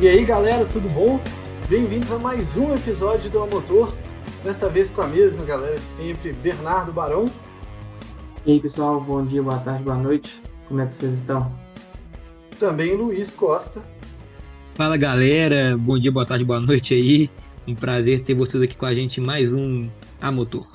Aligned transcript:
E 0.00 0.06
aí 0.06 0.24
galera, 0.24 0.64
tudo 0.64 0.88
bom? 0.88 1.20
Bem-vindos 1.68 2.12
a 2.12 2.20
mais 2.20 2.56
um 2.56 2.72
episódio 2.72 3.28
do 3.28 3.42
Amotor. 3.42 3.92
Desta 4.44 4.70
vez 4.70 4.92
com 4.92 5.00
a 5.00 5.08
mesma 5.08 5.44
galera 5.44 5.76
de 5.76 5.84
sempre, 5.84 6.32
Bernardo 6.34 6.92
Barão. 6.92 7.28
E 8.46 8.52
aí 8.52 8.60
pessoal, 8.60 9.00
bom 9.00 9.26
dia, 9.26 9.42
boa 9.42 9.58
tarde, 9.58 9.82
boa 9.82 9.96
noite. 9.96 10.40
Como 10.68 10.80
é 10.80 10.86
que 10.86 10.94
vocês 10.94 11.14
estão? 11.14 11.52
Também 12.60 12.94
Luiz 12.94 13.32
Costa. 13.32 13.84
Fala 14.76 14.96
galera, 14.96 15.76
bom 15.76 15.98
dia, 15.98 16.12
boa 16.12 16.24
tarde, 16.24 16.44
boa 16.44 16.60
noite 16.60 16.94
aí. 16.94 17.28
Um 17.66 17.74
prazer 17.74 18.20
ter 18.20 18.34
vocês 18.34 18.62
aqui 18.62 18.76
com 18.76 18.86
a 18.86 18.94
gente 18.94 19.20
em 19.20 19.24
mais 19.24 19.52
um 19.52 19.90
Amotor. 20.20 20.72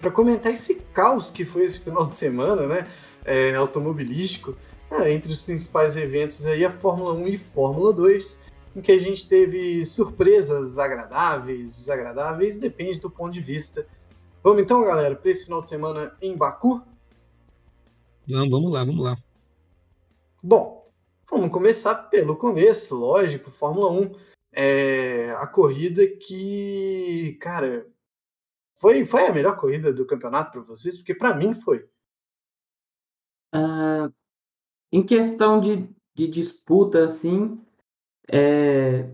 Para 0.00 0.10
comentar 0.10 0.50
esse 0.50 0.76
caos 0.94 1.28
que 1.28 1.44
foi 1.44 1.64
esse 1.64 1.80
final 1.80 2.06
de 2.06 2.16
semana, 2.16 2.66
né? 2.66 2.86
É, 3.26 3.54
automobilístico, 3.56 4.56
é, 4.92 5.10
entre 5.10 5.32
os 5.32 5.40
principais 5.40 5.96
eventos 5.96 6.44
aí 6.44 6.64
a 6.64 6.70
Fórmula 6.70 7.14
1 7.14 7.28
e 7.28 7.38
Fórmula 7.38 7.94
2, 7.94 8.38
em 8.76 8.82
que 8.82 8.92
a 8.92 8.98
gente 8.98 9.26
teve 9.26 9.86
surpresas 9.86 10.78
agradáveis, 10.78 11.76
desagradáveis, 11.76 12.58
depende 12.58 13.00
do 13.00 13.10
ponto 13.10 13.32
de 13.32 13.40
vista. 13.40 13.86
Vamos 14.42 14.62
então, 14.62 14.84
galera, 14.84 15.16
para 15.16 15.30
esse 15.30 15.44
final 15.44 15.62
de 15.62 15.70
semana 15.70 16.14
em 16.20 16.36
Baku? 16.36 16.82
Vamos, 18.28 18.50
vamos 18.50 18.72
lá, 18.72 18.84
vamos 18.84 19.04
lá. 19.04 19.16
Bom, 20.42 20.84
vamos 21.30 21.50
começar 21.50 21.94
pelo 22.10 22.36
começo, 22.36 22.94
lógico, 22.94 23.50
Fórmula 23.50 23.90
1. 23.90 24.12
É 24.54 25.30
a 25.38 25.46
corrida 25.46 26.06
que, 26.06 27.38
cara, 27.40 27.86
foi, 28.74 29.06
foi 29.06 29.26
a 29.26 29.32
melhor 29.32 29.56
corrida 29.56 29.92
do 29.92 30.04
campeonato 30.04 30.52
para 30.52 30.60
vocês? 30.60 30.98
Porque 30.98 31.14
para 31.14 31.34
mim 31.34 31.54
foi. 31.54 31.88
Uh, 33.54 34.12
em 34.92 35.02
questão 35.02 35.58
de, 35.58 35.88
de 36.14 36.28
disputa, 36.28 37.04
assim, 37.04 37.58
é, 38.30 39.10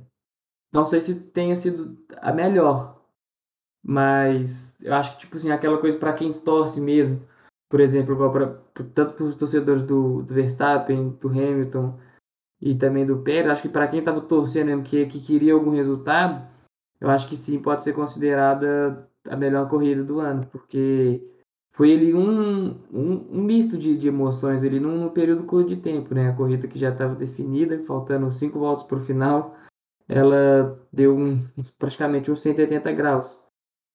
não 0.73 0.85
sei 0.85 1.01
se 1.01 1.21
tenha 1.21 1.55
sido 1.55 1.97
a 2.17 2.33
melhor, 2.33 3.01
mas 3.83 4.77
eu 4.81 4.93
acho 4.95 5.13
que, 5.13 5.19
tipo 5.21 5.37
assim, 5.37 5.51
aquela 5.51 5.79
coisa 5.79 5.97
para 5.97 6.13
quem 6.13 6.33
torce 6.33 6.81
mesmo, 6.81 7.23
por 7.69 7.81
exemplo, 7.81 8.17
pra, 8.17 8.31
pra, 8.31 8.85
tanto 8.95 9.15
para 9.15 9.25
os 9.25 9.37
torcedores 9.37 9.83
do, 9.83 10.23
do 10.23 10.35
Verstappen, 10.35 11.11
do 11.11 11.29
Hamilton 11.29 11.99
e 12.61 12.75
também 12.75 13.07
do 13.07 13.23
Pérez, 13.23 13.51
acho 13.51 13.63
que 13.63 13.69
para 13.69 13.87
quem 13.87 14.01
estava 14.01 14.21
torcendo 14.21 14.67
mesmo, 14.67 14.83
que, 14.83 15.07
que 15.07 15.21
queria 15.21 15.55
algum 15.55 15.71
resultado, 15.71 16.47
eu 17.01 17.09
acho 17.09 17.29
que 17.29 17.37
sim, 17.37 17.63
pode 17.63 17.85
ser 17.85 17.93
considerada 17.93 19.09
a 19.29 19.37
melhor 19.37 19.69
corrida 19.69 20.03
do 20.03 20.19
ano, 20.19 20.47
porque 20.49 21.23
foi 21.79 21.91
ele 21.93 22.13
um, 22.13 22.71
um, 22.93 23.27
um 23.31 23.41
misto 23.41 23.79
de, 23.79 23.97
de 23.97 24.09
emoções 24.09 24.65
ele 24.65 24.81
num, 24.81 24.99
num, 24.99 25.11
período 25.11 25.45
curto 25.45 25.69
de 25.69 25.77
tempo, 25.77 26.13
né? 26.13 26.29
A 26.29 26.35
corrida 26.35 26.67
que 26.67 26.77
já 26.77 26.89
estava 26.89 27.15
definida, 27.15 27.79
faltando 27.79 28.33
cinco 28.33 28.59
voltas 28.59 28.85
para 28.85 28.99
o 28.99 29.01
final, 29.01 29.55
ela 30.09 30.77
deu 30.93 31.17
um, 31.17 31.41
praticamente 31.79 32.33
uns 32.33 32.41
180 32.43 32.91
graus. 32.91 33.41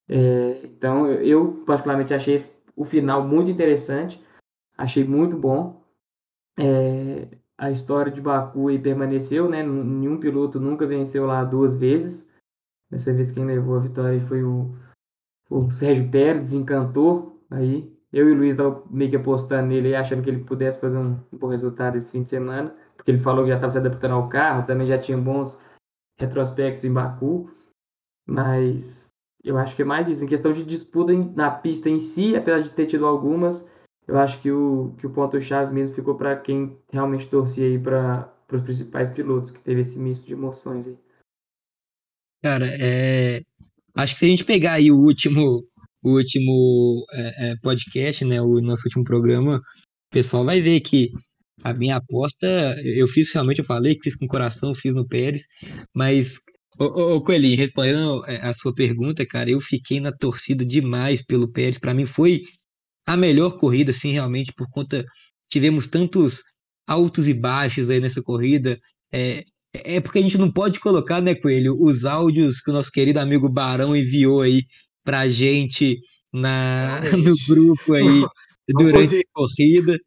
É, 0.08 0.62
então 0.64 1.12
eu 1.12 1.62
particularmente 1.66 2.14
achei 2.14 2.38
o 2.73 2.86
final 2.86 3.28
muito 3.28 3.52
interessante, 3.52 4.23
achei 4.78 5.03
muito 5.03 5.36
bom. 5.36 5.84
É, 6.58 7.28
a 7.58 7.70
história 7.70 8.14
de 8.14 8.22
Baku 8.22 8.68
permaneceu, 8.81 9.50
né? 9.50 9.62
Nenhum 9.62 10.18
piloto 10.22 10.58
nunca 10.58 10.88
venceu 10.88 11.25
lá 11.25 11.44
duas 11.44 11.75
vezes. 11.75 12.25
Dessa 12.90 13.12
vez 13.12 13.30
quem 13.30 13.44
levou 13.44 13.75
a 13.75 13.81
vitória 13.81 14.22
foi 14.22 14.42
o, 14.42 14.73
o 15.50 15.70
Sérgio 15.70 16.09
Pérez, 16.09 16.40
desencantou 16.40 17.33
Aí 17.54 17.92
eu 18.12 18.30
e 18.30 18.32
o 18.32 18.36
Luiz 18.36 18.58
meio 18.90 19.09
que 19.09 19.16
apostando 19.16 19.68
nele, 19.68 19.96
achando 19.96 20.23
que 20.23 20.30
ele 20.30 20.44
pudesse 20.44 20.82
fazer 20.82 20.98
um, 20.98 21.20
bom 21.32 21.48
resultado 21.48 21.98
esse 21.98 22.12
fim 22.12 22.23
de 22.23 22.30
semana, 22.30 22.76
porque 22.96 23.12
ele 23.12 23.18
falou 23.18 23.44
que 23.44 23.50
já 23.50 23.56
estava 23.56 23.72
se 23.72 23.78
adaptando 23.78 24.16
ao 24.16 24.28
carro, 24.28 24.66
também 24.66 24.88
já 24.88 24.98
tinha 24.98 25.18
bons 25.18 25.59
retrospectos 26.20 26.86
em 26.86 26.94
Baku, 26.94 27.50
mas 28.28 29.09
eu 29.44 29.58
acho 29.58 29.75
que 29.75 29.81
é 29.81 29.86
mais 29.86 30.09
isso. 30.09 30.24
Em 30.24 30.28
questão 30.28 30.52
de 30.52 30.64
disputa 30.64 31.14
na 31.36 31.52
pista 31.52 31.90
em 31.90 32.00
si, 32.00 32.36
apesar 32.36 32.59
de 32.59 32.72
ter 32.72 32.88
tido 32.88 33.06
algumas, 33.06 33.68
eu 34.08 34.18
acho 34.18 34.41
que 34.41 34.52
o, 34.52 34.96
que 34.97 35.06
o 35.06 35.12
ponto-chave 35.12 35.74
mesmo 35.74 35.96
ficou 35.96 36.16
para 36.16 36.35
quem 36.35 36.78
realmente 36.91 37.28
torcia 37.28 37.66
aí 37.66 37.80
para 37.80 38.31
os 38.52 38.62
principais 38.62 39.09
pilotos, 39.09 39.52
que 39.52 39.62
teve 39.62 39.81
esse 39.81 40.00
misto 40.00 40.25
de 40.25 40.34
emoções 40.34 40.88
aí. 40.88 40.97
Cara, 42.44 42.68
é... 42.80 43.41
acho 43.96 44.14
que 44.14 44.20
se 44.20 44.25
a 44.25 44.30
gente 44.30 44.46
pegar 44.46 44.74
aí 44.74 44.91
o 44.91 44.97
último 44.97 45.66
o 46.03 46.18
último 46.18 47.06
é, 47.12 47.52
é, 47.52 47.56
podcast, 47.62 48.25
né, 48.25 48.41
o 48.41 48.59
nosso 48.62 48.84
último 48.86 49.03
programa, 49.03 49.58
o 49.58 50.12
pessoal 50.12 50.46
vai 50.46 50.62
ver 50.62 50.81
que 50.81 51.09
a 51.64 51.74
minha 51.74 51.96
aposta, 51.96 52.47
eu 52.84 53.08
fiz 53.08 53.31
realmente, 53.34 53.59
eu 53.59 53.66
falei 53.66 53.96
que 53.96 54.03
fiz 54.03 54.16
com 54.16 54.25
o 54.25 54.28
coração, 54.28 54.75
fiz 54.75 54.94
no 54.94 55.08
Pérez, 55.08 55.44
mas, 55.96 56.40
ô, 56.78 56.86
ô, 56.86 57.16
ô 57.16 57.24
Coelhinho, 57.24 57.58
respondendo 57.58 58.25
é, 58.25 58.38
a 58.41 58.53
sua 58.53 58.74
pergunta, 58.75 59.25
cara, 59.25 59.50
eu 59.50 59.62
fiquei 59.62 60.00
na 60.00 60.12
torcida 60.12 60.66
demais 60.66 61.24
pelo 61.24 61.52
Pérez, 61.52 61.80
para 61.80 61.94
mim 61.94 62.06
foi 62.06 62.41
a 63.06 63.16
melhor 63.16 63.58
corrida, 63.59 63.91
assim, 63.91 64.12
realmente, 64.12 64.52
por 64.53 64.70
conta, 64.70 65.06
tivemos 65.50 65.88
tantos 65.88 66.41
altos 66.88 67.28
e 67.28 67.34
baixos 67.34 67.90
aí 67.90 68.02
nessa 68.02 68.22
corrida, 68.22 68.78
é, 69.12 69.44
é 69.74 70.00
porque 70.00 70.20
a 70.20 70.22
gente 70.22 70.38
não 70.38 70.52
pode 70.52 70.80
colocar, 70.80 71.22
né, 71.22 71.34
Coelho, 71.34 71.75
os 71.80 72.06
áudios 72.06 72.62
que 72.62 72.70
o 72.70 72.74
nosso 72.74 72.91
querido 72.91 73.20
amigo 73.20 73.50
Barão 73.50 73.96
enviou 73.96 74.41
aí 74.41 74.64
pra 75.03 75.28
gente 75.28 76.00
na, 76.34 77.02
no 77.12 77.34
grupo 77.47 77.94
aí 77.94 78.25
durante 78.69 79.18
a 79.18 79.22
corrida. 79.34 79.97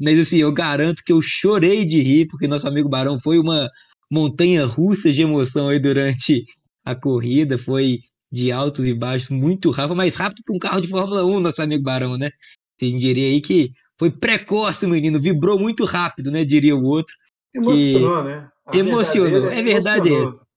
Mas 0.00 0.18
assim, 0.18 0.36
eu 0.36 0.52
garanto 0.52 1.02
que 1.04 1.12
eu 1.12 1.20
chorei 1.20 1.84
de 1.84 2.00
rir, 2.00 2.26
porque 2.28 2.46
nosso 2.46 2.68
amigo 2.68 2.88
Barão 2.88 3.18
foi 3.18 3.38
uma 3.38 3.68
montanha 4.10 4.64
russa 4.64 5.12
de 5.12 5.22
emoção 5.22 5.68
aí 5.68 5.78
durante 5.78 6.44
a 6.84 6.94
corrida. 6.94 7.58
Foi 7.58 7.98
de 8.30 8.52
altos 8.52 8.86
e 8.86 8.94
baixos, 8.94 9.30
muito 9.30 9.70
rápido, 9.70 9.96
mais 9.96 10.14
rápido 10.14 10.42
que 10.44 10.52
um 10.52 10.58
carro 10.58 10.80
de 10.80 10.88
Fórmula 10.88 11.24
1, 11.24 11.40
nosso 11.40 11.62
amigo 11.62 11.82
Barão, 11.82 12.16
né? 12.16 12.30
Você 12.78 12.90
diria 12.92 13.26
aí 13.26 13.40
que 13.40 13.72
foi 13.98 14.10
precoce 14.10 14.86
o 14.86 14.88
menino, 14.88 15.20
vibrou 15.20 15.58
muito 15.58 15.84
rápido, 15.84 16.30
né? 16.30 16.44
Diria 16.44 16.76
o 16.76 16.84
outro. 16.84 17.14
Emocionou, 17.52 18.22
né? 18.22 18.48
A 18.66 18.76
emocionou, 18.76 19.50
é 19.50 19.62
verdade 19.62 20.14
essa 20.14 20.47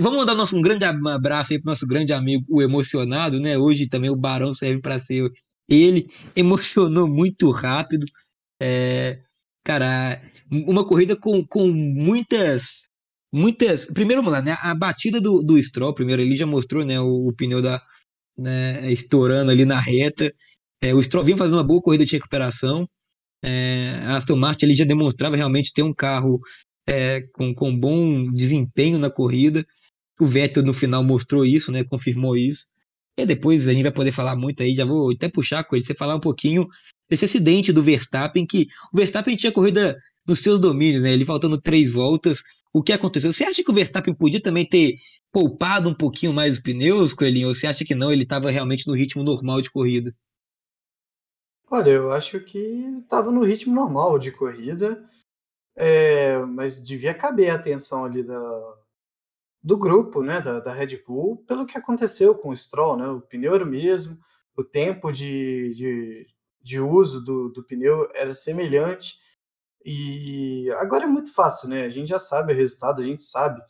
vamos 0.00 0.18
mandar 0.18 0.34
nosso, 0.34 0.56
um 0.56 0.62
grande 0.62 0.84
abraço 0.84 1.52
aí 1.52 1.60
pro 1.60 1.70
nosso 1.70 1.86
grande 1.86 2.12
amigo, 2.12 2.44
o 2.48 2.62
emocionado, 2.62 3.38
né? 3.38 3.56
Hoje 3.56 3.88
também 3.88 4.10
o 4.10 4.16
Barão 4.16 4.54
serve 4.54 4.80
para 4.80 4.98
ser 4.98 5.30
ele. 5.68 6.08
Emocionou 6.34 7.08
muito 7.08 7.50
rápido. 7.50 8.06
É, 8.60 9.20
cara, 9.64 10.20
uma 10.50 10.86
corrida 10.86 11.16
com, 11.16 11.44
com 11.46 11.68
muitas. 11.68 12.88
Muitas. 13.32 13.86
Primeiro, 13.86 14.22
vamos 14.22 14.38
lá, 14.38 14.44
né? 14.44 14.56
A 14.60 14.74
batida 14.74 15.20
do, 15.20 15.42
do 15.42 15.60
Stroll, 15.62 15.94
primeiro, 15.94 16.22
ele 16.22 16.36
já 16.36 16.46
mostrou, 16.46 16.84
né? 16.84 17.00
O, 17.00 17.28
o 17.28 17.32
pneu 17.32 17.62
da. 17.62 17.82
Né, 18.36 18.90
estourando 18.90 19.50
ali 19.50 19.64
na 19.64 19.78
reta. 19.78 20.32
É, 20.82 20.94
o 20.94 21.02
Stroll 21.02 21.24
vinha 21.24 21.36
fazendo 21.36 21.54
uma 21.54 21.64
boa 21.64 21.82
corrida 21.82 22.04
de 22.04 22.12
recuperação. 22.12 22.88
É, 23.44 24.00
a 24.04 24.16
Aston 24.16 24.36
Martin 24.36 24.66
ele 24.66 24.74
já 24.74 24.84
demonstrava 24.84 25.36
realmente 25.36 25.72
ter 25.72 25.82
um 25.82 25.92
carro 25.92 26.40
é, 26.86 27.22
com, 27.32 27.54
com 27.54 27.78
bom 27.78 28.30
desempenho 28.32 28.98
na 28.98 29.10
corrida. 29.10 29.66
O 30.20 30.26
Vettel 30.26 30.62
no 30.62 30.74
final 30.74 31.02
mostrou 31.02 31.44
isso, 31.44 31.72
né? 31.72 31.84
Confirmou 31.84 32.36
isso. 32.36 32.66
E 33.16 33.26
depois 33.26 33.68
a 33.68 33.72
gente 33.72 33.82
vai 33.82 33.92
poder 33.92 34.10
falar 34.10 34.36
muito 34.36 34.62
aí, 34.62 34.74
já 34.74 34.84
vou 34.84 35.12
até 35.12 35.28
puxar 35.28 35.64
com 35.64 35.76
ele, 35.76 35.84
você 35.84 35.94
falar 35.94 36.16
um 36.16 36.20
pouquinho 36.20 36.66
desse 37.08 37.26
acidente 37.26 37.72
do 37.72 37.82
Verstappen, 37.82 38.46
que 38.46 38.68
o 38.92 38.96
Verstappen 38.96 39.36
tinha 39.36 39.52
corrida 39.52 39.98
nos 40.26 40.38
seus 40.38 40.58
domínios, 40.58 41.02
né? 41.02 41.12
Ele 41.12 41.24
faltando 41.24 41.60
três 41.60 41.90
voltas. 41.92 42.42
O 42.72 42.82
que 42.82 42.92
aconteceu? 42.92 43.32
Você 43.32 43.44
acha 43.44 43.62
que 43.62 43.70
o 43.70 43.74
Verstappen 43.74 44.14
podia 44.14 44.40
também 44.40 44.66
ter 44.66 44.96
poupado 45.30 45.90
um 45.90 45.94
pouquinho 45.94 46.32
mais 46.32 46.54
os 46.54 46.62
pneus, 46.62 47.12
Coelhinho? 47.12 47.48
Ou 47.48 47.54
você 47.54 47.66
acha 47.66 47.84
que 47.84 47.94
não? 47.94 48.10
Ele 48.10 48.22
estava 48.22 48.50
realmente 48.50 48.86
no 48.86 48.94
ritmo 48.94 49.22
normal 49.22 49.60
de 49.60 49.70
corrida? 49.70 50.14
Olha, 51.70 51.90
eu 51.90 52.10
acho 52.12 52.40
que 52.40 52.58
estava 53.02 53.30
no 53.30 53.44
ritmo 53.44 53.74
normal 53.74 54.18
de 54.18 54.30
corrida. 54.30 55.06
É, 55.76 56.38
mas 56.38 56.84
devia 56.84 57.14
caber 57.14 57.50
a 57.50 57.54
atenção 57.54 58.04
ali 58.04 58.22
da, 58.22 58.74
do 59.62 59.76
grupo, 59.76 60.22
né, 60.22 60.40
da, 60.40 60.60
da, 60.60 60.72
Red 60.72 61.02
Bull, 61.06 61.44
pelo 61.46 61.64
que 61.64 61.78
aconteceu 61.78 62.36
com 62.36 62.50
o 62.50 62.56
Stroll, 62.56 62.96
né? 62.96 63.08
O 63.08 63.20
pneu 63.20 63.54
era 63.54 63.64
o 63.64 63.66
mesmo, 63.66 64.18
o 64.56 64.64
tempo 64.64 65.12
de, 65.12 65.74
de, 65.74 66.26
de 66.60 66.80
uso 66.80 67.24
do, 67.24 67.48
do 67.48 67.64
pneu 67.64 68.08
era 68.14 68.34
semelhante. 68.34 69.18
E 69.84 70.70
agora 70.78 71.04
é 71.04 71.06
muito 71.06 71.32
fácil, 71.32 71.68
né? 71.68 71.84
A 71.84 71.90
gente 71.90 72.08
já 72.08 72.18
sabe 72.18 72.52
o 72.52 72.56
resultado, 72.56 73.02
a 73.02 73.04
gente 73.04 73.22
sabe 73.22 73.60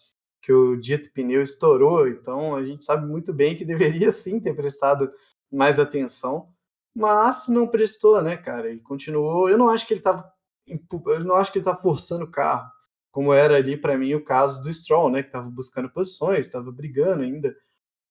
que 0.42 0.52
o 0.52 0.76
dito 0.76 1.12
pneu 1.12 1.40
estourou, 1.40 2.08
então 2.08 2.56
a 2.56 2.64
gente 2.64 2.84
sabe 2.84 3.06
muito 3.06 3.32
bem 3.32 3.56
que 3.56 3.64
deveria 3.64 4.10
sim 4.12 4.40
ter 4.40 4.54
prestado 4.54 5.10
mais 5.50 5.78
atenção, 5.78 6.48
mas 6.94 7.48
não 7.48 7.68
prestou, 7.68 8.20
né, 8.22 8.36
cara? 8.36 8.72
E 8.72 8.80
continuou. 8.80 9.48
Eu 9.48 9.58
não 9.58 9.70
acho 9.70 9.86
que 9.86 9.94
ele 9.94 10.00
estava 10.00 10.30
eu 10.66 11.24
não 11.24 11.36
acho 11.36 11.52
que 11.52 11.58
ele 11.58 11.68
está 11.68 11.76
forçando 11.76 12.24
o 12.24 12.30
carro, 12.30 12.70
como 13.10 13.32
era 13.32 13.56
ali 13.56 13.76
para 13.76 13.98
mim 13.98 14.14
o 14.14 14.24
caso 14.24 14.62
do 14.62 14.72
Stroll, 14.72 15.10
né, 15.10 15.22
que 15.22 15.28
estava 15.28 15.50
buscando 15.50 15.90
posições, 15.90 16.46
estava 16.46 16.70
brigando 16.72 17.22
ainda 17.22 17.54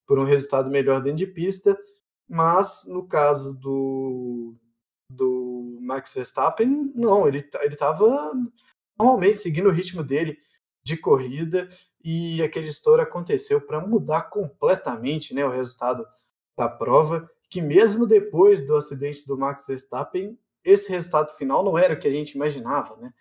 por 0.06 0.18
um 0.18 0.24
resultado 0.24 0.70
melhor 0.70 1.00
dentro 1.00 1.18
de 1.18 1.26
pista, 1.26 1.78
mas 2.28 2.84
no 2.86 3.06
caso 3.06 3.58
do, 3.58 4.54
do 5.10 5.78
Max 5.82 6.14
Verstappen, 6.14 6.92
não, 6.94 7.26
ele 7.26 7.48
ele 7.62 7.74
estava 7.74 8.32
normalmente 8.98 9.38
seguindo 9.38 9.68
o 9.68 9.72
ritmo 9.72 10.02
dele. 10.02 10.38
de 10.84 10.96
corrida 10.96 11.68
e 12.04 12.42
aquele 12.42 12.68
estouro 12.68 13.02
aconteceu 13.02 13.60
para 13.60 13.86
mudar 13.86 14.22
completamente 14.22 15.32
né, 15.34 15.44
o 15.44 15.50
resultado 15.50 16.04
da 16.56 16.68
prova, 16.68 17.30
que 17.48 17.62
mesmo 17.62 18.06
depois 18.06 18.66
do 18.66 18.76
acidente 18.76 19.26
do 19.26 19.38
Max 19.38 19.66
Verstappen, 19.66 20.38
esse 20.64 20.90
resultado 20.90 21.30
final 21.36 21.64
não 21.64 21.76
era 21.76 21.94
o 21.94 21.98
que 21.98 22.08
a 22.08 22.12
gente 22.12 22.32
imaginava, 22.32 22.96
né? 22.96 23.12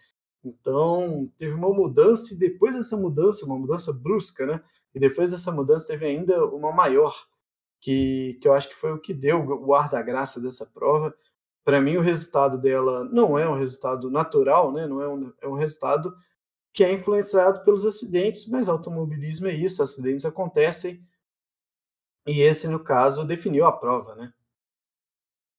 Então, 0.44 1.30
teve 1.38 1.54
uma 1.54 1.70
mudança 1.70 2.34
e 2.34 2.38
depois 2.38 2.76
dessa 2.76 2.98
mudança, 2.98 3.46
uma 3.46 3.58
mudança 3.58 3.94
brusca, 3.94 4.46
né? 4.46 4.62
E 4.94 5.00
depois 5.00 5.32
dessa 5.32 5.52
mudança 5.52 5.88
teve 5.88 6.06
ainda 6.06 6.46
uma 6.48 6.72
maior, 6.72 7.16
que, 7.80 8.38
que 8.42 8.48
eu 8.48 8.54
acho 8.54 8.70
que 8.70 8.76
foi 8.76 8.92
o 8.92 9.00
que 9.00 9.14
deu 9.14 9.44
o 9.46 9.74
ar 9.74 9.90
da 9.90 10.02
graça 10.02 10.40
dessa 10.40 10.66
prova. 10.66 11.16
Para 11.64 11.82
mim, 11.82 11.98
o 11.98 12.02
resultado 12.02 12.58
dela 12.58 13.06
não 13.06 13.38
é 13.38 13.48
um 13.48 13.58
resultado 13.58 14.10
natural, 14.10 14.72
né? 14.72 14.88
Não 14.88 15.02
é 15.02 15.08
um, 15.08 15.34
é 15.42 15.48
um 15.48 15.56
resultado 15.56 16.16
que 16.74 16.84
é 16.84 16.92
influenciado 16.92 17.64
pelos 17.64 17.86
acidentes, 17.86 18.48
mas 18.48 18.68
automobilismo 18.68 19.48
é 19.48 19.54
isso, 19.54 19.84
acidentes 19.84 20.26
acontecem. 20.26 21.06
E 22.26 22.42
esse, 22.42 22.68
no 22.68 22.80
caso, 22.80 23.26
definiu 23.26 23.66
a 23.66 23.72
prova, 23.72 24.16
né? 24.16 24.34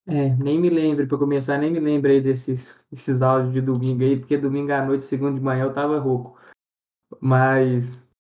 É, 0.07 0.31
nem 0.37 0.61
me 0.61 0.69
lembro, 0.69 1.07
para 1.07 1.19
começar, 1.19 1.59
nem 1.59 1.71
me 1.71 1.79
lembrei 1.79 2.21
desses, 2.21 2.85
desses 2.91 3.23
áudios 3.23 3.53
de 3.53 3.61
domingo 3.61 4.03
aí, 4.03 4.19
porque 4.19 4.37
domingo 4.37 4.73
à 4.73 4.85
noite, 4.85 5.05
segundo 5.05 5.37
de 5.37 5.41
manhã, 5.41 5.65
eu 5.65 5.73
tava 5.73 5.99
rouco. 5.99 6.37
Mas, 7.21 8.11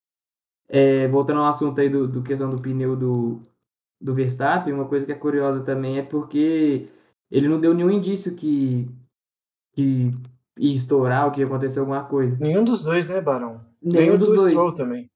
é, 0.69 1.08
voltando 1.08 1.40
ao 1.40 1.46
assunto 1.46 1.81
aí 1.81 1.88
do, 1.88 2.06
do 2.06 2.23
questão 2.23 2.49
do 2.49 2.61
pneu 2.61 2.94
do, 2.94 3.40
do 4.00 4.14
Verstappen, 4.14 4.73
uma 4.73 4.87
coisa 4.87 5.05
que 5.05 5.12
é 5.12 5.17
curiosa 5.17 5.64
também 5.64 5.99
é 5.99 6.02
porque 6.02 6.88
ele 7.31 7.49
não 7.49 7.61
deu 7.61 7.75
nenhum 7.75 7.90
indício 7.90 8.34
que, 8.34 8.88
que 9.73 10.12
ia 10.56 10.75
estourar 10.75 11.26
ou 11.26 11.32
que 11.32 11.40
ia 11.40 11.46
acontecer 11.46 11.81
alguma 11.81 12.05
coisa. 12.05 12.37
Nenhum 12.38 12.62
dos 12.62 12.84
dois, 12.84 13.08
né, 13.08 13.20
Barão? 13.20 13.61
Nenhum, 13.82 14.17
dos 14.17 14.29
do 14.29 14.37
dois. 14.37 14.50
Stroll 14.50 14.73
também. 14.73 15.11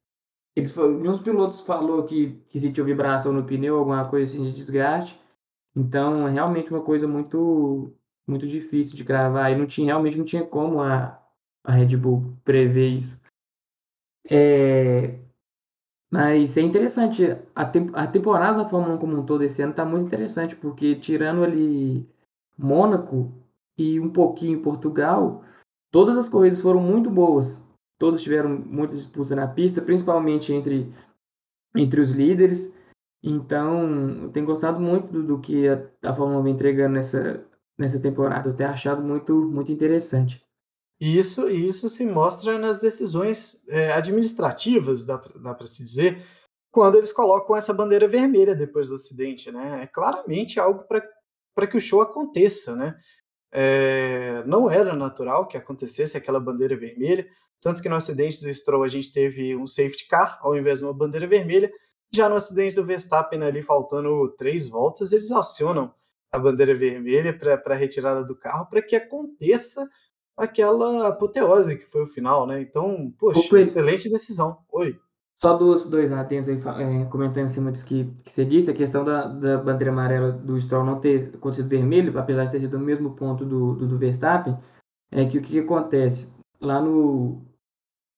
Eles, 0.56 0.74
nenhum 0.74 1.12
dos 1.12 1.20
pilotos 1.20 1.60
falou 1.60 2.02
que, 2.04 2.40
que 2.48 2.58
sentiu 2.58 2.84
vibração 2.84 3.32
no 3.32 3.44
pneu, 3.44 3.76
alguma 3.76 4.08
coisa 4.08 4.32
assim 4.32 4.42
de 4.42 4.52
desgaste. 4.52 5.20
Então, 5.76 6.26
é 6.26 6.30
realmente 6.30 6.72
uma 6.72 6.82
coisa 6.82 7.06
muito 7.06 7.92
muito 8.26 8.46
difícil 8.46 8.96
de 8.96 9.04
gravar 9.04 9.50
e 9.50 9.56
não 9.56 9.66
tinha 9.66 9.86
realmente 9.86 10.18
não 10.18 10.24
tinha 10.24 10.44
como 10.44 10.80
a, 10.80 11.22
a 11.62 11.72
Red 11.72 11.96
Bull 11.96 12.36
prever 12.44 12.88
isso. 12.88 13.20
É, 14.28 15.20
mas 16.10 16.56
é 16.56 16.62
interessante, 16.62 17.24
a, 17.54 17.62
a 17.94 18.06
temporada 18.06 18.58
da 18.58 18.68
Fórmula 18.68 18.94
1 18.94 18.98
como 18.98 19.16
um 19.18 19.26
todo 19.26 19.42
esse 19.42 19.62
ano 19.62 19.72
está 19.72 19.84
muito 19.84 20.06
interessante, 20.06 20.56
porque 20.56 20.94
tirando 20.96 21.44
ali 21.44 22.08
Mônaco 22.56 23.32
e 23.76 24.00
um 24.00 24.08
pouquinho 24.10 24.62
Portugal, 24.62 25.44
todas 25.90 26.16
as 26.16 26.28
corridas 26.28 26.60
foram 26.60 26.80
muito 26.80 27.10
boas. 27.10 27.62
Todas 27.98 28.22
tiveram 28.22 28.50
muitas 28.50 28.98
disputas 28.98 29.30
na 29.30 29.48
pista, 29.48 29.80
principalmente 29.80 30.52
entre, 30.52 30.92
entre 31.74 32.00
os 32.00 32.12
líderes. 32.12 32.75
Então, 33.22 34.22
eu 34.22 34.30
tenho 34.30 34.46
gostado 34.46 34.80
muito 34.80 35.12
do, 35.12 35.22
do 35.22 35.40
que 35.40 35.68
a, 35.68 35.82
a 36.04 36.12
Fórmula 36.12 36.40
1 36.40 36.42
vem 36.44 36.54
entregando 36.54 36.94
nessa, 36.94 37.44
nessa 37.78 38.00
temporada. 38.00 38.48
Eu 38.48 38.54
tenho 38.54 38.70
achado 38.70 39.02
muito, 39.02 39.34
muito 39.34 39.72
interessante. 39.72 40.44
E 41.00 41.18
isso, 41.18 41.48
isso 41.48 41.88
se 41.88 42.06
mostra 42.06 42.58
nas 42.58 42.80
decisões 42.80 43.62
é, 43.68 43.92
administrativas, 43.92 45.04
dá, 45.04 45.16
dá 45.42 45.54
para 45.54 45.66
se 45.66 45.82
dizer, 45.82 46.24
quando 46.70 46.96
eles 46.96 47.12
colocam 47.12 47.56
essa 47.56 47.72
bandeira 47.72 48.08
vermelha 48.08 48.54
depois 48.54 48.88
do 48.88 48.94
acidente. 48.94 49.50
Né? 49.50 49.82
É 49.82 49.86
claramente 49.86 50.58
algo 50.58 50.84
para 50.84 51.66
que 51.66 51.76
o 51.76 51.80
show 51.80 52.00
aconteça. 52.00 52.74
Né? 52.74 52.94
É, 53.52 54.42
não 54.46 54.70
era 54.70 54.94
natural 54.94 55.46
que 55.48 55.56
acontecesse 55.56 56.16
aquela 56.16 56.40
bandeira 56.40 56.76
vermelha, 56.76 57.26
tanto 57.60 57.82
que 57.82 57.88
no 57.88 57.96
acidente 57.96 58.42
do 58.42 58.52
Stroll 58.52 58.82
a 58.82 58.88
gente 58.88 59.12
teve 59.12 59.56
um 59.56 59.66
safety 59.66 60.06
car 60.08 60.38
ao 60.42 60.56
invés 60.56 60.78
de 60.78 60.84
uma 60.84 60.94
bandeira 60.94 61.26
vermelha, 61.26 61.72
já 62.14 62.28
no 62.28 62.36
acidente 62.36 62.76
do 62.76 62.84
Verstappen, 62.84 63.42
ali 63.42 63.62
faltando 63.62 64.28
três 64.36 64.68
voltas, 64.68 65.12
eles 65.12 65.30
acionam 65.30 65.92
a 66.32 66.38
bandeira 66.38 66.74
vermelha 66.74 67.36
para 67.36 67.74
a 67.74 67.78
retirada 67.78 68.24
do 68.24 68.36
carro 68.36 68.66
para 68.66 68.82
que 68.82 68.96
aconteça 68.96 69.88
aquela 70.36 71.08
apoteose 71.08 71.76
que 71.76 71.86
foi 71.86 72.02
o 72.02 72.06
final, 72.06 72.46
né? 72.46 72.60
Então, 72.60 73.12
poxa, 73.18 73.58
excelente 73.58 74.10
decisão. 74.10 74.58
Oi. 74.70 74.98
Só 75.40 75.54
dois, 75.54 75.84
dois 75.84 76.10
atentos 76.12 76.48
aí, 76.48 76.82
é, 76.82 77.04
comentando 77.06 77.44
em 77.44 77.48
cima 77.48 77.70
disso 77.70 77.84
que, 77.84 78.04
que 78.24 78.32
você 78.32 78.44
disse, 78.44 78.70
a 78.70 78.74
questão 78.74 79.04
da, 79.04 79.26
da 79.26 79.58
bandeira 79.58 79.92
amarela 79.92 80.32
do 80.32 80.58
Stroll 80.58 80.84
não 80.84 80.98
ter 80.98 81.34
acontecido 81.34 81.68
vermelho, 81.68 82.18
apesar 82.18 82.46
de 82.46 82.52
ter 82.52 82.60
sido 82.60 82.78
no 82.78 82.84
mesmo 82.84 83.14
ponto 83.14 83.44
do, 83.44 83.74
do, 83.74 83.86
do 83.86 83.98
Verstappen, 83.98 84.56
é 85.10 85.26
que 85.26 85.36
o 85.36 85.42
que, 85.42 85.52
que 85.52 85.58
acontece? 85.60 86.32
Lá 86.58 86.80
no, 86.80 87.42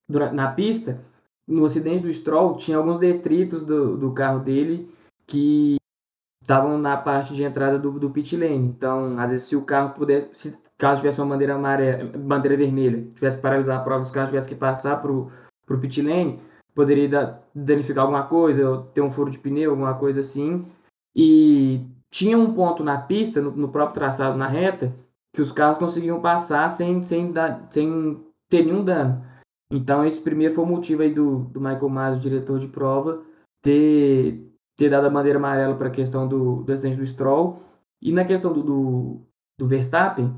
na 0.09 0.53
pista, 0.53 1.05
no 1.49 1.65
acidente 1.65 2.03
do 2.03 2.13
Stroll, 2.13 2.57
tinha 2.57 2.77
alguns 2.77 2.99
detritos 2.99 3.65
do, 3.65 3.97
do 3.97 4.13
carro 4.13 4.41
dele 4.41 4.89
que 5.27 5.77
estavam 6.43 6.79
na 6.79 6.97
parte 6.97 7.35
de 7.35 7.43
entrada 7.43 7.79
do, 7.79 7.99
do 7.99 8.11
pit 8.11 8.37
lane. 8.37 8.69
Então, 8.69 9.19
às 9.19 9.31
vezes, 9.31 9.49
se 9.49 9.57
o 9.57 9.63
carro 9.63 9.95
pudesse, 9.95 10.29
se, 10.33 10.59
caso 10.77 11.01
tivesse 11.01 11.21
uma 11.21 11.35
bandeira 11.35 11.55
amarela, 11.55 12.05
bandeira 12.17 12.57
vermelha, 12.57 13.07
tivesse 13.15 13.37
que 13.37 13.43
paralisar 13.43 13.79
a 13.79 13.83
prova, 13.83 14.05
se 14.05 14.11
o 14.11 14.15
carro 14.15 14.29
tivesse 14.29 14.49
que 14.49 14.55
passar 14.55 15.01
para 15.01 15.11
o 15.11 15.79
pit 15.81 16.03
lane, 16.03 16.39
poderia 16.75 17.09
dar, 17.09 17.43
danificar 17.55 18.05
alguma 18.05 18.23
coisa, 18.25 18.87
ter 18.95 19.01
um 19.01 19.11
furo 19.11 19.31
de 19.31 19.39
pneu, 19.39 19.71
alguma 19.71 19.95
coisa 19.95 20.21
assim. 20.21 20.65
E 21.17 21.81
tinha 22.11 22.39
um 22.39 22.55
ponto 22.55 22.85
na 22.85 22.99
pista, 22.99 23.41
no, 23.41 23.51
no 23.51 23.69
próprio 23.69 23.95
traçado, 23.95 24.37
na 24.37 24.47
reta, 24.47 24.95
que 25.35 25.43
os 25.43 25.53
carros 25.53 25.79
conseguiam 25.79 26.21
passar 26.21 26.71
sem, 26.71 27.03
sem, 27.05 27.33
dar, 27.33 27.67
sem 27.71 28.25
ter 28.49 28.65
nenhum 28.65 28.85
dano. 28.85 29.23
Então, 29.71 30.05
esse 30.05 30.21
primeiro 30.21 30.55
foi 30.55 30.65
o 30.65 30.67
motivo 30.67 31.03
aí 31.03 31.13
do, 31.13 31.41
do 31.45 31.61
Michael 31.61 31.89
Mas, 31.89 32.17
o 32.17 32.21
diretor 32.21 32.59
de 32.59 32.69
prova, 32.69 33.23
ter, 33.63 34.41
ter 34.77 34.89
dado 34.89 35.07
a 35.07 35.11
bandeira 35.11 35.39
amarela 35.39 35.77
para 35.77 35.89
a 35.89 35.93
questão 35.93 36.27
do, 36.27 36.63
do 36.63 36.73
acidente 36.73 36.97
do 36.97 37.07
Stroll. 37.07 37.63
E 38.01 38.13
na 38.13 38.25
questão 38.25 38.53
do, 38.53 38.63
do, 38.63 39.21
do 39.59 39.67
Verstappen, 39.67 40.35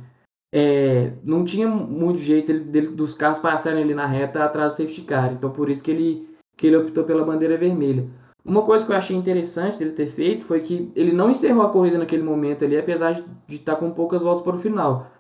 é, 0.53 1.13
não 1.23 1.45
tinha 1.45 1.69
muito 1.69 2.19
jeito 2.19 2.53
dele, 2.53 2.89
dos 2.89 3.15
carros 3.15 3.39
passarem 3.39 3.85
ali 3.85 3.95
na 3.95 4.07
reta 4.07 4.45
atrás 4.45 4.73
do 4.73 4.77
safety 4.77 5.03
car. 5.03 5.33
Então, 5.33 5.53
por 5.53 5.71
isso 5.71 5.83
que 5.83 5.91
ele, 5.91 6.29
que 6.57 6.67
ele 6.67 6.77
optou 6.77 7.05
pela 7.05 7.25
bandeira 7.25 7.57
vermelha. 7.57 8.09
Uma 8.45 8.63
coisa 8.63 8.85
que 8.85 8.91
eu 8.91 8.97
achei 8.97 9.15
interessante 9.15 9.79
dele 9.79 9.93
ter 9.93 10.07
feito 10.07 10.45
foi 10.45 10.61
que 10.61 10.91
ele 10.97 11.13
não 11.13 11.31
encerrou 11.31 11.63
a 11.63 11.71
corrida 11.71 11.99
naquele 11.99 12.23
momento 12.23 12.65
ali, 12.65 12.77
apesar 12.77 13.13
de, 13.13 13.25
estar 13.55 13.77
com 13.77 13.91
poucas 13.91 14.23
voltas 14.23 14.43
para 14.43 14.57
o 14.57 14.61
final. 14.61 15.11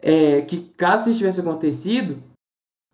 É, 0.00 0.42
que 0.42 0.60
caso 0.76 1.08
isso 1.08 1.18
tivesse 1.18 1.40
acontecido, 1.40 2.22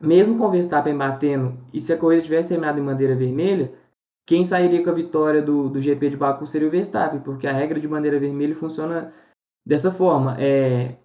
mesmo 0.01 0.37
com 0.39 0.45
o 0.45 0.51
Verstappen 0.51 0.97
batendo, 0.97 1.59
e 1.73 1.81
se 1.81 1.93
a 1.93 1.99
corrida 1.99 2.23
tivesse 2.23 2.49
terminado 2.49 2.79
em 2.79 2.85
bandeira 2.85 3.15
vermelha, 3.15 3.73
quem 4.27 4.43
sairia 4.43 4.83
com 4.83 4.91
a 4.91 4.95
vitória 4.95 5.43
do, 5.43 5.69
do 5.69 5.81
GP 5.81 6.11
de 6.11 6.17
Baku 6.17 6.47
seria 6.47 6.69
o 6.69 6.71
Verstappen, 6.71 7.21
porque 7.21 7.47
a 7.47 7.53
regra 7.53 7.79
de 7.79 7.89
bandeira 7.89 8.19
vermelha 8.19 8.55
funciona 8.55 9.13
dessa 9.67 9.91
forma. 9.91 10.37
É, 10.39 10.97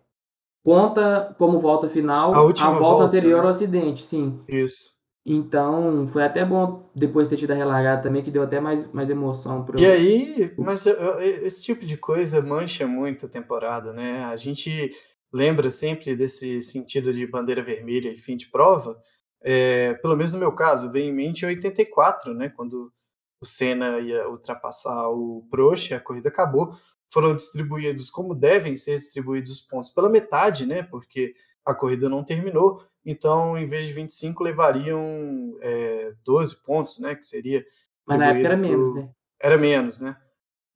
conta 0.63 1.35
como 1.37 1.59
volta 1.59 1.89
final 1.89 2.31
a, 2.33 2.37
a 2.37 2.41
volta, 2.41 2.71
volta, 2.71 3.03
anterior 3.05 3.39
né? 3.39 3.43
ao 3.43 3.49
acidente, 3.49 4.03
sim. 4.03 4.39
Isso. 4.47 4.99
Então, 5.25 6.07
foi 6.07 6.23
até 6.23 6.45
bom 6.45 6.89
depois 6.95 7.27
ter 7.27 7.37
tido 7.37 7.51
a 7.51 7.55
relargada 7.55 8.01
também, 8.01 8.23
que 8.23 8.31
deu 8.31 8.41
até 8.41 8.59
mais, 8.59 8.91
mais 8.91 9.09
emoção. 9.09 9.63
Pro... 9.63 9.79
E 9.79 9.85
aí, 9.85 10.53
mas 10.57 10.85
eu, 10.85 10.93
eu, 10.93 11.19
esse 11.19 11.61
tipo 11.61 11.85
de 11.85 11.97
coisa 11.97 12.41
mancha 12.41 12.87
muito 12.87 13.25
a 13.25 13.29
temporada, 13.29 13.93
né? 13.93 14.23
A 14.25 14.37
gente 14.37 14.91
lembra 15.31 15.69
sempre 15.71 16.15
desse 16.15 16.61
sentido 16.61 17.13
de 17.13 17.25
bandeira 17.27 17.63
vermelha 17.63 18.09
e 18.09 18.17
fim 18.17 18.35
de 18.35 18.49
prova, 18.49 19.01
é, 19.41 19.93
pelo 19.95 20.15
menos 20.15 20.33
no 20.33 20.39
meu 20.39 20.51
caso, 20.53 20.91
vem 20.91 21.09
em 21.09 21.13
mente 21.13 21.45
84, 21.45 22.33
né, 22.33 22.49
quando 22.49 22.91
o 23.39 23.45
Senna 23.45 23.99
ia 23.99 24.27
ultrapassar 24.27 25.09
o 25.09 25.47
Prost, 25.49 25.93
a 25.93 25.99
corrida 25.99 26.29
acabou, 26.29 26.75
foram 27.07 27.35
distribuídos 27.35 28.09
como 28.09 28.35
devem 28.35 28.75
ser 28.75 28.97
distribuídos 28.97 29.51
os 29.51 29.61
pontos 29.61 29.89
pela 29.91 30.09
metade, 30.09 30.65
né, 30.65 30.83
porque 30.83 31.33
a 31.65 31.73
corrida 31.73 32.09
não 32.09 32.23
terminou, 32.23 32.83
então 33.05 33.57
em 33.57 33.67
vez 33.67 33.85
de 33.85 33.93
25 33.93 34.43
levariam 34.43 35.55
é, 35.61 36.13
12 36.25 36.63
pontos, 36.63 36.99
né, 36.99 37.15
que 37.15 37.25
seria... 37.25 37.65
Mas 38.05 38.19
na 38.19 38.25
época 38.31 38.45
era 38.47 38.57
pro... 38.57 38.67
menos, 38.67 38.95
né? 38.95 39.09
Era 39.41 39.57
menos, 39.57 39.99
né? 40.01 40.17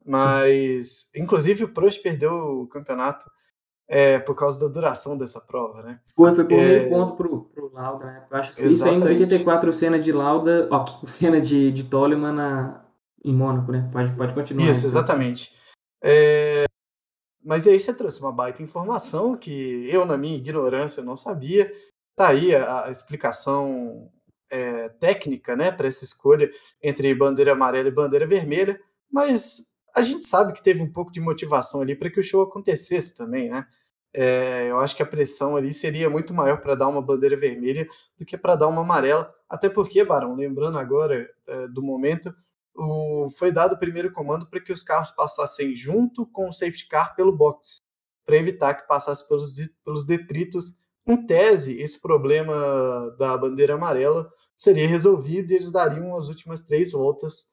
Mas, 0.05 1.09
inclusive, 1.15 1.63
o 1.63 1.73
Prost 1.73 2.01
perdeu 2.01 2.33
o 2.33 2.67
campeonato 2.67 3.25
é, 3.87 4.19
por 4.19 4.35
causa 4.35 4.59
da 4.59 4.67
duração 4.67 5.17
dessa 5.17 5.41
prova, 5.41 5.83
né? 5.83 5.99
Foi, 6.15 6.33
foi 6.33 6.45
por 6.45 6.59
é... 6.59 6.65
meio 6.65 6.89
ponto 6.89 7.15
pro, 7.15 7.43
pro 7.45 7.71
Lauda, 7.73 8.05
né? 8.05 8.27
Eu 8.29 8.37
acho 8.37 8.55
que 8.55 8.65
isso 8.65 8.87
ainda 8.87 9.05
84 9.05 9.73
cena 9.73 9.99
de 9.99 10.11
Lauda, 10.11 10.67
ó, 10.71 10.85
cena 11.05 11.39
de, 11.39 11.71
de 11.71 11.83
Toleman 11.83 12.33
na, 12.33 12.85
em 13.23 13.33
Mônaco, 13.33 13.71
né? 13.71 13.89
Pode, 13.91 14.13
pode 14.13 14.33
continuar. 14.33 14.69
Isso, 14.69 14.85
exatamente. 14.85 15.53
É... 16.03 16.65
Mas 17.45 17.67
aí 17.67 17.79
você 17.79 17.93
trouxe 17.93 18.19
uma 18.21 18.31
baita 18.31 18.63
informação 18.63 19.35
que 19.35 19.87
eu, 19.89 20.05
na 20.05 20.17
minha 20.17 20.37
ignorância, 20.37 21.03
não 21.03 21.17
sabia. 21.17 21.71
Tá 22.15 22.29
aí 22.29 22.55
a, 22.55 22.85
a 22.85 22.91
explicação 22.91 24.09
é, 24.53 24.87
técnica, 24.87 25.55
né, 25.55 25.71
para 25.71 25.87
essa 25.87 26.03
escolha 26.03 26.49
entre 26.81 27.13
bandeira 27.15 27.53
amarela 27.53 27.87
e 27.87 27.91
bandeira 27.91 28.27
vermelha, 28.27 28.79
mas 29.11 29.72
a 29.95 30.01
gente 30.01 30.25
sabe 30.25 30.53
que 30.53 30.63
teve 30.63 30.81
um 30.81 30.91
pouco 30.91 31.11
de 31.11 31.21
motivação 31.21 31.81
ali 31.81 31.95
para 31.95 32.09
que 32.09 32.19
o 32.19 32.23
show 32.23 32.41
acontecesse 32.41 33.15
também, 33.15 33.49
né? 33.49 33.67
É, 34.15 34.69
eu 34.69 34.77
acho 34.79 34.95
que 34.95 35.01
a 35.01 35.07
pressão 35.07 35.55
ali 35.55 35.73
seria 35.73 36.09
muito 36.09 36.33
maior 36.33 36.61
para 36.61 36.75
dar 36.75 36.87
uma 36.87 37.01
bandeira 37.01 37.35
vermelha 37.35 37.87
do 38.17 38.25
que 38.25 38.37
para 38.37 38.55
dar 38.55 38.67
uma 38.67 38.81
amarela, 38.81 39.33
Até 39.49 39.69
porque, 39.69 40.03
Barão, 40.03 40.35
lembrando 40.35 40.77
agora 40.77 41.27
é, 41.47 41.67
do 41.67 41.81
momento, 41.81 42.33
o, 42.75 43.29
foi 43.31 43.51
dado 43.51 43.73
o 43.73 43.79
primeiro 43.79 44.11
comando 44.11 44.47
para 44.49 44.59
que 44.59 44.71
os 44.71 44.83
carros 44.83 45.11
passassem 45.11 45.73
junto 45.73 46.27
com 46.27 46.47
o 46.47 46.53
safety 46.53 46.87
car 46.87 47.15
pelo 47.15 47.35
box, 47.35 47.77
para 48.25 48.37
evitar 48.37 48.75
que 48.75 48.87
passasse 48.87 49.27
pelos, 49.27 49.55
pelos 49.83 50.05
detritos. 50.05 50.75
Em 51.07 51.25
tese, 51.25 51.81
esse 51.81 51.99
problema 51.99 52.53
da 53.17 53.37
bandeira 53.37 53.73
amarela 53.73 54.31
seria 54.55 54.87
resolvido 54.87 55.51
e 55.51 55.55
eles 55.55 55.71
dariam 55.71 56.15
as 56.15 56.27
últimas 56.27 56.61
três 56.61 56.91
voltas 56.91 57.49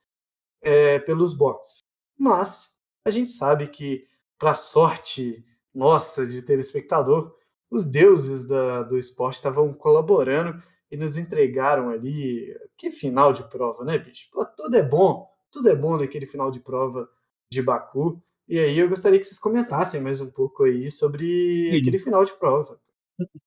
é, 0.61 0.99
pelos 0.99 1.33
boxes. 1.33 1.79
Mas 2.21 2.69
a 3.03 3.09
gente 3.09 3.31
sabe 3.31 3.65
que, 3.65 4.05
para 4.37 4.53
sorte 4.53 5.43
nossa 5.73 6.23
de 6.23 6.43
telespectador, 6.43 7.35
os 7.67 7.83
deuses 7.83 8.45
da, 8.45 8.83
do 8.83 8.95
esporte 8.95 9.37
estavam 9.37 9.73
colaborando 9.73 10.61
e 10.91 10.95
nos 10.95 11.17
entregaram 11.17 11.89
ali. 11.89 12.55
Que 12.77 12.91
final 12.91 13.33
de 13.33 13.43
prova, 13.49 13.83
né, 13.83 13.97
bicho? 13.97 14.27
Pô, 14.31 14.45
tudo 14.45 14.77
é 14.77 14.83
bom, 14.83 15.27
tudo 15.51 15.67
é 15.69 15.75
bom 15.75 15.97
naquele 15.97 16.27
final 16.27 16.51
de 16.51 16.59
prova 16.59 17.09
de 17.51 17.59
Baku. 17.59 18.21
E 18.47 18.59
aí 18.59 18.77
eu 18.77 18.87
gostaria 18.87 19.17
que 19.17 19.25
vocês 19.25 19.39
comentassem 19.39 19.99
mais 19.99 20.21
um 20.21 20.29
pouco 20.29 20.65
aí 20.65 20.91
sobre 20.91 21.71
Sim. 21.71 21.77
aquele 21.77 21.97
final 21.97 22.23
de 22.23 22.37
prova. 22.37 22.79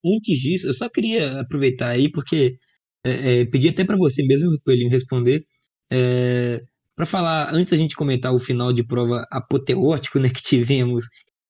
Antes 0.04 0.40
disso, 0.40 0.66
eu 0.66 0.74
só 0.74 0.88
queria 0.88 1.40
aproveitar 1.40 1.90
aí, 1.90 2.10
porque 2.10 2.58
é, 3.06 3.42
é, 3.42 3.44
pedi 3.44 3.68
até 3.68 3.84
para 3.84 3.96
você 3.96 4.26
mesmo, 4.26 4.58
Coelhinho, 4.64 4.90
responder. 4.90 5.46
É, 5.92 6.60
para 6.96 7.06
falar, 7.06 7.52
antes 7.52 7.70
da 7.70 7.76
gente 7.76 7.96
comentar 7.96 8.32
o 8.32 8.38
final 8.38 8.72
de 8.72 8.84
prova 8.84 9.26
apoteótico 9.30 10.18
né, 10.18 10.28
que 10.30 10.42
tivemos 10.42 11.04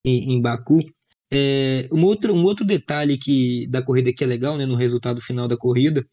em, 0.05 0.35
em 0.35 0.41
Baku, 0.41 0.81
é, 1.33 1.89
um, 1.93 2.05
outro, 2.05 2.35
um 2.35 2.45
outro 2.45 2.65
detalhe 2.65 3.19
que, 3.19 3.67
da 3.69 3.83
corrida 3.83 4.13
que 4.13 4.23
é 4.23 4.27
legal, 4.27 4.57
né, 4.57 4.67
no 4.67 4.75
resultado 4.75 5.21
final 5.21 5.49
da 5.49 5.57
corrida, 5.57 6.05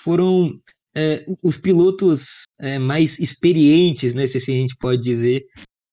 foram 0.00 0.58
é, 0.94 1.24
os 1.42 1.56
pilotos 1.56 2.42
é, 2.60 2.78
mais 2.78 3.18
experientes, 3.18 4.14
né, 4.14 4.26
se 4.26 4.36
assim 4.36 4.56
a 4.56 4.60
gente 4.60 4.76
pode 4.76 5.02
dizer, 5.02 5.42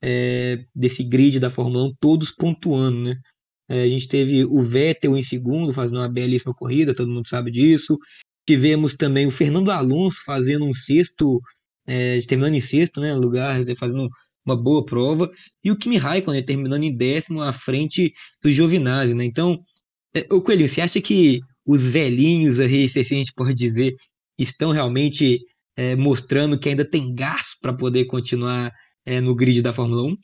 é, 0.01 0.63
desse 0.75 1.03
grid 1.03 1.39
da 1.39 1.49
Fórmula 1.49 1.85
1, 1.85 1.93
todos 1.99 2.31
pontuando. 2.31 2.99
Né? 2.99 3.15
É, 3.69 3.83
a 3.83 3.87
gente 3.87 4.07
teve 4.07 4.45
o 4.45 4.61
Vettel 4.61 5.17
em 5.17 5.21
segundo, 5.21 5.73
fazendo 5.73 5.99
uma 5.99 6.09
belíssima 6.09 6.53
corrida, 6.53 6.93
todo 6.93 7.11
mundo 7.11 7.27
sabe 7.27 7.51
disso. 7.51 7.97
Tivemos 8.47 8.93
também 8.93 9.25
o 9.25 9.31
Fernando 9.31 9.71
Alonso 9.71 10.19
fazendo 10.23 10.65
um 10.65 10.73
sexto, 10.73 11.41
é, 11.87 12.19
terminando 12.21 12.55
em 12.55 12.59
sexto 12.59 12.99
né, 12.99 13.13
lugar, 13.13 13.59
fazendo 13.77 14.09
uma 14.45 14.55
boa 14.55 14.85
prova, 14.85 15.29
e 15.63 15.71
o 15.71 15.77
Kimi 15.77 15.97
Raikkonen 15.97 16.45
terminando 16.45 16.83
em 16.83 16.95
décimo 16.95 17.41
à 17.41 17.51
frente 17.51 18.13
do 18.41 18.51
Giovinazzi, 18.51 19.15
né? 19.15 19.23
Então, 19.25 19.59
é, 20.15 20.25
o 20.31 20.41
Coelhinho, 20.41 20.69
você 20.69 20.81
acha 20.81 21.01
que 21.01 21.39
os 21.65 21.87
velhinhos 21.87 22.59
aí, 22.59 22.87
se 22.87 22.99
a 22.99 23.03
gente 23.03 23.33
pode 23.33 23.55
dizer, 23.55 23.95
estão 24.37 24.71
realmente 24.71 25.39
é, 25.75 25.95
mostrando 25.95 26.59
que 26.59 26.69
ainda 26.69 26.85
tem 26.85 27.13
gás 27.13 27.57
para 27.59 27.73
poder 27.73 28.05
continuar 28.05 28.71
é, 29.05 29.19
no 29.19 29.35
grid 29.35 29.61
da 29.61 29.73
Fórmula 29.73 30.03
1? 30.03 30.15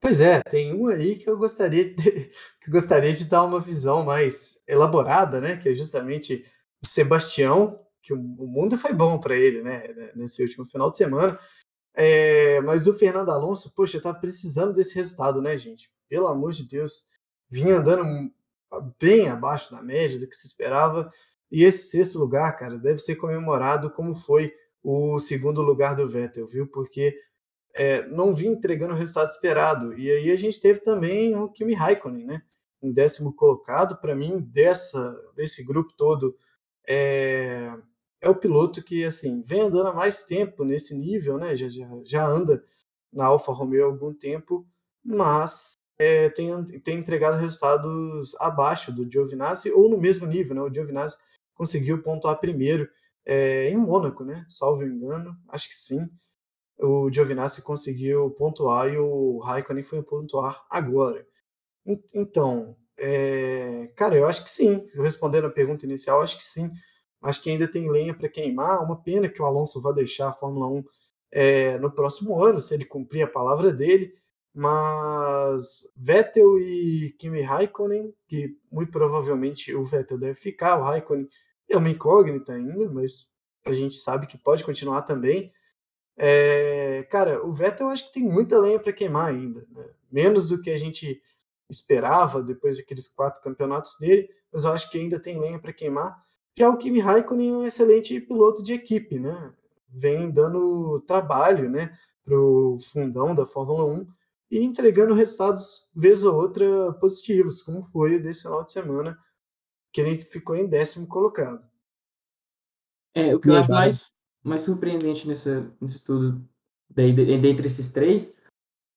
Pois 0.00 0.20
é, 0.20 0.40
tem 0.42 0.72
um 0.72 0.86
aí 0.86 1.16
que 1.16 1.28
eu 1.28 1.36
gostaria 1.36 1.92
de, 1.92 1.94
que 2.62 2.70
gostaria 2.70 3.12
de 3.12 3.24
dar 3.24 3.44
uma 3.44 3.60
visão 3.60 4.04
mais 4.04 4.56
elaborada, 4.68 5.40
né? 5.40 5.56
Que 5.56 5.70
é 5.70 5.74
justamente 5.74 6.44
o 6.82 6.86
Sebastião, 6.86 7.78
que 8.08 8.14
o 8.14 8.16
mundo 8.16 8.78
foi 8.78 8.94
bom 8.94 9.20
para 9.20 9.36
ele, 9.36 9.62
né? 9.62 9.82
Nesse 10.14 10.42
último 10.42 10.64
final 10.64 10.90
de 10.90 10.96
semana. 10.96 11.38
É, 11.94 12.58
mas 12.62 12.86
o 12.86 12.94
Fernando 12.94 13.30
Alonso, 13.30 13.74
poxa, 13.74 14.00
tá 14.00 14.14
precisando 14.14 14.72
desse 14.72 14.94
resultado, 14.94 15.42
né, 15.42 15.58
gente? 15.58 15.90
Pelo 16.08 16.26
amor 16.26 16.52
de 16.52 16.66
Deus. 16.66 17.06
Vinha 17.50 17.76
andando 17.76 18.32
bem 18.98 19.28
abaixo 19.28 19.70
da 19.70 19.82
média 19.82 20.18
do 20.18 20.26
que 20.26 20.36
se 20.36 20.46
esperava. 20.46 21.12
E 21.52 21.64
esse 21.64 21.90
sexto 21.90 22.18
lugar, 22.18 22.56
cara, 22.58 22.78
deve 22.78 22.98
ser 22.98 23.16
comemorado 23.16 23.90
como 23.90 24.14
foi 24.14 24.54
o 24.82 25.18
segundo 25.18 25.60
lugar 25.60 25.94
do 25.94 26.08
Vettel, 26.08 26.46
viu? 26.46 26.66
Porque 26.66 27.14
é, 27.74 28.06
não 28.06 28.34
vinha 28.34 28.52
entregando 28.52 28.94
o 28.94 28.96
resultado 28.96 29.28
esperado. 29.28 29.98
E 29.98 30.10
aí 30.10 30.30
a 30.30 30.36
gente 30.36 30.58
teve 30.58 30.80
também 30.80 31.36
o 31.36 31.50
Kimi 31.50 31.74
Raikkonen, 31.74 32.24
né? 32.24 32.42
Em 32.82 32.90
décimo 32.90 33.34
colocado. 33.34 33.98
Para 33.98 34.14
mim, 34.14 34.40
dessa, 34.40 35.14
desse 35.36 35.62
grupo 35.62 35.92
todo, 35.94 36.34
é, 36.88 37.70
é 38.20 38.28
o 38.28 38.34
piloto 38.34 38.82
que 38.82 39.04
assim 39.04 39.42
vem 39.42 39.62
andando 39.62 39.88
há 39.88 39.92
mais 39.92 40.24
tempo 40.24 40.64
nesse 40.64 40.96
nível, 40.96 41.38
né? 41.38 41.56
Já, 41.56 41.68
já, 41.68 41.88
já 42.04 42.26
anda 42.26 42.64
na 43.12 43.26
Alfa 43.26 43.52
Romeo 43.52 43.84
há 43.84 43.86
algum 43.86 44.12
tempo, 44.12 44.66
mas 45.04 45.72
é, 45.98 46.28
tem, 46.30 46.64
tem 46.80 46.98
entregado 46.98 47.38
resultados 47.38 48.34
abaixo 48.40 48.92
do 48.92 49.10
Giovinazzi 49.10 49.70
ou 49.72 49.88
no 49.88 49.98
mesmo 49.98 50.26
nível, 50.26 50.54
né? 50.54 50.62
O 50.62 50.72
Giovinazzi 50.72 51.16
conseguiu 51.54 52.02
pontuar 52.02 52.38
primeiro 52.38 52.88
é, 53.26 53.68
em 53.70 53.76
Mônaco, 53.76 54.24
né? 54.24 54.44
Salvo 54.48 54.84
engano, 54.84 55.36
acho 55.48 55.68
que 55.68 55.74
sim. 55.74 56.08
O 56.78 57.10
Giovinazzi 57.12 57.62
conseguiu 57.62 58.30
pontuar 58.30 58.88
e 58.88 58.96
o 58.96 59.38
Raikkonen 59.40 59.82
foi 59.82 60.02
pontuar 60.02 60.64
agora. 60.70 61.26
Então, 62.14 62.76
é, 62.98 63.90
cara, 63.96 64.16
eu 64.16 64.26
acho 64.26 64.44
que 64.44 64.50
sim. 64.50 64.86
Respondendo 64.94 65.46
a 65.46 65.50
pergunta 65.50 65.84
inicial, 65.84 66.22
acho 66.22 66.36
que 66.36 66.44
sim. 66.44 66.70
Acho 67.22 67.42
que 67.42 67.50
ainda 67.50 67.70
tem 67.70 67.90
lenha 67.90 68.14
para 68.14 68.28
queimar. 68.28 68.82
Uma 68.82 69.02
pena 69.02 69.28
que 69.28 69.42
o 69.42 69.44
Alonso 69.44 69.80
vá 69.80 69.92
deixar 69.92 70.28
a 70.28 70.32
Fórmula 70.32 70.68
1 70.68 70.84
é, 71.32 71.78
no 71.78 71.90
próximo 71.90 72.42
ano, 72.42 72.60
se 72.60 72.74
ele 72.74 72.84
cumprir 72.84 73.22
a 73.22 73.28
palavra 73.28 73.72
dele. 73.72 74.14
Mas 74.54 75.88
Vettel 75.96 76.58
e 76.58 77.14
Kimi 77.18 77.42
Raikkonen, 77.42 78.12
que 78.26 78.56
muito 78.72 78.90
provavelmente 78.90 79.74
o 79.74 79.84
Vettel 79.84 80.18
deve 80.18 80.34
ficar, 80.34 80.80
o 80.80 80.84
Raikkonen 80.84 81.28
é 81.68 81.76
uma 81.76 81.90
incógnita 81.90 82.54
ainda, 82.54 82.90
mas 82.90 83.30
a 83.66 83.72
gente 83.72 83.96
sabe 83.96 84.26
que 84.26 84.38
pode 84.38 84.64
continuar 84.64 85.02
também. 85.02 85.52
É, 86.16 87.04
cara, 87.10 87.44
o 87.46 87.52
Vettel 87.52 87.88
acho 87.88 88.06
que 88.06 88.14
tem 88.14 88.24
muita 88.24 88.58
lenha 88.58 88.80
para 88.80 88.92
queimar 88.92 89.28
ainda, 89.28 89.64
né? 89.70 89.88
menos 90.10 90.48
do 90.48 90.60
que 90.60 90.70
a 90.70 90.78
gente 90.78 91.22
esperava 91.70 92.42
depois 92.42 92.78
daqueles 92.78 93.06
quatro 93.06 93.42
campeonatos 93.42 93.96
dele, 94.00 94.28
mas 94.52 94.64
eu 94.64 94.72
acho 94.72 94.90
que 94.90 94.98
ainda 94.98 95.20
tem 95.20 95.38
lenha 95.38 95.58
para 95.58 95.72
queimar. 95.72 96.20
Já 96.58 96.68
o 96.68 96.76
Kimi 96.76 96.98
Raikkonen 96.98 97.50
é 97.50 97.56
um 97.58 97.62
excelente 97.62 98.20
piloto 98.20 98.64
de 98.64 98.72
equipe, 98.72 99.16
né? 99.20 99.54
Vem 99.88 100.28
dando 100.28 101.00
trabalho, 101.06 101.70
né, 101.70 101.96
o 102.26 102.78
fundão 102.80 103.32
da 103.32 103.46
Fórmula 103.46 103.84
1 103.84 104.06
e 104.50 104.64
entregando 104.64 105.14
resultados 105.14 105.88
vez 105.94 106.24
ou 106.24 106.34
outra 106.34 106.92
positivos, 106.94 107.62
como 107.62 107.84
foi 107.84 108.18
desse 108.18 108.42
final 108.42 108.64
de 108.64 108.72
semana, 108.72 109.16
que 109.92 110.00
ele 110.00 110.16
ficou 110.16 110.56
em 110.56 110.66
décimo 110.66 111.06
colocado. 111.06 111.64
É, 113.14 113.36
o 113.36 113.38
que 113.38 113.50
eu 113.50 113.56
acho 113.56 113.70
mais, 113.70 114.10
mais 114.42 114.62
surpreendente 114.62 115.28
nesse, 115.28 115.64
nesse 115.80 116.02
tudo, 116.02 116.44
dentre 116.90 117.68
esses 117.68 117.92
três, 117.92 118.36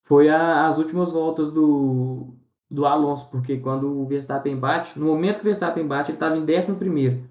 foi 0.02 0.28
a, 0.28 0.66
as 0.66 0.78
últimas 0.78 1.12
voltas 1.12 1.48
do, 1.48 2.34
do 2.68 2.86
Alonso, 2.86 3.30
porque 3.30 3.56
quando 3.58 4.00
o 4.00 4.04
Verstappen 4.04 4.58
bate, 4.58 4.98
no 4.98 5.06
momento 5.06 5.36
que 5.36 5.42
o 5.42 5.44
Verstappen 5.44 5.86
bate, 5.86 6.10
ele 6.10 6.16
estava 6.16 6.36
em 6.36 6.44
décimo 6.44 6.76
primeiro. 6.76 7.30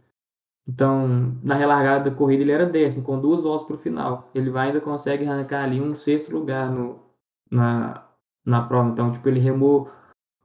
Então, 0.68 1.38
na 1.44 1.56
relargada 1.56 2.10
da 2.10 2.15
corrida, 2.15 2.44
ele 2.44 2.51
era 2.51 2.65
décimo, 2.65 3.03
com 3.03 3.20
duas 3.20 3.44
voltas 3.44 3.65
para 3.65 3.75
o 3.75 3.80
final. 3.80 4.30
Ele 4.34 4.50
vai 4.50 4.68
ainda 4.68 4.80
consegue 4.80 5.25
arrancar 5.25 5.63
ali 5.63 5.82
um 5.82 5.96
sexto 5.96 6.32
lugar 6.32 6.72
no, 6.72 7.00
na, 7.50 8.08
na 8.46 8.62
prova. 8.62 8.89
Então, 8.89 9.12
tipo, 9.12 9.27
ele 9.27 9.39
remou 9.39 9.91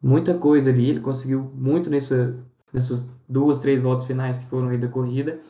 muita 0.03 0.37
coisa 0.39 0.71
ali, 0.71 0.91
ele 0.91 1.01
conseguiu 1.01 1.43
muito 1.55 1.91
nessa, 1.91 2.37
nessas 2.73 3.09
duas, 3.29 3.59
três 3.59 3.83
voltas 3.83 4.07
finais 4.07 4.39
que 4.39 4.47
foram 4.47 4.69
aí 4.69 4.79
da 4.79 4.89
corrida. 4.89 5.41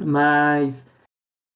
Mas 0.00 0.88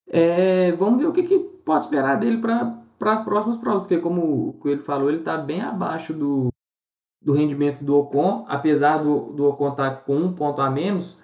é, 0.08 0.72
vamos 0.72 1.00
ver 1.00 1.06
o 1.06 1.12
que, 1.12 1.22
que 1.22 1.38
pode 1.38 1.84
esperar 1.84 2.18
dele 2.18 2.38
para 2.38 3.12
as 3.12 3.24
próximas 3.24 3.56
provas, 3.56 3.82
porque 3.82 3.98
como 3.98 4.54
Coelho 4.54 4.82
falou, 4.82 5.08
ele 5.08 5.20
está 5.20 5.36
bem 5.36 5.60
abaixo 5.60 6.12
do, 6.12 6.48
do 7.22 7.32
rendimento 7.32 7.84
do 7.84 7.96
Ocon, 7.96 8.44
apesar 8.48 8.98
do, 8.98 9.32
do 9.32 9.46
Ocon 9.46 9.70
estar 9.70 9.90
tá 9.90 9.96
com 9.96 10.16
um 10.16 10.32
ponto 10.32 10.60
a 10.60 10.70
menos, 10.70 11.19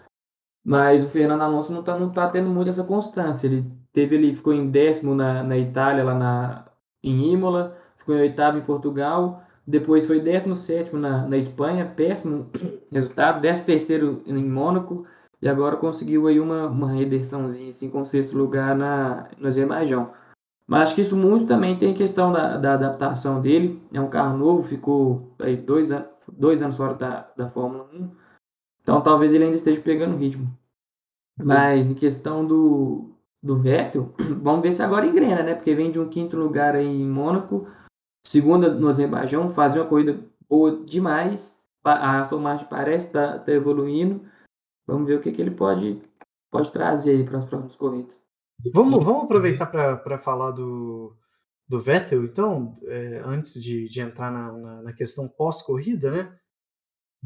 mas 0.67 1.05
o 1.05 1.09
Fernando 1.09 1.43
Alonso 1.43 1.73
não 1.73 1.79
está 1.79 1.97
não 1.97 2.11
tá 2.11 2.29
tendo 2.29 2.51
muito 2.51 2.69
essa 2.69 2.83
constância. 2.83 3.47
Ele 3.47 3.65
teve 3.93 4.17
ele 4.17 4.35
ficou 4.35 4.53
em 4.53 4.69
décimo 4.69 5.15
na, 5.15 5.41
na 5.45 5.57
Itália, 5.57 6.03
lá 6.03 6.13
na, 6.13 6.65
em 7.05 7.33
Imola, 7.33 7.79
ficou 7.97 8.17
em 8.17 8.23
oitavo 8.23 8.59
em 8.59 8.63
Portugal, 8.63 9.45
depois 9.65 10.09
foi 10.09 10.19
décimo 10.19 10.57
sétimo 10.57 10.99
na, 10.99 11.25
na 11.25 11.37
Espanha, 11.37 11.87
péssimo 11.87 12.51
resultado, 12.93 13.41
décimo 13.41 13.65
terceiro 13.65 14.23
em 14.27 14.45
Mônaco, 14.45 15.07
e 15.41 15.49
agora 15.49 15.77
conseguiu 15.77 16.27
aí 16.27 16.41
uma, 16.41 16.67
uma 16.67 16.91
redençãozinha, 16.91 17.69
assim, 17.69 17.89
com 17.89 18.05
sexto 18.05 18.37
lugar 18.37 18.75
na, 18.75 19.29
no 19.39 19.47
Azerbaijão. 19.47 20.11
Mas 20.67 20.89
acho 20.89 20.95
que 20.97 21.03
isso 21.03 21.17
muito 21.17 21.47
também 21.47 21.77
tem 21.77 21.95
questão 21.95 22.33
da, 22.33 22.57
da 22.57 22.75
adaptação 22.75 23.41
dele. 23.41 23.81
É 23.93 24.01
um 24.01 24.09
carro 24.09 24.37
novo, 24.37 24.65
ficou 24.65 25.33
aí 25.39 25.57
dois, 25.57 25.93
anos, 25.93 26.09
dois 26.33 26.61
anos 26.61 26.77
fora 26.77 26.95
da, 26.95 27.29
da 27.37 27.49
Fórmula 27.49 27.89
1 27.95 28.26
então 28.87 29.01
talvez 29.01 29.35
ele 29.35 29.43
ainda 29.43 29.57
esteja 29.57 29.81
pegando 29.81 30.17
ritmo. 30.17 30.57
Mas 31.37 31.91
em 31.91 31.95
questão 31.95 32.47
do, 32.47 33.11
do 33.43 33.57
Vettel, 33.57 34.15
vamos 34.41 34.63
ver 34.63 34.71
se 34.71 34.81
agora 34.81 35.05
engrena, 35.05 35.43
né? 35.43 35.57
Porque 35.57 35.75
vem 35.75 35.91
de 35.91 35.99
um 35.99 36.09
quinto 36.09 36.37
lugar 36.37 36.77
aí 36.77 36.87
em 36.87 37.05
Mônaco, 37.05 37.67
segunda 38.25 38.73
no 38.73 38.87
Azerbaijão, 38.87 39.51
fazia 39.51 39.83
uma 39.83 39.89
corrida 39.89 40.25
boa 40.49 40.85
demais. 40.85 41.61
A 41.85 42.21
Aston 42.21 42.39
Martin 42.39 42.67
parece 42.67 43.09
estar 43.09 43.33
tá, 43.33 43.39
tá 43.41 43.53
evoluindo. 43.53 44.25
Vamos 44.87 45.09
ver 45.09 45.19
o 45.19 45.21
que, 45.21 45.33
que 45.33 45.43
ele 45.43 45.51
pode 45.51 46.01
pode 46.49 46.71
trazer 46.71 47.11
aí 47.11 47.25
para 47.25 47.39
as 47.39 47.45
próximas 47.45 47.75
corridas. 47.75 48.21
Vamos, 48.73 49.05
vamos 49.05 49.25
aproveitar 49.25 49.67
para 49.67 50.19
falar 50.21 50.53
do, 50.53 51.13
do 51.69 51.81
Vettel, 51.81 52.25
então, 52.25 52.79
é, 52.85 53.21
antes 53.25 53.61
de, 53.61 53.89
de 53.89 54.01
entrar 54.01 54.31
na, 54.31 54.53
na, 54.53 54.83
na 54.83 54.93
questão 54.93 55.29
pós-corrida, 55.29 56.09
né? 56.09 56.39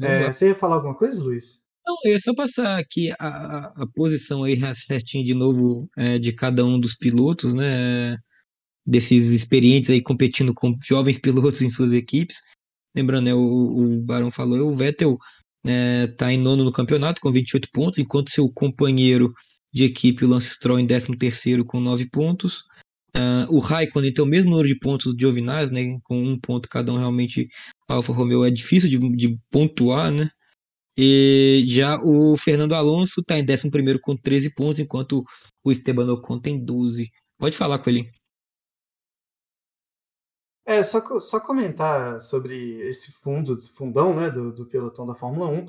É, 0.01 0.31
você 0.31 0.49
ia 0.49 0.55
falar 0.55 0.75
alguma 0.75 0.95
coisa, 0.95 1.23
Luiz? 1.23 1.61
Não, 1.85 1.95
eu 2.05 2.11
ia 2.11 2.19
só 2.19 2.33
passar 2.33 2.77
aqui 2.77 3.11
a, 3.19 3.73
a 3.75 3.87
posição 3.95 4.43
aí 4.43 4.59
certinho 4.75 5.25
de 5.25 5.33
novo 5.33 5.89
é, 5.97 6.19
de 6.19 6.31
cada 6.31 6.63
um 6.63 6.79
dos 6.79 6.95
pilotos, 6.95 7.53
né? 7.53 8.17
Desses 8.85 9.31
experientes 9.31 9.89
aí 9.89 10.01
competindo 10.01 10.53
com 10.53 10.77
jovens 10.83 11.17
pilotos 11.17 11.61
em 11.63 11.69
suas 11.69 11.93
equipes. 11.93 12.37
Lembrando, 12.95 13.25
né, 13.25 13.33
o, 13.33 13.39
o 13.39 14.01
Barão 14.01 14.29
falou, 14.29 14.69
o 14.69 14.73
Vettel 14.73 15.17
está 15.63 16.31
é, 16.31 16.33
em 16.33 16.37
nono 16.37 16.63
no 16.63 16.71
campeonato 16.71 17.21
com 17.21 17.31
28 17.31 17.69
pontos, 17.71 17.99
enquanto 17.99 18.31
seu 18.31 18.51
companheiro 18.51 19.33
de 19.73 19.85
equipe, 19.85 20.25
o 20.25 20.27
Lance 20.27 20.49
Stroll, 20.55 20.79
em 20.79 20.87
13 20.87 21.15
terceiro 21.17 21.63
com 21.63 21.79
9 21.79 22.09
pontos. 22.09 22.63
Uh, 23.15 23.53
o 23.53 23.59
Raikkonen 23.59 24.13
tem 24.13 24.23
o 24.23 24.27
mesmo 24.27 24.51
número 24.51 24.67
de 24.67 24.79
pontos 24.79 25.13
do 25.13 25.19
Giovinazzi, 25.19 25.73
né, 25.73 25.99
com 26.03 26.17
um 26.17 26.39
ponto 26.39 26.69
cada 26.69 26.93
um, 26.93 26.97
realmente 26.97 27.47
Alfa 27.87 28.13
Romeo 28.13 28.45
é 28.45 28.49
difícil 28.49 28.89
de, 28.89 28.97
de 29.17 29.37
pontuar, 29.49 30.09
né, 30.11 30.29
e 30.97 31.63
já 31.67 31.99
o 32.01 32.35
Fernando 32.35 32.75
Alonso 32.75 33.21
está 33.21 33.37
em 33.37 33.43
11 33.43 33.99
com 33.99 34.15
13 34.15 34.53
pontos, 34.53 34.79
enquanto 34.79 35.23
o 35.63 35.71
Esteban 35.71 36.11
Ocon 36.11 36.39
tem 36.39 36.63
12. 36.63 37.09
Pode 37.37 37.57
falar 37.57 37.79
com 37.79 37.89
ele. 37.89 38.09
É, 40.65 40.83
só, 40.83 41.01
só 41.19 41.39
comentar 41.39 42.19
sobre 42.19 42.55
esse 42.81 43.11
fundo, 43.11 43.59
fundão 43.73 44.15
né, 44.15 44.29
do, 44.29 44.53
do 44.53 44.65
pelotão 44.67 45.07
da 45.07 45.15
Fórmula 45.15 45.49
1, 45.49 45.65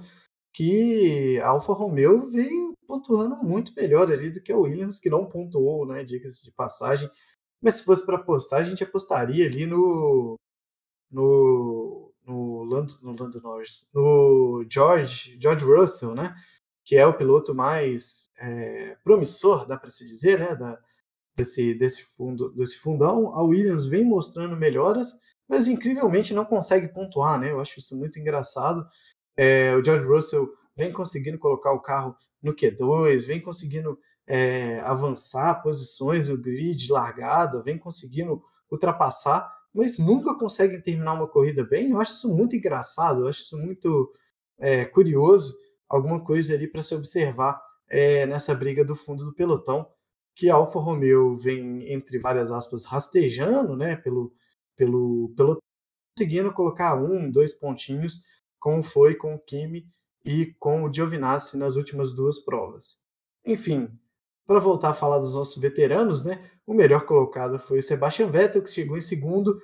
que 0.52 1.38
a 1.40 1.48
Alfa 1.48 1.72
Romeo 1.72 2.28
vem 2.30 2.74
pontuando 2.86 3.36
muito 3.36 3.72
melhor 3.74 4.10
ali 4.10 4.30
do 4.30 4.42
que 4.42 4.52
a 4.52 4.56
Williams, 4.56 4.98
que 4.98 5.10
não 5.10 5.26
pontuou, 5.26 5.86
né, 5.86 6.04
dicas 6.04 6.42
de 6.42 6.50
passagem. 6.52 7.10
Mas 7.62 7.76
se 7.76 7.84
fosse 7.84 8.04
para 8.04 8.16
apostar, 8.16 8.60
a 8.60 8.64
gente 8.64 8.84
apostaria 8.84 9.46
ali 9.46 9.66
no, 9.66 10.38
no, 11.10 12.12
no, 12.26 12.64
Lando, 12.64 12.92
no 13.02 13.16
Lando 13.18 13.40
Norris, 13.40 13.88
no 13.94 14.64
George, 14.70 15.38
George 15.40 15.64
Russell, 15.64 16.14
né, 16.14 16.34
que 16.84 16.96
é 16.96 17.06
o 17.06 17.16
piloto 17.16 17.54
mais 17.54 18.30
é, 18.38 18.96
promissor, 19.04 19.66
dá 19.66 19.78
para 19.78 19.90
se 19.90 20.04
dizer, 20.04 20.38
né, 20.38 20.54
da, 20.54 20.78
desse, 21.36 21.74
desse, 21.74 22.02
fundo, 22.02 22.50
desse 22.52 22.78
fundão. 22.78 23.34
A 23.34 23.42
Williams 23.42 23.86
vem 23.86 24.04
mostrando 24.04 24.56
melhoras, 24.56 25.18
mas 25.48 25.66
incrivelmente 25.68 26.34
não 26.34 26.44
consegue 26.44 26.88
pontuar, 26.88 27.38
né? 27.38 27.50
Eu 27.50 27.60
acho 27.60 27.78
isso 27.78 27.96
muito 27.96 28.18
engraçado. 28.18 28.86
É, 29.36 29.74
o 29.74 29.84
George 29.84 30.06
Russell 30.06 30.48
vem 30.76 30.92
conseguindo 30.92 31.38
colocar 31.38 31.72
o 31.72 31.80
carro 31.80 32.16
no 32.42 32.54
Q2, 32.54 33.26
vem 33.26 33.40
conseguindo 33.40 33.98
é, 34.26 34.80
avançar 34.80 35.62
posições 35.62 36.28
no 36.28 36.36
grid, 36.36 36.90
largada, 36.90 37.62
vem 37.62 37.78
conseguindo 37.78 38.42
ultrapassar, 38.70 39.50
mas 39.74 39.98
nunca 39.98 40.36
consegue 40.38 40.80
terminar 40.80 41.14
uma 41.14 41.28
corrida 41.28 41.64
bem. 41.64 41.90
Eu 41.90 42.00
acho 42.00 42.12
isso 42.12 42.28
muito 42.28 42.56
engraçado, 42.56 43.22
eu 43.22 43.28
acho 43.28 43.40
isso 43.42 43.56
muito 43.58 44.12
é, 44.58 44.84
curioso, 44.84 45.54
alguma 45.88 46.22
coisa 46.22 46.54
ali 46.54 46.66
para 46.66 46.82
se 46.82 46.94
observar 46.94 47.60
é, 47.88 48.26
nessa 48.26 48.54
briga 48.54 48.84
do 48.84 48.96
fundo 48.96 49.24
do 49.24 49.34
pelotão 49.34 49.86
que 50.34 50.48
a 50.48 50.54
Alfa 50.54 50.78
Romeo 50.80 51.36
vem, 51.36 51.92
entre 51.92 52.18
várias 52.18 52.50
aspas, 52.50 52.84
rastejando 52.84 53.76
né, 53.76 53.96
pelo, 53.96 54.32
pelo, 54.76 55.32
pelo 55.36 55.58
conseguindo 56.16 56.52
colocar 56.52 56.94
um, 56.94 57.30
dois 57.30 57.52
pontinhos, 57.52 58.22
como 58.62 58.80
foi 58.80 59.16
com 59.16 59.34
o 59.34 59.38
Kimi 59.40 59.84
e 60.24 60.54
com 60.60 60.84
o 60.84 60.94
Giovinazzi 60.94 61.58
nas 61.58 61.74
últimas 61.74 62.12
duas 62.12 62.38
provas. 62.38 63.02
Enfim, 63.44 63.90
para 64.46 64.60
voltar 64.60 64.90
a 64.90 64.94
falar 64.94 65.18
dos 65.18 65.34
nossos 65.34 65.60
veteranos, 65.60 66.22
né, 66.22 66.48
o 66.64 66.72
melhor 66.72 67.04
colocado 67.04 67.58
foi 67.58 67.80
o 67.80 67.82
Sebastian 67.82 68.30
Vettel, 68.30 68.62
que 68.62 68.70
chegou 68.70 68.96
em 68.96 69.00
segundo. 69.00 69.60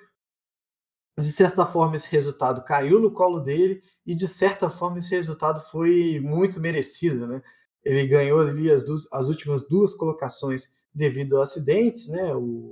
De 1.17 1.31
certa 1.31 1.65
forma, 1.65 1.95
esse 1.95 2.11
resultado 2.11 2.65
caiu 2.65 2.99
no 2.99 3.13
colo 3.13 3.39
dele 3.39 3.81
e, 4.05 4.17
de 4.17 4.27
certa 4.27 4.69
forma, 4.69 4.99
esse 4.99 5.11
resultado 5.11 5.61
foi 5.61 6.19
muito 6.21 6.59
merecido. 6.59 7.25
Né? 7.29 7.41
Ele 7.85 8.05
ganhou 8.05 8.41
ali 8.41 8.69
as, 8.69 8.83
duas, 8.83 9.07
as 9.13 9.29
últimas 9.29 9.69
duas 9.69 9.95
colocações 9.95 10.75
devido 10.93 11.39
a 11.39 11.45
acidentes, 11.45 12.09
né? 12.09 12.35
O, 12.35 12.71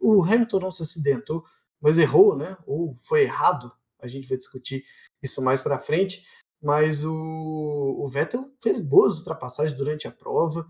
o 0.00 0.24
Hamilton 0.24 0.58
não 0.58 0.70
se 0.72 0.82
acidentou, 0.82 1.44
mas 1.80 1.96
errou, 1.96 2.36
né? 2.36 2.56
Ou 2.66 2.96
foi 3.00 3.22
errado. 3.22 3.72
A 4.04 4.08
gente 4.08 4.28
vai 4.28 4.36
discutir 4.36 4.84
isso 5.22 5.42
mais 5.42 5.60
para 5.60 5.78
frente. 5.78 6.24
Mas 6.62 7.04
o, 7.04 7.12
o 7.12 8.08
Vettel 8.08 8.50
fez 8.62 8.80
boas 8.80 9.18
ultrapassagens 9.18 9.76
durante 9.76 10.08
a 10.08 10.10
prova, 10.10 10.66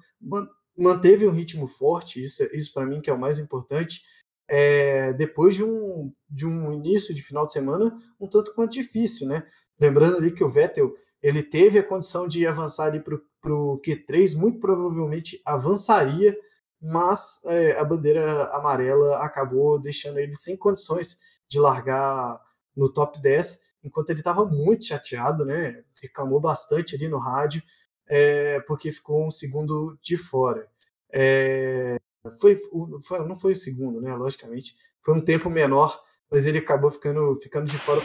manteve 0.76 1.26
um 1.26 1.30
ritmo 1.30 1.68
forte. 1.68 2.22
Isso, 2.22 2.42
isso 2.52 2.72
para 2.72 2.86
mim 2.86 3.00
que 3.00 3.08
é 3.08 3.14
o 3.14 3.20
mais 3.20 3.38
importante. 3.38 4.02
É, 4.48 5.12
depois 5.12 5.54
de 5.54 5.64
um, 5.64 6.10
de 6.28 6.46
um 6.46 6.72
início 6.72 7.14
de 7.14 7.22
final 7.22 7.46
de 7.46 7.52
semana 7.52 7.96
um 8.20 8.28
tanto 8.28 8.52
quanto 8.54 8.72
difícil, 8.72 9.26
né? 9.26 9.46
Lembrando 9.80 10.16
ali 10.16 10.32
que 10.32 10.44
o 10.44 10.48
Vettel 10.48 10.92
ele 11.22 11.42
teve 11.42 11.78
a 11.78 11.82
condição 11.82 12.28
de 12.28 12.46
avançar 12.46 12.88
ali 12.88 13.00
para 13.00 13.14
o 13.14 13.80
Q3, 13.80 14.36
muito 14.36 14.60
provavelmente 14.60 15.40
avançaria, 15.46 16.36
mas 16.82 17.42
é, 17.46 17.78
a 17.78 17.84
bandeira 17.84 18.44
amarela 18.48 19.16
acabou 19.24 19.80
deixando 19.80 20.18
ele 20.18 20.36
sem 20.36 20.54
condições 20.54 21.18
de 21.48 21.58
largar 21.58 22.38
no 22.76 22.92
top 22.92 23.20
10, 23.20 23.60
enquanto 23.82 24.10
ele 24.10 24.20
estava 24.20 24.44
muito 24.44 24.84
chateado, 24.84 25.44
né? 25.44 25.82
Reclamou 26.02 26.40
bastante 26.40 26.94
ali 26.94 27.08
no 27.08 27.18
rádio, 27.18 27.62
é, 28.08 28.60
porque 28.60 28.92
ficou 28.92 29.26
um 29.26 29.30
segundo 29.30 29.98
de 30.02 30.16
fora. 30.16 30.68
É, 31.12 31.96
foi, 32.40 32.60
foi, 33.04 33.26
não 33.26 33.36
foi 33.36 33.52
o 33.52 33.56
segundo, 33.56 34.00
né? 34.00 34.14
Logicamente, 34.14 34.74
foi 35.02 35.14
um 35.14 35.20
tempo 35.20 35.50
menor, 35.50 36.02
mas 36.30 36.46
ele 36.46 36.58
acabou 36.58 36.90
ficando, 36.90 37.38
ficando 37.42 37.70
de 37.70 37.78
fora. 37.78 38.00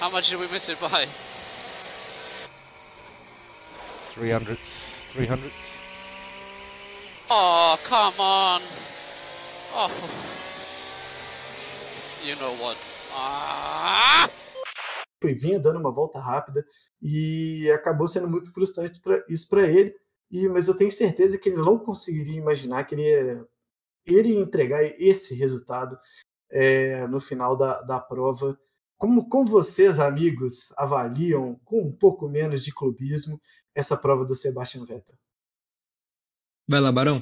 How 0.00 0.10
much 0.10 0.28
did 0.28 0.40
we 0.40 0.48
miss 0.48 0.68
it 0.68 0.80
by? 0.80 1.06
300 4.14 4.58
300 5.14 5.52
Oh, 7.30 7.78
come 7.84 8.14
on. 8.18 8.60
Oh. 9.74 10.31
You 12.24 12.36
know 12.36 12.52
what? 12.62 12.78
Ah! 13.14 14.28
E 15.24 15.34
vinha 15.34 15.58
dando 15.58 15.78
uma 15.78 15.92
volta 15.92 16.18
rápida 16.20 16.64
e 17.00 17.70
acabou 17.70 18.06
sendo 18.08 18.28
muito 18.28 18.52
frustrante 18.52 19.00
pra, 19.00 19.24
isso 19.28 19.48
para 19.48 19.62
ele. 19.62 19.94
E, 20.30 20.48
mas 20.48 20.68
eu 20.68 20.76
tenho 20.76 20.90
certeza 20.90 21.38
que 21.38 21.48
ele 21.48 21.58
não 21.58 21.78
conseguiria 21.78 22.38
imaginar 22.38 22.84
que 22.84 22.94
ele 22.94 23.02
ia, 23.02 23.46
ele 24.06 24.28
ia 24.30 24.40
entregar 24.40 24.82
esse 24.82 25.34
resultado 25.34 25.98
é, 26.50 27.06
no 27.06 27.20
final 27.20 27.56
da, 27.56 27.82
da 27.82 28.00
prova 28.00 28.58
como, 29.02 29.28
como 29.28 29.44
vocês, 29.46 29.98
amigos, 29.98 30.72
avaliam, 30.78 31.58
com 31.64 31.82
um 31.82 31.90
pouco 31.90 32.28
menos 32.28 32.62
de 32.62 32.72
clubismo, 32.72 33.42
essa 33.74 33.96
prova 33.96 34.24
do 34.24 34.36
Sebastian 34.36 34.84
Vettel? 34.84 35.18
Vai 36.68 36.80
lá, 36.80 36.92
Barão. 36.92 37.20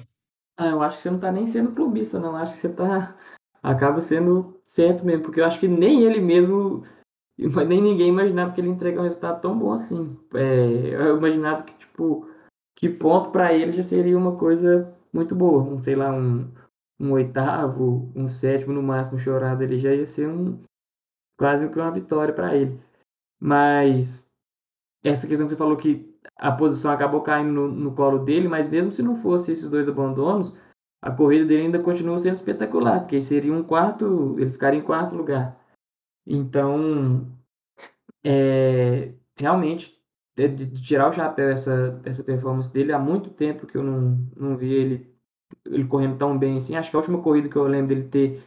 Ah, 0.58 0.66
eu 0.66 0.82
acho 0.82 0.98
que 0.98 1.02
você 1.04 1.08
não 1.08 1.16
está 1.16 1.32
nem 1.32 1.46
sendo 1.46 1.74
clubista, 1.74 2.20
não. 2.20 2.32
Eu 2.32 2.36
acho 2.36 2.52
que 2.52 2.58
você 2.58 2.66
está 2.66 3.18
acaba 3.62 4.00
sendo 4.00 4.58
certo 4.64 5.04
mesmo, 5.04 5.22
porque 5.22 5.40
eu 5.40 5.44
acho 5.44 5.60
que 5.60 5.68
nem 5.68 6.02
ele 6.02 6.20
mesmo, 6.20 6.82
nem 7.66 7.80
ninguém 7.80 8.08
imaginava 8.08 8.52
que 8.52 8.60
ele 8.60 8.68
entregar 8.68 9.00
um 9.00 9.04
resultado 9.04 9.40
tão 9.40 9.58
bom 9.58 9.72
assim. 9.72 10.16
É, 10.34 10.94
eu 10.94 11.16
imaginava 11.16 11.62
que, 11.62 11.74
tipo, 11.74 12.28
que 12.76 12.88
ponto 12.88 13.30
para 13.30 13.52
ele 13.52 13.72
já 13.72 13.82
seria 13.82 14.16
uma 14.16 14.36
coisa 14.36 14.94
muito 15.12 15.34
boa. 15.34 15.62
Um, 15.62 15.78
sei 15.78 15.94
lá, 15.94 16.12
um, 16.12 16.50
um 16.98 17.12
oitavo, 17.12 18.10
um 18.14 18.26
sétimo 18.26 18.72
no 18.72 18.82
máximo 18.82 19.18
chorado, 19.18 19.62
ele 19.62 19.78
já 19.78 19.94
ia 19.94 20.06
ser 20.06 20.28
um, 20.28 20.58
quase 21.38 21.68
que 21.68 21.78
uma 21.78 21.90
vitória 21.90 22.34
para 22.34 22.54
ele. 22.56 22.80
Mas 23.40 24.30
essa 25.02 25.26
questão 25.26 25.46
que 25.46 25.52
você 25.52 25.56
falou 25.56 25.76
que 25.76 26.10
a 26.36 26.52
posição 26.52 26.90
acabou 26.90 27.22
caindo 27.22 27.52
no, 27.52 27.68
no, 27.68 27.94
colo 27.94 28.18
dele, 28.18 28.48
mas 28.48 28.68
mesmo 28.68 28.92
se 28.92 29.02
não 29.02 29.16
fosse 29.16 29.52
esses 29.52 29.70
dois 29.70 29.88
abandonos, 29.88 30.56
a 31.02 31.10
corrida 31.10 31.46
dele 31.46 31.62
ainda 31.62 31.78
continua 31.78 32.18
sendo 32.18 32.34
espetacular, 32.34 33.00
porque 33.00 33.22
seria 33.22 33.52
um 33.52 33.62
quarto, 33.62 34.36
ele 34.38 34.52
ficaria 34.52 34.78
em 34.78 34.82
quarto 34.82 35.16
lugar. 35.16 35.58
Então, 36.26 37.26
é, 38.24 39.14
realmente, 39.38 39.98
de, 40.36 40.66
tirar 40.80 41.08
o 41.08 41.12
chapéu 41.12 41.48
essa, 41.48 42.00
essa 42.04 42.22
performance 42.22 42.72
dele, 42.72 42.92
há 42.92 42.98
muito 42.98 43.30
tempo 43.30 43.66
que 43.66 43.76
eu 43.76 43.82
não, 43.82 44.26
não 44.36 44.56
vi 44.56 44.72
ele, 44.72 45.14
ele 45.66 45.86
correndo 45.86 46.18
tão 46.18 46.38
bem 46.38 46.56
assim. 46.56 46.76
Acho 46.76 46.90
que 46.90 46.96
a 46.96 47.00
última 47.00 47.22
corrida 47.22 47.48
que 47.48 47.56
eu 47.56 47.66
lembro 47.66 47.88
dele 47.88 48.08
ter 48.08 48.42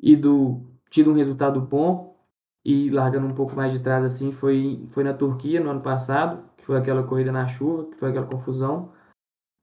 ido 0.00 0.64
tido 0.90 1.10
um 1.10 1.14
resultado 1.14 1.60
bom 1.60 2.16
e 2.64 2.88
largando 2.90 3.26
um 3.26 3.34
pouco 3.34 3.54
mais 3.54 3.72
de 3.72 3.80
trás 3.80 4.04
assim 4.04 4.32
foi, 4.32 4.86
foi 4.90 5.04
na 5.04 5.14
Turquia 5.14 5.60
no 5.60 5.70
ano 5.70 5.80
passado, 5.80 6.44
que 6.56 6.64
foi 6.64 6.76
aquela 6.76 7.02
corrida 7.02 7.32
na 7.32 7.46
chuva, 7.46 7.86
que 7.90 7.96
foi 7.96 8.10
aquela 8.10 8.26
confusão. 8.26 8.92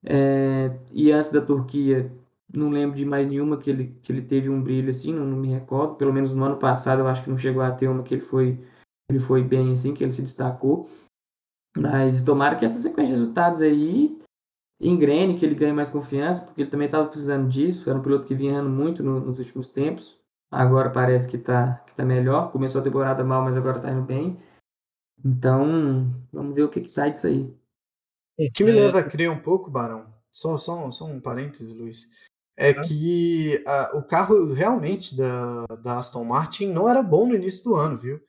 É, 0.05 0.77
e 0.93 1.11
antes 1.11 1.31
da 1.31 1.41
Turquia, 1.41 2.11
não 2.55 2.69
lembro 2.69 2.95
de 2.95 3.05
mais 3.05 3.27
nenhuma 3.27 3.57
que 3.57 3.69
ele, 3.69 3.97
que 4.01 4.11
ele 4.11 4.21
teve 4.21 4.49
um 4.49 4.61
brilho 4.61 4.89
assim, 4.89 5.13
não, 5.13 5.25
não 5.25 5.37
me 5.37 5.47
recordo. 5.47 5.95
Pelo 5.95 6.13
menos 6.13 6.33
no 6.33 6.43
ano 6.43 6.57
passado 6.57 6.99
eu 6.99 7.07
acho 7.07 7.23
que 7.23 7.29
não 7.29 7.37
chegou 7.37 7.61
a 7.63 7.71
ter 7.71 7.87
uma 7.87 8.03
que 8.03 8.13
ele 8.13 8.21
foi, 8.21 8.59
ele 9.09 9.19
foi 9.19 9.43
bem 9.43 9.71
assim, 9.71 9.93
que 9.93 10.03
ele 10.03 10.11
se 10.11 10.21
destacou. 10.21 10.89
Mas 11.75 12.23
tomara 12.23 12.55
que 12.55 12.63
essa 12.63 12.79
sequência 12.79 13.13
de 13.13 13.19
resultados 13.19 13.61
aí 13.61 14.17
engrene, 14.79 15.37
que 15.37 15.45
ele 15.45 15.55
ganhe 15.55 15.73
mais 15.73 15.89
confiança, 15.89 16.43
porque 16.43 16.61
ele 16.61 16.69
também 16.69 16.85
estava 16.85 17.07
precisando 17.07 17.49
disso. 17.49 17.89
Era 17.89 17.99
um 17.99 18.01
piloto 18.01 18.27
que 18.27 18.35
vinha 18.35 18.51
errando 18.51 18.69
muito 18.69 19.03
no, 19.03 19.19
nos 19.19 19.39
últimos 19.39 19.67
tempos. 19.67 20.17
Agora 20.51 20.89
parece 20.89 21.27
que 21.27 21.37
está 21.37 21.75
que 21.85 21.95
tá 21.95 22.05
melhor. 22.05 22.51
Começou 22.51 22.79
a 22.79 22.83
temporada 22.83 23.23
mal, 23.23 23.43
mas 23.43 23.57
agora 23.57 23.77
está 23.77 23.91
indo 23.91 24.03
bem. 24.03 24.37
Então, 25.23 26.13
vamos 26.31 26.53
ver 26.53 26.63
o 26.63 26.69
que, 26.69 26.81
que 26.81 26.93
sai 26.93 27.11
disso 27.11 27.27
aí. 27.27 27.53
O 28.37 28.51
que 28.51 28.63
me 28.63 28.71
leva 28.71 28.99
a 28.99 29.03
crer 29.03 29.29
um 29.29 29.39
pouco, 29.39 29.71
Barão, 29.71 30.13
só, 30.29 30.57
só, 30.57 30.91
só 30.91 31.05
um 31.05 31.21
parênteses, 31.21 31.73
Luiz, 31.73 32.07
é 32.57 32.73
que 32.73 33.63
a, 33.65 33.97
o 33.97 34.03
carro 34.03 34.53
realmente 34.53 35.15
da, 35.15 35.65
da 35.77 35.99
Aston 35.99 36.23
Martin 36.23 36.67
não 36.67 36.89
era 36.89 37.01
bom 37.01 37.27
no 37.27 37.35
início 37.35 37.65
do 37.65 37.75
ano, 37.75 37.97
viu? 37.97 38.19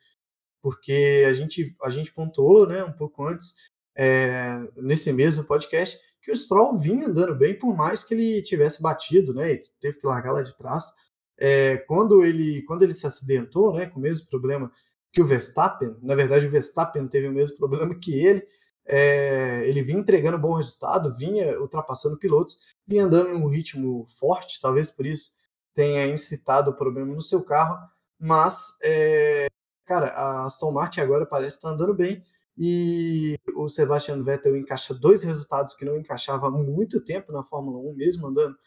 Porque 0.61 1.25
a 1.27 1.33
gente, 1.33 1.75
a 1.83 1.89
gente 1.89 2.13
pontuou 2.13 2.67
né, 2.67 2.83
um 2.83 2.91
pouco 2.91 3.25
antes, 3.25 3.55
é, 3.95 4.59
nesse 4.77 5.11
mesmo 5.11 5.43
podcast, 5.43 5.97
que 6.21 6.31
o 6.31 6.35
Stroll 6.35 6.77
vinha 6.77 7.07
andando 7.07 7.35
bem, 7.35 7.57
por 7.57 7.75
mais 7.75 8.03
que 8.03 8.13
ele 8.13 8.41
tivesse 8.41 8.81
batido, 8.81 9.33
né, 9.33 9.53
e 9.53 9.61
teve 9.79 9.99
que 9.99 10.07
largar 10.07 10.33
lá 10.33 10.41
de 10.41 10.57
trás. 10.57 10.93
É, 11.39 11.77
quando, 11.87 12.23
ele, 12.23 12.63
quando 12.63 12.83
ele 12.83 12.93
se 12.93 13.07
acidentou, 13.07 13.73
né, 13.73 13.85
com 13.85 13.99
o 13.99 14.01
mesmo 14.01 14.27
problema 14.27 14.71
que 15.13 15.21
o 15.21 15.25
Verstappen, 15.25 15.95
na 16.01 16.15
verdade 16.15 16.45
o 16.45 16.51
Verstappen 16.51 17.07
teve 17.07 17.27
o 17.27 17.33
mesmo 17.33 17.55
problema 17.57 17.97
que 17.97 18.13
ele, 18.13 18.45
é, 18.87 19.67
ele 19.67 19.83
vinha 19.83 19.99
entregando 19.99 20.37
bom 20.37 20.53
resultado, 20.53 21.15
vinha 21.15 21.59
ultrapassando 21.59 22.17
pilotos, 22.17 22.59
vinha 22.87 23.05
andando 23.05 23.29
num 23.33 23.47
ritmo 23.47 24.05
forte, 24.17 24.61
talvez 24.61 24.89
por 24.89 25.05
isso 25.05 25.31
tenha 25.73 26.07
incitado 26.07 26.71
o 26.71 26.75
problema 26.75 27.13
no 27.13 27.21
seu 27.21 27.43
carro, 27.43 27.77
mas, 28.19 28.75
é, 28.81 29.47
cara, 29.85 30.07
a 30.07 30.45
Aston 30.45 30.71
Martin 30.71 31.01
agora 31.01 31.25
parece 31.25 31.57
estar 31.57 31.69
andando 31.69 31.93
bem 31.93 32.23
e 32.57 33.37
o 33.55 33.69
Sebastian 33.69 34.23
Vettel 34.23 34.57
encaixa 34.57 34.93
dois 34.93 35.21
resultados 35.21 35.75
que 35.75 35.85
não 35.85 35.97
encaixava 35.97 36.47
há 36.47 36.51
muito 36.51 37.03
tempo 37.03 37.31
na 37.31 37.43
Fórmula 37.43 37.77
1, 37.91 37.93
mesmo 37.95 38.27
andando 38.27 38.57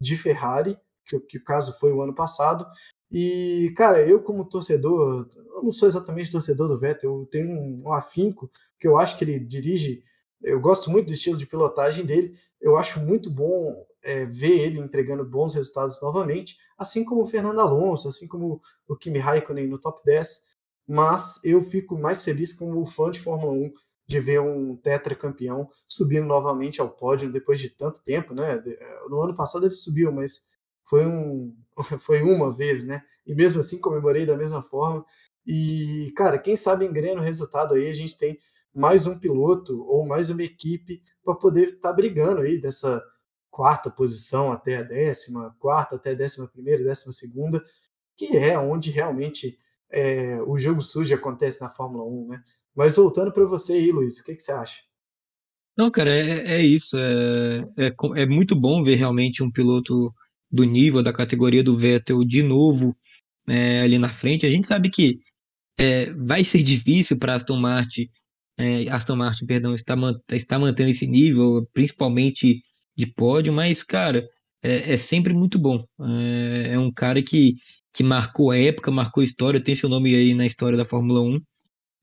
de 0.00 0.16
Ferrari, 0.16 0.78
que, 1.04 1.18
que 1.20 1.38
o 1.38 1.44
caso 1.44 1.76
foi 1.80 1.92
o 1.92 2.00
ano 2.00 2.14
passado, 2.14 2.64
e, 3.10 3.72
cara, 3.76 4.06
eu 4.06 4.22
como 4.22 4.44
torcedor, 4.44 5.28
eu 5.34 5.62
não 5.62 5.72
sou 5.72 5.88
exatamente 5.88 6.30
torcedor 6.30 6.68
do 6.68 6.78
Vettel, 6.78 7.20
eu 7.20 7.26
tenho 7.26 7.50
um, 7.50 7.92
afinco, 7.92 8.50
que 8.78 8.86
eu 8.86 8.96
acho 8.96 9.18
que 9.18 9.24
ele 9.24 9.38
dirige, 9.40 10.02
eu 10.42 10.60
gosto 10.60 10.90
muito 10.90 11.06
do 11.06 11.12
estilo 11.12 11.36
de 11.36 11.46
pilotagem 11.46 12.04
dele, 12.06 12.38
eu 12.60 12.76
acho 12.76 13.00
muito 13.00 13.30
bom 13.30 13.84
é, 14.02 14.26
ver 14.26 14.60
ele 14.60 14.78
entregando 14.78 15.24
bons 15.24 15.54
resultados 15.54 16.00
novamente, 16.00 16.56
assim 16.78 17.04
como 17.04 17.22
o 17.22 17.26
Fernando 17.26 17.60
Alonso, 17.60 18.08
assim 18.08 18.28
como 18.28 18.60
o 18.88 18.96
Kimi 18.96 19.18
Raikkonen 19.18 19.66
no 19.66 19.78
top 19.78 20.00
10, 20.04 20.44
mas 20.86 21.40
eu 21.44 21.62
fico 21.62 21.98
mais 21.98 22.24
feliz 22.24 22.52
como 22.52 22.84
fã 22.86 23.10
de 23.10 23.20
Fórmula 23.20 23.52
1 23.52 23.72
de 24.06 24.18
ver 24.18 24.40
um 24.40 24.76
tetracampeão 24.76 25.68
subindo 25.88 26.26
novamente 26.26 26.80
ao 26.80 26.90
pódio 26.90 27.30
depois 27.30 27.60
de 27.60 27.70
tanto 27.70 28.02
tempo, 28.02 28.34
né? 28.34 28.60
No 29.08 29.20
ano 29.20 29.36
passado 29.36 29.66
ele 29.66 29.74
subiu, 29.74 30.10
mas 30.10 30.44
foi, 30.84 31.06
um, 31.06 31.54
foi 31.98 32.22
uma 32.22 32.54
vez, 32.54 32.84
né? 32.84 33.02
E 33.26 33.34
mesmo 33.34 33.60
assim 33.60 33.80
comemorei 33.80 34.26
da 34.26 34.36
mesma 34.36 34.62
forma. 34.62 35.04
E, 35.46 36.12
cara, 36.16 36.38
quem 36.38 36.56
sabe 36.56 36.84
engrena 36.84 37.20
o 37.20 37.24
resultado 37.24 37.74
aí, 37.74 37.88
a 37.88 37.94
gente 37.94 38.16
tem 38.16 38.38
mais 38.74 39.06
um 39.06 39.18
piloto 39.18 39.84
ou 39.88 40.06
mais 40.06 40.30
uma 40.30 40.42
equipe 40.42 41.02
para 41.24 41.34
poder 41.34 41.74
estar 41.74 41.90
tá 41.90 41.94
brigando 41.94 42.42
aí 42.42 42.60
dessa 42.60 43.02
quarta 43.50 43.90
posição 43.90 44.52
até 44.52 44.76
a 44.78 44.82
décima, 44.82 45.54
quarta 45.58 45.96
até 45.96 46.10
a 46.10 46.14
décima 46.14 46.46
primeira, 46.46 46.84
décima 46.84 47.12
segunda, 47.12 47.62
que 48.16 48.36
é 48.36 48.58
onde 48.58 48.90
realmente 48.90 49.58
é, 49.90 50.40
o 50.42 50.56
jogo 50.56 50.80
sujo 50.80 51.14
acontece 51.14 51.60
na 51.60 51.70
Fórmula 51.70 52.04
1, 52.04 52.28
né? 52.28 52.42
Mas 52.74 52.96
voltando 52.96 53.32
para 53.32 53.44
você 53.44 53.72
aí, 53.72 53.90
Luiz, 53.90 54.18
o 54.18 54.24
que, 54.24 54.36
que 54.36 54.42
você 54.42 54.52
acha? 54.52 54.80
Não, 55.76 55.90
cara, 55.90 56.14
é, 56.14 56.56
é 56.56 56.62
isso. 56.62 56.96
É, 56.96 57.86
é, 57.86 58.22
é 58.22 58.26
muito 58.26 58.54
bom 58.54 58.84
ver 58.84 58.96
realmente 58.96 59.42
um 59.42 59.50
piloto 59.50 60.14
do 60.50 60.64
nível, 60.64 61.02
da 61.02 61.12
categoria 61.12 61.62
do 61.62 61.76
Vettel 61.76 62.24
de 62.24 62.42
novo 62.42 62.96
é, 63.48 63.82
ali 63.82 63.98
na 63.98 64.10
frente. 64.10 64.46
A 64.46 64.50
gente 64.50 64.66
sabe 64.66 64.90
que 64.90 65.18
é, 65.78 66.10
vai 66.12 66.44
ser 66.44 66.62
difícil 66.62 67.18
para 67.18 67.34
Aston 67.34 67.58
Martin, 67.58 68.08
é, 68.58 68.88
Aston 68.90 69.16
Martin, 69.16 69.46
perdão, 69.46 69.74
está, 69.74 69.94
está 70.32 70.58
mantendo 70.58 70.90
esse 70.90 71.06
nível, 71.06 71.66
principalmente 71.72 72.62
de 72.96 73.06
pódio, 73.06 73.52
mas, 73.52 73.82
cara, 73.82 74.28
é, 74.62 74.92
é 74.92 74.96
sempre 74.96 75.32
muito 75.32 75.58
bom. 75.58 75.82
É, 76.00 76.74
é, 76.74 76.78
um 76.78 76.92
cara 76.92 77.22
que, 77.22 77.54
que 77.94 78.02
marcou 78.02 78.52
época, 78.52 78.90
marcou 78.90 79.22
história, 79.22 79.62
tem 79.62 79.74
seu 79.74 79.88
nome 79.88 80.14
aí 80.14 80.34
na 80.34 80.46
história 80.46 80.76
da 80.76 80.84
Fórmula 80.84 81.22
1. 81.22 81.40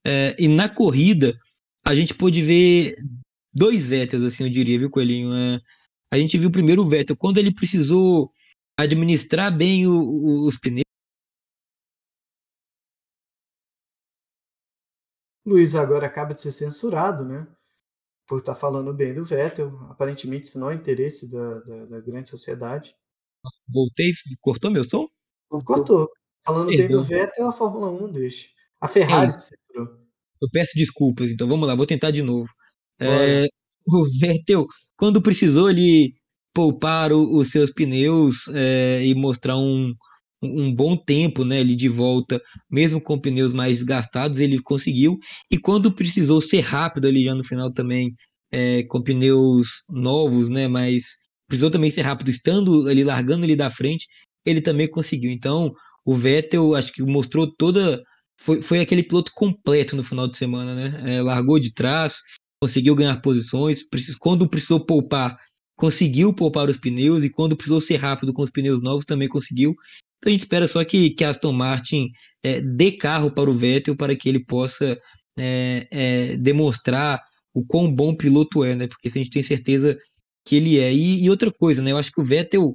É, 0.05 0.35
e 0.39 0.47
na 0.47 0.67
corrida, 0.69 1.37
a 1.85 1.95
gente 1.95 2.13
pôde 2.13 2.41
ver 2.41 2.95
dois 3.53 3.85
Vettels, 3.85 4.23
assim, 4.23 4.43
eu 4.43 4.49
diria, 4.49 4.79
viu, 4.79 4.89
Coelhinho? 4.89 5.29
A 6.11 6.17
gente 6.17 6.37
viu 6.37 6.51
primeiro 6.51 6.81
o 6.81 6.89
Vettel, 6.89 7.17
quando 7.17 7.37
ele 7.37 7.53
precisou 7.53 8.31
administrar 8.77 9.55
bem 9.55 9.87
o, 9.87 9.91
o, 9.91 10.47
os 10.47 10.57
pneus. 10.57 10.83
Luiz 15.45 15.75
agora 15.75 16.05
acaba 16.05 16.33
de 16.33 16.41
ser 16.41 16.51
censurado, 16.51 17.25
né? 17.25 17.47
Por 18.27 18.39
estar 18.39 18.55
falando 18.55 18.93
bem 18.93 19.13
do 19.13 19.25
Vettel. 19.25 19.69
Aparentemente, 19.89 20.47
isso 20.47 20.59
não 20.59 20.69
é 20.69 20.75
interesse 20.75 21.31
da, 21.31 21.59
da, 21.61 21.85
da 21.85 22.01
grande 22.01 22.29
sociedade. 22.29 22.93
Voltei, 23.67 24.11
cortou 24.41 24.69
meu 24.69 24.83
som? 24.83 25.07
Cortou. 25.63 26.09
Falando 26.45 26.67
Perdão. 26.67 26.87
bem 26.87 26.97
do 26.97 27.03
Vettel, 27.03 27.47
a 27.47 27.53
Fórmula 27.53 27.89
1 27.89 28.11
deixa. 28.11 28.47
A 28.81 28.87
Ferrari 28.87 29.27
é 29.27 29.39
censurou. 29.39 30.07
Eu 30.41 30.49
peço 30.51 30.73
desculpas, 30.75 31.31
então 31.31 31.47
vamos 31.47 31.67
lá, 31.67 31.75
vou 31.75 31.85
tentar 31.85 32.11
de 32.11 32.21
novo. 32.21 32.47
É, 32.99 33.45
o 33.87 34.03
Vettel, 34.19 34.67
quando 34.97 35.21
precisou, 35.21 35.69
ele 35.69 36.13
poupar 36.53 37.11
o, 37.13 37.37
os 37.37 37.49
seus 37.51 37.71
pneus 37.71 38.47
é, 38.53 39.05
e 39.05 39.13
mostrar 39.13 39.57
um, 39.57 39.93
um 40.41 40.73
bom 40.73 40.97
tempo 40.97 41.45
né, 41.45 41.59
ali 41.59 41.75
de 41.75 41.87
volta, 41.87 42.41
mesmo 42.69 43.01
com 43.01 43.19
pneus 43.19 43.53
mais 43.53 43.83
gastados, 43.83 44.39
ele 44.39 44.59
conseguiu. 44.59 45.17
E 45.51 45.57
quando 45.57 45.91
precisou 45.91 46.41
ser 46.41 46.61
rápido 46.61 47.07
ali 47.07 47.23
já 47.23 47.35
no 47.35 47.43
final 47.43 47.71
também, 47.71 48.13
é, 48.51 48.83
com 48.83 49.01
pneus 49.01 49.83
novos, 49.89 50.49
né, 50.49 50.67
mas 50.67 51.17
precisou 51.47 51.71
também 51.71 51.91
ser 51.91 52.01
rápido, 52.01 52.29
estando 52.29 52.87
ali, 52.87 53.03
largando 53.03 53.43
ali 53.43 53.55
da 53.55 53.69
frente, 53.69 54.07
ele 54.45 54.61
também 54.61 54.89
conseguiu. 54.89 55.31
Então, 55.31 55.71
o 56.05 56.15
Vettel, 56.15 56.73
acho 56.75 56.91
que 56.91 57.03
mostrou 57.03 57.53
toda. 57.55 58.01
Foi, 58.39 58.61
foi 58.61 58.79
aquele 58.79 59.03
piloto 59.03 59.31
completo 59.35 59.95
no 59.95 60.03
final 60.03 60.27
de 60.27 60.37
semana, 60.37 60.75
né? 60.75 61.17
É, 61.17 61.21
largou 61.21 61.59
de 61.59 61.73
trás, 61.73 62.19
conseguiu 62.61 62.95
ganhar 62.95 63.21
posições, 63.21 63.81
quando 64.19 64.49
precisou 64.49 64.85
poupar, 64.85 65.37
conseguiu 65.75 66.33
poupar 66.33 66.69
os 66.69 66.77
pneus 66.77 67.23
e 67.23 67.29
quando 67.29 67.55
precisou 67.55 67.79
ser 67.79 67.97
rápido 67.97 68.33
com 68.33 68.41
os 68.41 68.49
pneus 68.49 68.81
novos 68.81 69.05
também 69.05 69.27
conseguiu. 69.27 69.75
Então 70.17 70.29
a 70.29 70.29
gente 70.31 70.39
espera 70.39 70.65
só 70.65 70.83
que, 70.83 71.11
que 71.11 71.23
Aston 71.23 71.51
Martin 71.51 72.09
é, 72.43 72.59
dê 72.61 72.91
carro 72.91 73.31
para 73.31 73.49
o 73.49 73.53
Vettel 73.53 73.95
para 73.95 74.15
que 74.15 74.27
ele 74.27 74.43
possa 74.43 74.99
é, 75.37 75.87
é, 75.91 76.37
demonstrar 76.37 77.21
o 77.53 77.65
quão 77.65 77.93
bom 77.93 78.15
piloto 78.15 78.63
é, 78.63 78.75
né? 78.75 78.87
Porque 78.87 79.07
a 79.07 79.11
gente 79.11 79.29
tem 79.29 79.43
certeza 79.43 79.97
que 80.47 80.55
ele 80.55 80.79
é. 80.79 80.91
E, 80.91 81.23
e 81.23 81.29
outra 81.29 81.51
coisa, 81.51 81.81
né? 81.81 81.91
Eu 81.91 81.97
acho 81.97 82.11
que 82.11 82.21
o 82.21 82.23
Vettel 82.23 82.73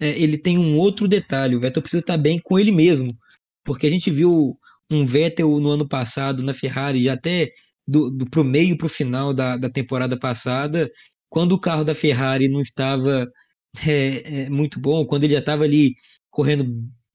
é, 0.00 0.10
ele 0.20 0.38
tem 0.38 0.56
um 0.56 0.78
outro 0.78 1.08
detalhe. 1.08 1.56
O 1.56 1.60
Vettel 1.60 1.82
precisa 1.82 2.00
estar 2.00 2.16
bem 2.16 2.40
com 2.42 2.58
ele 2.58 2.70
mesmo, 2.70 3.16
porque 3.64 3.86
a 3.86 3.90
gente 3.90 4.10
viu 4.10 4.56
um 4.90 5.04
Vettel 5.04 5.48
no 5.58 5.70
ano 5.70 5.88
passado 5.88 6.42
na 6.42 6.54
Ferrari 6.54 7.02
já 7.02 7.14
até 7.14 7.50
do, 7.86 8.10
do 8.10 8.28
pro 8.30 8.44
meio 8.44 8.76
para 8.76 8.86
o 8.86 8.90
final 8.90 9.34
da, 9.34 9.56
da 9.56 9.70
temporada 9.70 10.18
passada 10.18 10.90
quando 11.34 11.52
o 11.52 11.60
carro 11.60 11.84
da 11.84 11.94
Ferrari 11.94 12.48
não 12.48 12.60
estava 12.60 13.28
é, 13.84 14.44
é, 14.44 14.50
muito 14.50 14.80
bom, 14.80 15.04
quando 15.04 15.24
ele 15.24 15.32
já 15.34 15.40
estava 15.40 15.64
ali 15.64 15.94
correndo 16.30 16.64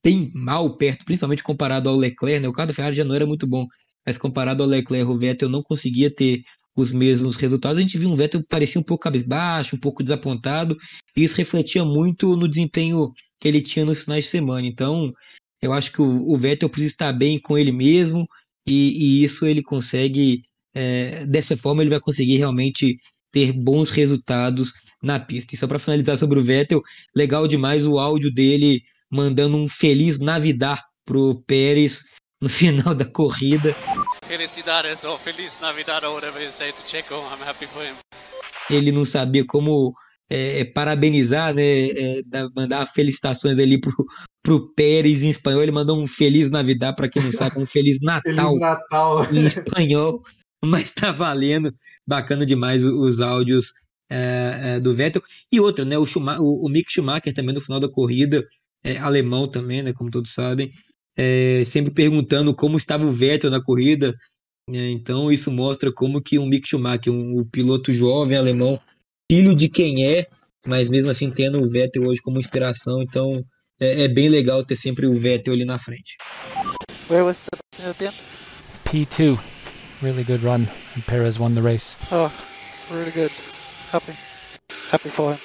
bem 0.04 0.30
mal 0.36 0.76
perto, 0.78 1.06
principalmente 1.06 1.42
comparado 1.42 1.88
ao 1.90 1.96
Leclerc, 1.96 2.42
né? 2.42 2.48
O 2.50 2.52
carro 2.52 2.68
da 2.68 2.74
Ferrari 2.74 2.98
já 2.98 3.06
não 3.06 3.16
era 3.16 3.26
muito 3.26 3.48
bom, 3.48 3.66
mas 4.06 4.18
comparado 4.18 4.62
ao 4.62 4.68
Leclerc, 4.68 5.10
o 5.10 5.18
Vettel 5.18 5.48
não 5.48 5.64
conseguia 5.64 6.14
ter 6.14 6.42
os 6.76 6.92
mesmos 6.92 7.38
resultados. 7.38 7.78
A 7.78 7.82
gente 7.82 7.98
viu 7.98 8.10
um 8.10 8.16
Vettel 8.16 8.42
que 8.42 8.48
parecia 8.48 8.80
um 8.80 8.84
pouco 8.84 9.04
cabisbaixo, 9.04 9.76
um 9.76 9.80
pouco 9.80 10.04
desapontado, 10.04 10.78
e 11.16 11.24
isso 11.24 11.38
refletia 11.38 11.86
muito 11.86 12.36
no 12.36 12.48
desempenho 12.48 13.12
que 13.40 13.48
ele 13.48 13.62
tinha 13.62 13.86
nos 13.86 14.04
finais 14.04 14.26
de 14.26 14.32
semana. 14.32 14.68
Então, 14.68 15.14
eu 15.62 15.72
acho 15.72 15.94
que 15.94 16.02
o, 16.02 16.30
o 16.30 16.38
Vettel 16.38 16.70
precisa 16.70 16.92
estar 16.92 17.14
bem 17.14 17.40
com 17.40 17.58
ele 17.58 17.72
mesmo, 17.72 18.28
e, 18.68 19.22
e 19.22 19.24
isso 19.24 19.46
ele 19.46 19.62
consegue, 19.64 20.42
é, 20.76 21.26
dessa 21.26 21.58
forma, 21.58 21.82
ele 21.82 21.90
vai 21.90 22.00
conseguir 22.00 22.38
realmente 22.38 22.98
ter 23.32 23.52
bons 23.52 23.90
resultados 23.90 24.72
na 25.02 25.20
pista. 25.20 25.54
E 25.54 25.58
só 25.58 25.68
para 25.68 25.80
finalizar 25.80 26.18
sobre 26.18 26.40
o 26.40 26.44
Vettel, 26.44 26.82
legal 27.16 27.48
demais 27.48 27.86
o 27.86 28.00
áudio 28.00 28.34
dele 28.34 28.82
mandando 29.12 29.58
um 29.58 29.68
feliz 29.68 30.20
Navidad 30.20 30.80
pro 31.06 31.42
Pérez 31.48 32.04
no 32.42 32.50
final 32.50 32.94
da 32.94 33.06
corrida. 33.06 33.76
Felicidades 34.26 35.04
ou 35.04 35.18
feliz 35.18 35.60
Navidad 35.60 36.04
ou 36.06 36.14
whatever 36.14 36.44
you 36.44 36.52
say 36.52 36.72
to 36.72 36.84
Checo, 36.86 37.16
I'm 37.16 37.48
happy 37.48 37.66
for 37.66 37.84
him. 37.84 37.94
Ele 38.70 38.92
não 38.92 39.04
sabia 39.04 39.44
como 39.46 39.94
é, 40.30 40.60
é 40.60 40.66
parabenizar, 40.66 41.54
né, 41.54 41.88
é, 41.88 42.22
mandar 42.56 42.86
felicitações 42.86 43.58
ali 43.58 43.80
pro, 43.80 43.94
pro 44.44 44.72
Pérez 44.76 45.24
em 45.24 45.30
espanhol. 45.30 45.64
Ele 45.64 45.72
mandou 45.72 46.00
um 46.00 46.06
feliz 46.06 46.52
Navidad 46.52 46.96
para 46.96 47.10
quem 47.10 47.24
não 47.24 47.32
sabe, 47.32 47.60
um 47.60 47.66
feliz 47.66 47.98
Natal, 48.04 48.22
feliz 48.24 48.60
Natal. 48.60 49.34
em 49.34 49.46
espanhol. 49.46 50.22
Mas 50.64 50.92
tá 50.92 51.12
valendo. 51.12 51.74
Bacana 52.06 52.46
demais 52.46 52.84
os 52.84 53.22
áudios 53.22 53.74
é, 54.10 54.60
é, 54.62 54.80
do 54.80 54.94
Vettel. 54.94 55.24
E 55.52 55.60
outra, 55.60 55.86
né? 55.86 55.98
O, 55.98 56.06
Schumacher, 56.06 56.42
o, 56.42 56.66
o 56.66 56.70
Mick 56.70 56.92
Schumacher 56.92 57.34
também 57.34 57.54
no 57.54 57.62
final 57.62 57.80
da 57.80 57.90
corrida, 57.90 58.46
é, 58.84 58.98
alemão 58.98 59.48
também, 59.48 59.84
né? 59.84 59.94
Como 59.94 60.12
todos 60.12 60.34
sabem, 60.34 60.72
é, 61.16 61.64
sempre 61.64 61.92
perguntando 61.92 62.54
como 62.54 62.78
estava 62.78 63.06
o 63.06 63.12
Vettel 63.12 63.52
na 63.52 63.62
corrida. 63.62 64.16
Né, 64.70 64.92
então 64.92 65.32
isso 65.32 65.52
mostra 65.52 65.92
como 65.92 66.22
que 66.22 66.38
um 66.38 66.46
Mick 66.46 66.68
Schumacher, 66.68 67.12
um, 67.12 67.40
um 67.40 67.44
piloto 67.44 67.92
jovem 67.92 68.38
alemão, 68.38 68.80
filho 69.30 69.56
de 69.56 69.68
quem 69.68 70.06
é, 70.06 70.28
mas 70.68 70.90
mesmo 70.90 71.10
assim 71.10 71.32
tendo 71.32 71.60
o 71.60 71.68
Vettel 71.68 72.04
hoje 72.04 72.22
como 72.22 72.40
inspiração. 72.40 73.02
Então 73.02 73.44
é, 73.80 74.04
é 74.04 74.08
bem 74.08 74.30
legal 74.30 74.64
ter 74.64 74.76
sempre 74.76 75.08
o 75.08 75.16
Vettel 75.16 75.54
ali 75.54 75.66
na 75.66 75.80
frente. 75.80 76.18
Where 77.10 77.24
was 77.24 77.38
Sebastian 77.38 77.90
at 77.90 77.98
the 77.98 78.06
end? 78.06 78.18
P2. 78.86 79.59
Really 80.02 80.24
good 80.24 80.42
run, 80.44 80.70
and 80.96 81.06
Perez 81.06 81.38
won 81.38 81.56
the 81.56 81.62
race. 81.62 81.98
Oh, 82.10 82.32
really 82.90 83.12
good. 83.12 83.32
Happy. 83.92 84.14
Happy 84.90 85.10
for 85.10 85.34
him. 85.34 85.40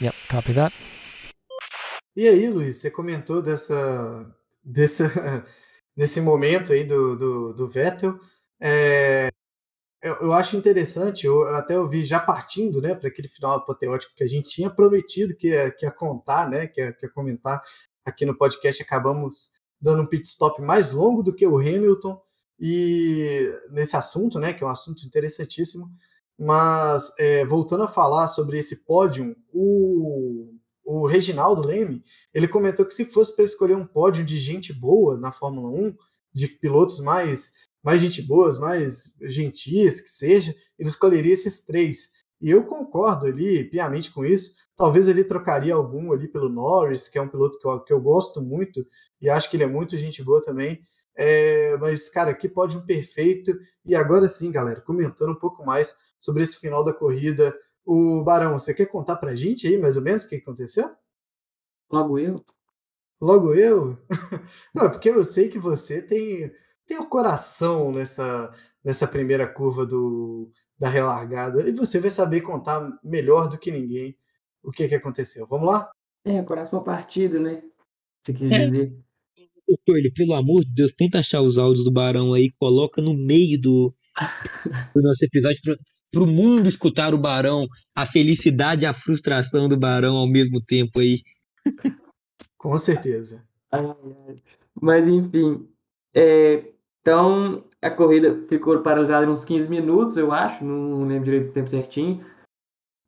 Yep, 0.00 0.14
copy 0.30 0.54
that. 0.54 0.72
E 2.16 2.26
aí, 2.26 2.48
Luiz, 2.48 2.78
você 2.78 2.90
comentou 2.90 3.42
dessa, 3.42 4.34
dessa, 4.64 5.04
desse 5.94 6.18
momento 6.18 6.72
aí 6.72 6.82
do, 6.84 7.14
do, 7.14 7.52
do 7.52 7.68
Vettel. 7.68 8.18
É, 8.58 9.28
eu, 10.02 10.14
eu, 10.14 10.32
acho 10.32 10.56
interessante, 10.56 11.26
eu 11.26 11.46
até 11.54 11.78
ouvi 11.78 12.06
já 12.06 12.18
partindo 12.18 12.80
né, 12.80 12.94
para 12.94 13.08
aquele 13.08 13.28
final 13.28 13.52
apoteótico 13.52 14.14
que 14.16 14.24
a 14.24 14.28
gente 14.28 14.48
tinha 14.48 14.70
prometido 14.70 15.36
que 15.36 15.48
ia, 15.48 15.70
que 15.70 15.84
ia 15.84 15.92
contar, 15.92 16.48
né, 16.48 16.68
que 16.68 16.80
ia, 16.80 16.90
que 16.90 17.04
ia 17.04 17.12
comentar 17.12 17.60
aqui 18.02 18.24
no 18.24 18.34
podcast, 18.34 18.82
acabamos 18.82 19.50
dando 19.78 20.02
um 20.02 20.06
pit 20.06 20.26
stop 20.26 20.62
mais 20.62 20.90
longo 20.90 21.22
do 21.22 21.34
que 21.34 21.46
o 21.46 21.58
Hamilton 21.58 22.18
e 22.58 23.48
nesse 23.70 23.96
assunto, 23.96 24.38
né, 24.38 24.52
que 24.52 24.62
é 24.62 24.66
um 24.66 24.70
assunto 24.70 25.04
interessantíssimo. 25.04 25.90
Mas 26.38 27.12
é, 27.18 27.44
voltando 27.44 27.84
a 27.84 27.88
falar 27.88 28.28
sobre 28.28 28.58
esse 28.58 28.84
pódio, 28.84 29.36
o, 29.52 30.52
o 30.84 31.06
Reginaldo 31.06 31.66
Leme 31.66 32.02
ele 32.32 32.48
comentou 32.48 32.84
que 32.84 32.94
se 32.94 33.04
fosse 33.04 33.34
para 33.34 33.44
escolher 33.44 33.76
um 33.76 33.86
pódio 33.86 34.24
de 34.24 34.36
gente 34.36 34.72
boa 34.72 35.16
na 35.16 35.30
Fórmula 35.30 35.68
1, 35.68 35.94
de 36.32 36.48
pilotos 36.48 36.98
mais 37.00 37.52
mais 37.84 38.00
gente 38.00 38.22
boas, 38.22 38.58
mais 38.58 39.14
gentis 39.20 40.00
que 40.00 40.08
seja, 40.08 40.54
ele 40.78 40.88
escolheria 40.88 41.34
esses 41.34 41.62
três. 41.62 42.08
E 42.40 42.50
eu 42.50 42.64
concordo 42.64 43.26
ali 43.26 43.62
piamente 43.64 44.10
com 44.10 44.24
isso. 44.24 44.54
Talvez 44.74 45.06
ele 45.06 45.22
trocaria 45.22 45.74
algum 45.74 46.10
ali 46.10 46.26
pelo 46.26 46.48
Norris, 46.48 47.08
que 47.08 47.18
é 47.18 47.22
um 47.22 47.28
piloto 47.28 47.58
que 47.58 47.66
eu, 47.66 47.80
que 47.80 47.92
eu 47.92 48.00
gosto 48.00 48.40
muito 48.40 48.84
e 49.20 49.28
acho 49.28 49.50
que 49.50 49.56
ele 49.56 49.64
é 49.64 49.68
muito 49.68 49.98
gente 49.98 50.22
boa 50.22 50.42
também. 50.42 50.82
É, 51.16 51.76
mas, 51.78 52.08
cara, 52.08 52.34
que 52.34 52.48
pódio 52.48 52.84
perfeito. 52.84 53.52
E 53.84 53.94
agora 53.94 54.28
sim, 54.28 54.50
galera, 54.50 54.80
comentando 54.80 55.32
um 55.32 55.38
pouco 55.38 55.64
mais 55.64 55.96
sobre 56.18 56.42
esse 56.42 56.58
final 56.58 56.82
da 56.82 56.92
corrida. 56.92 57.56
O 57.84 58.22
Barão, 58.24 58.58
você 58.58 58.72
quer 58.72 58.86
contar 58.86 59.16
pra 59.16 59.34
gente 59.34 59.66
aí 59.66 59.78
mais 59.78 59.96
ou 59.96 60.02
menos 60.02 60.24
o 60.24 60.28
que 60.28 60.36
aconteceu? 60.36 60.90
Logo 61.90 62.18
eu? 62.18 62.44
Logo 63.20 63.54
eu? 63.54 63.98
Não, 64.74 64.90
porque 64.90 65.10
eu 65.10 65.24
sei 65.24 65.48
que 65.48 65.58
você 65.58 66.02
tem, 66.02 66.52
tem 66.86 66.98
o 66.98 67.08
coração 67.08 67.92
nessa, 67.92 68.52
nessa 68.82 69.06
primeira 69.06 69.46
curva 69.46 69.86
do, 69.86 70.50
da 70.78 70.88
relargada 70.88 71.68
e 71.68 71.72
você 71.72 72.00
vai 72.00 72.10
saber 72.10 72.40
contar 72.40 72.98
melhor 73.02 73.48
do 73.48 73.58
que 73.58 73.70
ninguém 73.70 74.18
o 74.62 74.70
que, 74.70 74.88
que 74.88 74.94
aconteceu. 74.94 75.46
Vamos 75.46 75.68
lá? 75.68 75.90
É, 76.24 76.42
coração 76.42 76.82
partido, 76.82 77.38
né? 77.38 77.62
Você 78.22 78.32
quis 78.32 78.50
é. 78.50 79.03
Dizer. 79.66 79.78
Coelho, 79.86 80.12
pelo 80.14 80.34
amor 80.34 80.64
de 80.64 80.74
Deus, 80.74 80.92
tenta 80.92 81.18
achar 81.18 81.40
os 81.40 81.58
áudios 81.58 81.84
do 81.84 81.92
Barão 81.92 82.32
aí, 82.32 82.50
coloca 82.58 83.02
no 83.02 83.14
meio 83.14 83.60
do, 83.60 83.94
do 84.94 85.02
nosso 85.02 85.24
episódio 85.24 85.60
para 86.10 86.22
o 86.22 86.26
mundo 86.26 86.68
escutar 86.68 87.12
o 87.12 87.18
Barão, 87.18 87.66
a 87.94 88.06
felicidade 88.06 88.84
e 88.84 88.86
a 88.86 88.94
frustração 88.94 89.68
do 89.68 89.76
Barão 89.76 90.16
ao 90.16 90.28
mesmo 90.28 90.60
tempo 90.60 91.00
aí. 91.00 91.20
Com 92.56 92.78
certeza. 92.78 93.44
Mas 94.80 95.08
enfim, 95.08 95.68
é, 96.14 96.72
então 97.00 97.64
a 97.82 97.90
corrida 97.90 98.46
ficou 98.48 98.80
paralisada 98.80 99.28
uns 99.28 99.44
15 99.44 99.68
minutos, 99.68 100.16
eu 100.16 100.32
acho, 100.32 100.64
não 100.64 101.06
lembro 101.06 101.24
direito 101.24 101.48
do 101.48 101.52
tempo 101.52 101.68
certinho. 101.68 102.24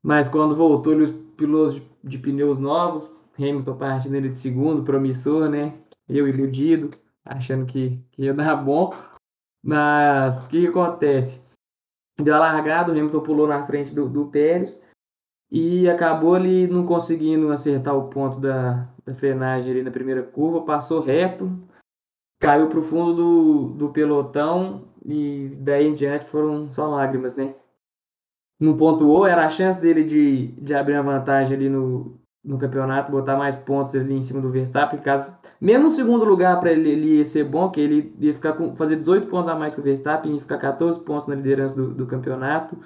Mas 0.04 0.28
quando 0.28 0.54
voltou, 0.56 0.96
os 0.96 1.10
pilotos 1.36 1.76
de, 1.76 1.82
de 2.04 2.18
pneus 2.18 2.58
novos, 2.58 3.14
Hamilton 3.38 3.76
partindo 3.76 4.14
ele 4.16 4.28
de 4.28 4.38
segundo, 4.38 4.82
promissor, 4.82 5.48
né? 5.48 5.78
Eu 6.08 6.28
iludido, 6.28 6.90
achando 7.24 7.66
que, 7.66 8.00
que 8.12 8.22
ia 8.22 8.34
dar 8.34 8.56
bom. 8.56 8.92
Mas 9.62 10.46
o 10.46 10.48
que, 10.48 10.60
que 10.62 10.68
acontece? 10.68 11.46
deu 12.22 12.34
a 12.34 12.38
largada, 12.38 12.90
o 12.90 12.94
Hamilton 12.96 13.20
pulou 13.20 13.46
na 13.46 13.66
frente 13.66 13.94
do, 13.94 14.08
do 14.08 14.26
Pérez 14.26 14.82
e 15.50 15.88
acabou 15.88 16.34
ali 16.34 16.66
não 16.66 16.86
conseguindo 16.86 17.52
acertar 17.52 17.96
o 17.96 18.08
ponto 18.08 18.40
da, 18.40 18.88
da 19.04 19.14
frenagem 19.14 19.72
ali 19.72 19.82
na 19.82 19.90
primeira 19.90 20.22
curva, 20.22 20.62
passou 20.62 21.00
reto, 21.00 21.50
caiu 22.40 22.68
para 22.68 22.78
o 22.78 22.82
fundo 22.82 23.14
do, 23.14 23.68
do 23.74 23.92
pelotão 23.92 24.88
e 25.04 25.50
daí 25.60 25.86
em 25.86 25.94
diante 25.94 26.24
foram 26.26 26.70
só 26.72 26.88
lágrimas, 26.88 27.36
né? 27.36 27.54
Não 28.58 28.76
pontuou, 28.76 29.26
era 29.26 29.46
a 29.46 29.50
chance 29.50 29.80
dele 29.80 30.02
de, 30.02 30.48
de 30.52 30.74
abrir 30.74 30.94
a 30.94 31.02
vantagem 31.02 31.54
ali 31.54 31.68
no, 31.68 32.18
no 32.46 32.58
campeonato, 32.58 33.10
botar 33.10 33.36
mais 33.36 33.56
pontos 33.56 33.96
ali 33.96 34.14
em 34.14 34.22
cima 34.22 34.40
do 34.40 34.50
Verstappen, 34.50 35.00
caso 35.00 35.36
mesmo 35.60 35.88
o 35.88 35.90
segundo 35.90 36.24
lugar 36.24 36.60
para 36.60 36.70
ele, 36.70 36.90
ele 36.90 37.16
ia 37.16 37.24
ser 37.24 37.44
bom, 37.44 37.68
que 37.70 37.80
ele 37.80 38.14
ia 38.20 38.32
ficar 38.32 38.52
com 38.52 38.76
fazer 38.76 38.96
18 38.96 39.26
pontos 39.26 39.48
a 39.48 39.56
mais 39.56 39.74
que 39.74 39.80
o 39.80 39.84
Verstappen, 39.84 40.32
ia 40.32 40.38
ficar 40.38 40.58
14 40.58 41.00
pontos 41.04 41.26
na 41.26 41.34
liderança 41.34 41.74
do, 41.74 41.92
do 41.92 42.06
campeonato. 42.06 42.78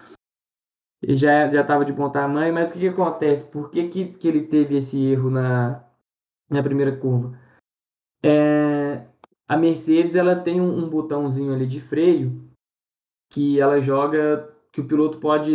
E 1.03 1.14
já 1.14 1.49
já 1.49 1.61
estava 1.61 1.85
de 1.85 1.92
bom 1.92 2.09
tamanho, 2.11 2.55
mas 2.55 2.70
o 2.70 2.73
que, 2.73 2.81
que 2.81 2.88
acontece? 2.88 3.51
Por 3.51 3.70
que, 3.70 3.88
que, 3.88 4.07
que 4.07 4.29
ele 4.29 4.42
teve 4.42 4.77
esse 4.77 5.07
erro 5.07 5.31
na, 5.31 5.85
na 6.49 6.62
primeira 6.62 6.96
curva? 6.96 7.38
É, 8.23 9.07
a 9.46 9.57
Mercedes 9.57 10.16
ela 10.16 10.37
tem 10.37 10.61
um, 10.61 10.85
um 10.85 10.88
botãozinho 10.88 11.53
ali 11.53 11.66
de 11.66 11.81
freio 11.81 12.51
que 13.31 13.61
ela 13.61 13.81
joga 13.81 14.51
que 14.73 14.81
o 14.81 14.87
piloto 14.87 15.18
pode 15.18 15.53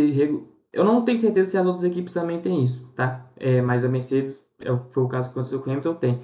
eu 0.76 0.84
não 0.84 1.04
tenho 1.04 1.18
certeza 1.18 1.50
se 1.50 1.58
as 1.58 1.66
outras 1.66 1.84
equipes 1.84 2.12
também 2.12 2.40
têm 2.40 2.62
isso, 2.62 2.86
tá? 2.94 3.26
É, 3.36 3.60
mas 3.62 3.84
a 3.84 3.88
Mercedes, 3.88 4.44
é 4.60 4.76
foi 4.90 5.02
o 5.02 5.08
caso 5.08 5.28
que 5.28 5.32
aconteceu 5.32 5.60
com 5.60 5.70
o 5.70 5.72
Hamilton, 5.72 5.94
tem. 5.94 6.20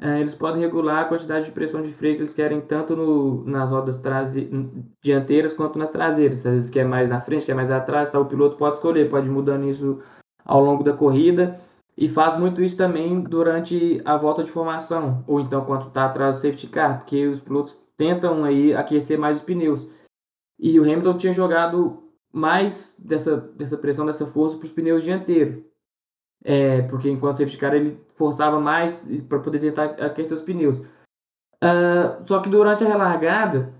É, 0.00 0.20
eles 0.20 0.34
podem 0.34 0.60
regular 0.60 1.02
a 1.02 1.04
quantidade 1.04 1.46
de 1.46 1.52
pressão 1.52 1.80
de 1.80 1.92
freio 1.92 2.16
que 2.16 2.22
eles 2.22 2.34
querem 2.34 2.60
tanto 2.60 2.96
no, 2.96 3.44
nas 3.44 3.70
rodas 3.70 3.96
traze, 3.96 4.50
dianteiras 5.02 5.54
quanto 5.54 5.78
nas 5.78 5.90
traseiras. 5.90 6.44
Às 6.46 6.52
vezes 6.52 6.70
quer 6.70 6.84
mais 6.84 7.08
na 7.08 7.20
frente, 7.20 7.46
quer 7.46 7.54
mais 7.54 7.70
atrás, 7.70 8.10
tá? 8.10 8.18
o 8.18 8.24
piloto 8.24 8.56
pode 8.56 8.76
escolher, 8.76 9.08
pode 9.08 9.28
ir 9.28 9.30
mudando 9.30 9.68
isso 9.68 10.00
ao 10.44 10.60
longo 10.60 10.82
da 10.82 10.92
corrida. 10.92 11.60
E 11.96 12.08
faz 12.08 12.36
muito 12.36 12.60
isso 12.60 12.76
também 12.76 13.20
durante 13.20 14.02
a 14.04 14.16
volta 14.16 14.42
de 14.42 14.50
formação, 14.50 15.22
ou 15.28 15.40
então 15.40 15.64
quando 15.64 15.86
está 15.86 16.06
atrás 16.06 16.36
do 16.36 16.42
safety 16.42 16.66
car, 16.66 16.98
porque 16.98 17.26
os 17.28 17.40
pilotos 17.40 17.80
tentam 17.96 18.42
aí 18.42 18.74
aquecer 18.74 19.16
mais 19.16 19.36
os 19.36 19.42
pneus. 19.44 19.88
E 20.58 20.80
o 20.80 20.82
Hamilton 20.82 21.16
tinha 21.16 21.32
jogado 21.32 22.03
mais 22.34 22.96
dessa, 22.98 23.36
dessa 23.36 23.78
pressão, 23.78 24.04
dessa 24.04 24.26
força 24.26 24.56
para 24.56 24.66
os 24.66 24.72
pneus 24.72 25.04
dianteiros. 25.04 25.62
É, 26.44 26.82
porque 26.82 27.08
enquanto 27.08 27.36
o 27.36 27.38
safety 27.38 27.56
car 27.56 27.72
ele 27.72 27.98
forçava 28.16 28.58
mais 28.58 28.92
para 29.28 29.38
poder 29.38 29.60
tentar 29.60 29.84
aquecer 30.04 30.36
os 30.36 30.42
pneus. 30.42 30.78
Uh, 30.78 32.26
só 32.26 32.40
que 32.40 32.50
durante 32.50 32.82
a 32.82 32.88
relargada, 32.88 33.72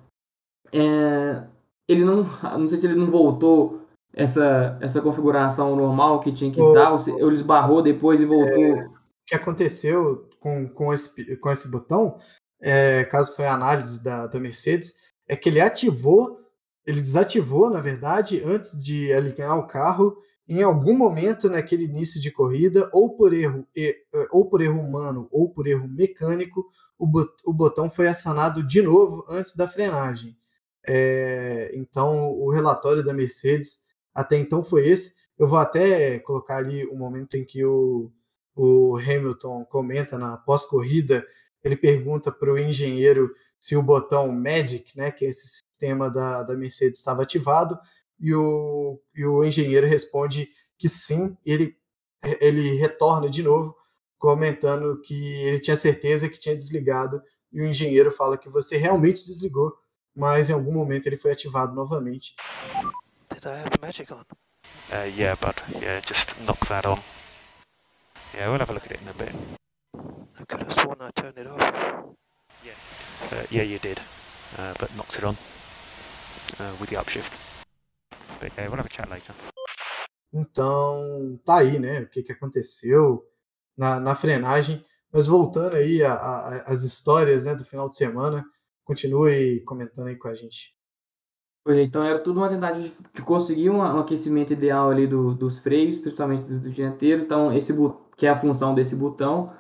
é, 0.73 1.43
ele 1.89 2.05
não, 2.05 2.23
não 2.57 2.69
sei 2.69 2.79
se 2.79 2.87
ele 2.87 2.95
não 2.95 3.11
voltou 3.11 3.83
essa, 4.15 4.79
essa 4.81 5.03
configuração 5.03 5.75
normal 5.75 6.21
que 6.21 6.33
tinha 6.33 6.53
que 6.53 6.63
o, 6.63 6.73
dar, 6.73 6.93
ou, 6.93 6.99
se, 7.01 7.11
ou 7.11 7.27
ele 7.27 7.35
esbarrou 7.35 7.83
depois 7.83 8.21
e 8.21 8.25
voltou. 8.25 8.55
É, 8.57 8.87
o 8.87 8.91
que 9.27 9.35
aconteceu 9.35 10.29
com, 10.39 10.69
com, 10.69 10.95
esse, 10.95 11.37
com 11.39 11.51
esse 11.51 11.69
botão, 11.69 12.17
é, 12.63 13.05
caso 13.05 13.35
foi 13.35 13.47
a 13.47 13.55
análise 13.55 14.03
da, 14.03 14.29
da 14.29 14.39
Mercedes, 14.39 14.95
é 15.29 15.35
que 15.35 15.49
ele 15.49 15.61
ativou 15.61 16.44
ele 16.87 17.01
desativou, 17.01 17.71
na 17.71 17.81
verdade, 17.81 18.43
antes 18.45 18.83
de 18.83 19.13
alinhar 19.13 19.59
o 19.59 19.67
carro, 19.67 20.17
em 20.47 20.63
algum 20.63 20.97
momento 20.97 21.49
naquele 21.49 21.85
início 21.85 22.21
de 22.21 22.31
corrida, 22.31 22.89
ou 22.93 23.17
por 23.17 23.33
erro, 23.33 23.67
é, 23.77 23.97
ou 24.31 24.49
por 24.49 24.61
erro 24.61 24.81
humano, 24.81 25.27
ou 25.31 25.49
por 25.49 25.67
erro 25.67 25.89
mecânico, 25.89 26.65
o 26.99 27.53
botão 27.53 27.91
foi 27.91 28.07
acionado 28.07 28.63
de 28.63 28.81
novo 28.81 29.25
antes 29.29 29.57
da 29.57 29.69
frenagem. 29.69 30.37
É, 30.87 31.71
então, 31.75 32.31
o 32.31 32.51
relatório 32.51 33.03
da 33.03 33.13
Mercedes 33.13 33.85
até 34.15 34.37
então 34.37 34.63
foi 34.63 34.87
esse. 34.89 35.15
Eu 35.39 35.49
vou 35.49 35.59
até 35.59 36.19
colocar 36.21 36.59
ali 36.59 36.87
o 36.87 36.95
momento 36.95 37.37
em 37.37 37.45
que 37.45 37.65
o, 37.65 38.13
o 38.55 38.97
Hamilton 38.97 39.65
comenta 39.65 40.17
na 40.17 40.37
pós-corrida, 40.37 41.27
ele 41.63 41.77
pergunta 41.77 42.31
para 42.31 42.53
o 42.53 42.59
engenheiro 42.59 43.35
se 43.59 43.75
o 43.77 43.83
botão 43.83 44.31
Magic, 44.31 44.97
né, 44.97 45.11
que 45.11 45.25
é 45.25 45.31
esse 45.31 45.47
sistema 45.75 46.09
da, 46.09 46.45
da 46.45 46.57
Mercedes, 46.57 47.01
estava 47.01 47.23
ativado, 47.23 47.79
e 48.19 48.33
o, 48.33 49.01
e 49.15 49.27
o 49.27 49.45
engenheiro 49.45 49.89
responde 49.89 50.49
que 50.79 50.89
sim, 50.89 51.37
ele, 51.45 51.77
ele 52.41 52.79
retorna 52.79 53.29
de 53.29 53.43
novo, 53.43 53.77
comentando 54.17 55.01
que 55.03 55.15
ele 55.43 55.59
tinha 55.59 55.77
certeza 55.77 56.29
que 56.29 56.39
tinha 56.39 56.55
desligado, 56.55 57.21
e 57.53 57.61
o 57.61 57.67
engenheiro 57.67 58.11
fala 58.13 58.39
que 58.39 58.49
você 58.49 58.77
realmente 58.77 59.27
desligou, 59.27 59.77
mas 60.15 60.49
em 60.49 60.53
algum 60.53 60.73
momento 60.73 61.07
ele 61.07 61.17
foi 61.17 61.33
ativado 61.33 61.75
novamente. 61.75 62.37
Did 63.31 63.45
I 63.45 63.49
have 63.49 63.71
the 63.71 63.79
magic 63.81 64.13
on? 64.13 64.23
Uh, 64.91 65.11
yeah, 65.19 65.37
bud. 65.37 65.61
Yeah, 65.83 66.01
just 66.07 66.35
knock 66.47 66.65
that 66.69 66.87
on. 66.87 67.01
Yeah, 68.33 68.49
we'll 68.49 68.61
have 68.61 68.71
a 68.71 68.75
look 68.75 68.87
at 68.87 68.93
it 68.93 69.03
in 69.03 69.09
a 69.09 69.13
bit. 69.13 69.35
I 70.41 70.45
could 70.45 70.63
have 70.63 70.73
sworn 70.73 71.01
I 71.01 71.11
turned 71.11 71.39
it 71.39 71.47
off. 71.47 71.61
Uh, 73.33 73.47
yeah, 73.51 73.63
you 73.63 73.79
did, 73.79 73.99
uh, 74.59 74.75
but 74.79 74.95
knocked 74.97 75.17
it 75.17 75.25
on 75.25 75.37
with 76.81 76.91
the 76.91 76.97
upshift. 76.97 77.33
But 78.41 78.53
yeah, 78.57 78.69
we'll 78.69 78.79
have 78.79 78.87
a 78.87 78.89
chat 78.89 79.09
later. 79.11 79.35
Então, 80.33 81.39
tá 81.45 81.59
aí, 81.59 81.79
né? 81.79 82.01
O 82.01 82.09
que, 82.09 82.23
que 82.23 82.33
aconteceu 82.33 83.25
na, 83.77 84.01
na 84.01 84.15
frenagem. 84.15 84.85
Mas 85.13 85.27
voltando 85.27 85.77
aí 85.77 86.03
às 86.67 86.83
histórias 86.83 87.45
né, 87.45 87.55
do 87.55 87.65
final 87.65 87.89
de 87.89 87.97
semana, 87.97 88.45
continue 88.85 89.61
comentando 89.61 90.09
aí 90.09 90.17
com 90.17 90.29
a 90.29 90.35
gente. 90.35 90.75
Pois 91.65 91.79
é, 91.79 91.83
então 91.83 92.03
era 92.03 92.19
tudo 92.19 92.41
uma 92.41 92.49
tentativa 92.49 92.87
de, 92.87 92.95
de 93.15 93.23
conseguir 93.23 93.71
um, 93.71 93.79
um, 93.79 93.99
aquecimento 93.99 94.53
ideal 94.53 94.91
ali 94.91 95.07
do, 95.07 95.33
dos 95.35 95.59
freios, 95.59 95.99
principalmente 95.99 96.43
do, 96.43 96.61
do 96.61 96.71
dianteiro. 96.71 97.23
Então, 97.23 97.53
esse 97.53 97.73
que 98.17 98.27
é 98.27 98.31
a 98.31 98.39
função 98.39 98.75
desse 98.75 98.97
botão, 98.97 99.53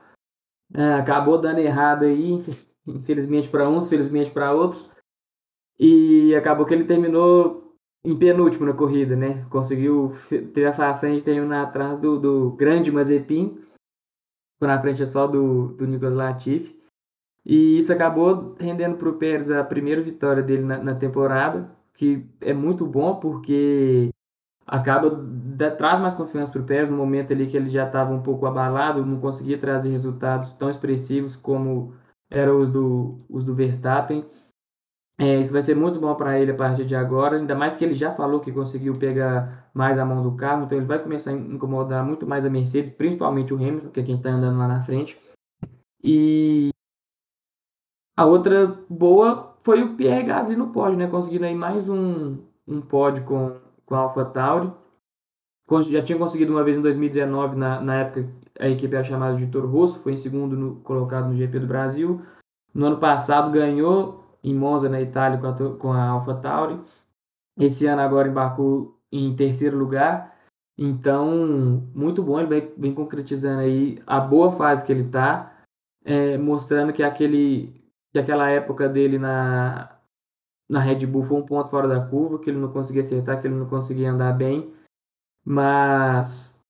é, 0.74 0.94
acabou 0.94 1.40
dando 1.40 1.60
errado 1.60 2.04
aí, 2.04 2.44
infelizmente 2.86 3.48
para 3.48 3.68
uns, 3.68 3.88
felizmente 3.88 4.30
para 4.30 4.52
outros. 4.52 4.90
E 5.78 6.34
acabou 6.34 6.64
que 6.64 6.74
ele 6.74 6.84
terminou 6.84 7.74
em 8.04 8.16
penúltimo 8.16 8.66
na 8.66 8.72
corrida, 8.72 9.16
né? 9.16 9.44
Conseguiu 9.50 10.12
ter 10.52 10.66
a 10.66 10.72
façanha 10.72 11.16
de 11.16 11.24
terminar 11.24 11.62
atrás 11.62 11.98
do, 11.98 12.18
do 12.18 12.52
grande 12.52 12.92
Mazepin 12.92 13.64
na 14.66 14.80
frente 14.80 15.02
é 15.02 15.06
só 15.06 15.26
do, 15.26 15.68
do 15.68 15.86
Nicolas 15.86 16.14
Latifi. 16.14 16.78
E 17.44 17.76
isso 17.78 17.92
acabou 17.92 18.56
rendendo 18.58 18.96
para 18.96 19.08
o 19.08 19.14
Pérez 19.14 19.50
a 19.50 19.62
primeira 19.62 20.00
vitória 20.00 20.42
dele 20.42 20.62
na, 20.62 20.78
na, 20.78 20.94
temporada, 20.94 21.70
que 21.92 22.26
é 22.40 22.54
muito 22.54 22.86
bom 22.86 23.16
porque 23.16 24.08
acaba 24.66 25.10
da, 25.10 25.70
traz 25.70 26.00
mais 26.00 26.14
confiança 26.14 26.50
para 26.50 26.62
o 26.62 26.64
Pérez 26.64 26.88
no 26.88 26.96
momento 26.96 27.32
ali 27.32 27.46
que 27.46 27.56
ele 27.56 27.68
já 27.68 27.86
estava 27.86 28.14
um 28.14 28.22
pouco 28.22 28.46
abalado, 28.46 29.04
não 29.04 29.20
conseguia 29.20 29.58
trazer 29.58 29.90
resultados 29.90 30.52
tão 30.52 30.70
expressivos 30.70 31.36
como 31.36 31.94
eram 32.30 32.58
os 32.58 32.70
do, 32.70 33.20
os 33.28 33.44
do 33.44 33.54
Verstappen. 33.54 34.24
É, 35.16 35.40
isso 35.40 35.52
vai 35.52 35.62
ser 35.62 35.76
muito 35.76 36.00
bom 36.00 36.12
para 36.14 36.40
ele 36.40 36.50
a 36.50 36.56
partir 36.56 36.84
de 36.84 36.96
agora, 36.96 37.36
ainda 37.36 37.54
mais 37.54 37.76
que 37.76 37.84
ele 37.84 37.94
já 37.94 38.10
falou 38.10 38.40
que 38.40 38.50
conseguiu 38.50 38.94
pegar 38.94 39.70
mais 39.72 39.96
a 39.96 40.04
mão 40.04 40.22
do 40.22 40.36
carro, 40.36 40.64
então 40.64 40.76
ele 40.76 40.86
vai 40.86 40.98
começar 41.00 41.30
a 41.30 41.34
incomodar 41.34 42.04
muito 42.04 42.26
mais 42.26 42.44
a 42.44 42.50
Mercedes, 42.50 42.92
principalmente 42.92 43.54
o 43.54 43.56
Hamilton, 43.56 43.90
que 43.90 44.00
é 44.00 44.02
quem 44.02 44.16
está 44.16 44.30
andando 44.30 44.58
lá 44.58 44.66
na 44.66 44.80
frente. 44.80 45.20
E 46.02 46.70
a 48.16 48.26
outra 48.26 48.66
boa 48.90 49.56
foi 49.62 49.82
o 49.82 49.96
Pierre 49.96 50.24
Gasly 50.24 50.56
no 50.56 50.70
pódio, 50.70 50.98
né? 50.98 51.06
Conseguindo 51.06 51.44
aí 51.44 51.54
mais 51.54 51.88
um, 51.88 52.38
um 52.66 52.80
pódio 52.80 53.24
com, 53.24 53.56
com 53.86 53.94
a 53.94 53.98
AlphaTauri. 53.98 54.72
Já 55.90 56.02
tinha 56.02 56.18
conseguido 56.18 56.52
uma 56.52 56.62
vez 56.62 56.76
em 56.76 56.82
2019, 56.82 57.56
na, 57.56 57.80
na 57.80 57.94
época 58.00 58.28
a 58.60 58.68
equipe 58.68 58.94
era 58.94 59.02
chamada 59.02 59.36
de 59.36 59.46
Toro 59.46 59.68
Rosso, 59.68 60.00
foi 60.00 60.12
em 60.12 60.16
segundo 60.16 60.56
no, 60.56 60.76
colocado 60.76 61.28
no 61.28 61.36
GP 61.36 61.60
do 61.60 61.66
Brasil. 61.66 62.20
No 62.74 62.86
ano 62.86 62.98
passado 62.98 63.50
ganhou 63.50 64.23
em 64.44 64.54
Monza, 64.54 64.88
na 64.88 65.00
Itália, 65.00 65.38
com 65.38 65.46
a, 65.46 65.76
com 65.78 65.92
a 65.92 66.04
AlphaTauri. 66.10 66.80
Esse 67.58 67.86
ano 67.86 68.02
agora 68.02 68.28
embarcou 68.28 69.00
em 69.10 69.34
terceiro 69.34 69.76
lugar. 69.78 70.34
Então, 70.76 71.88
muito 71.94 72.22
bom, 72.22 72.38
ele 72.38 72.48
vem, 72.48 72.74
vem 72.76 72.94
concretizando 72.94 73.60
aí 73.60 74.02
a 74.06 74.20
boa 74.20 74.52
fase 74.52 74.84
que 74.84 74.92
ele 74.92 75.04
está, 75.04 75.56
é, 76.04 76.36
mostrando 76.36 76.92
que, 76.92 77.02
aquele, 77.02 77.82
que 78.12 78.18
aquela 78.18 78.50
época 78.50 78.88
dele 78.88 79.18
na, 79.18 79.96
na 80.68 80.80
Red 80.80 81.06
Bull 81.06 81.22
foi 81.22 81.38
um 81.38 81.46
ponto 81.46 81.70
fora 81.70 81.88
da 81.88 82.04
curva, 82.04 82.38
que 82.38 82.50
ele 82.50 82.58
não 82.58 82.72
conseguia 82.72 83.02
acertar, 83.02 83.40
que 83.40 83.46
ele 83.46 83.54
não 83.54 83.68
conseguia 83.68 84.10
andar 84.10 84.32
bem. 84.32 84.74
Mas 85.44 86.60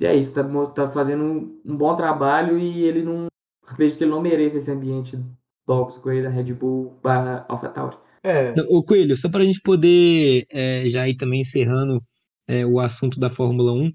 é 0.00 0.14
isso, 0.16 0.30
está 0.30 0.66
tá 0.68 0.90
fazendo 0.90 1.22
um, 1.24 1.60
um, 1.64 1.76
bom 1.76 1.94
trabalho 1.94 2.58
e 2.58 2.82
ele 2.84 3.02
não. 3.02 3.26
Acredito 3.66 3.98
que 3.98 4.04
ele 4.04 4.10
não 4.10 4.20
merece 4.20 4.58
esse 4.58 4.70
ambiente 4.70 5.18
tóxico 5.66 6.08
aí 6.08 6.22
da 6.22 6.28
Red 6.28 6.52
Bull 6.54 6.98
barra 7.02 7.46
AlphaTauri. 7.48 7.96
É. 8.24 8.54
Ô 8.68 8.82
Coelho, 8.82 9.16
só 9.16 9.28
para 9.28 9.42
a 9.42 9.46
gente 9.46 9.60
poder 9.60 10.46
é, 10.50 10.88
já 10.88 11.08
ir 11.08 11.16
também 11.16 11.40
encerrando 11.40 12.00
é, 12.46 12.64
o 12.64 12.78
assunto 12.78 13.18
da 13.18 13.28
Fórmula 13.28 13.72
1, 13.72 13.90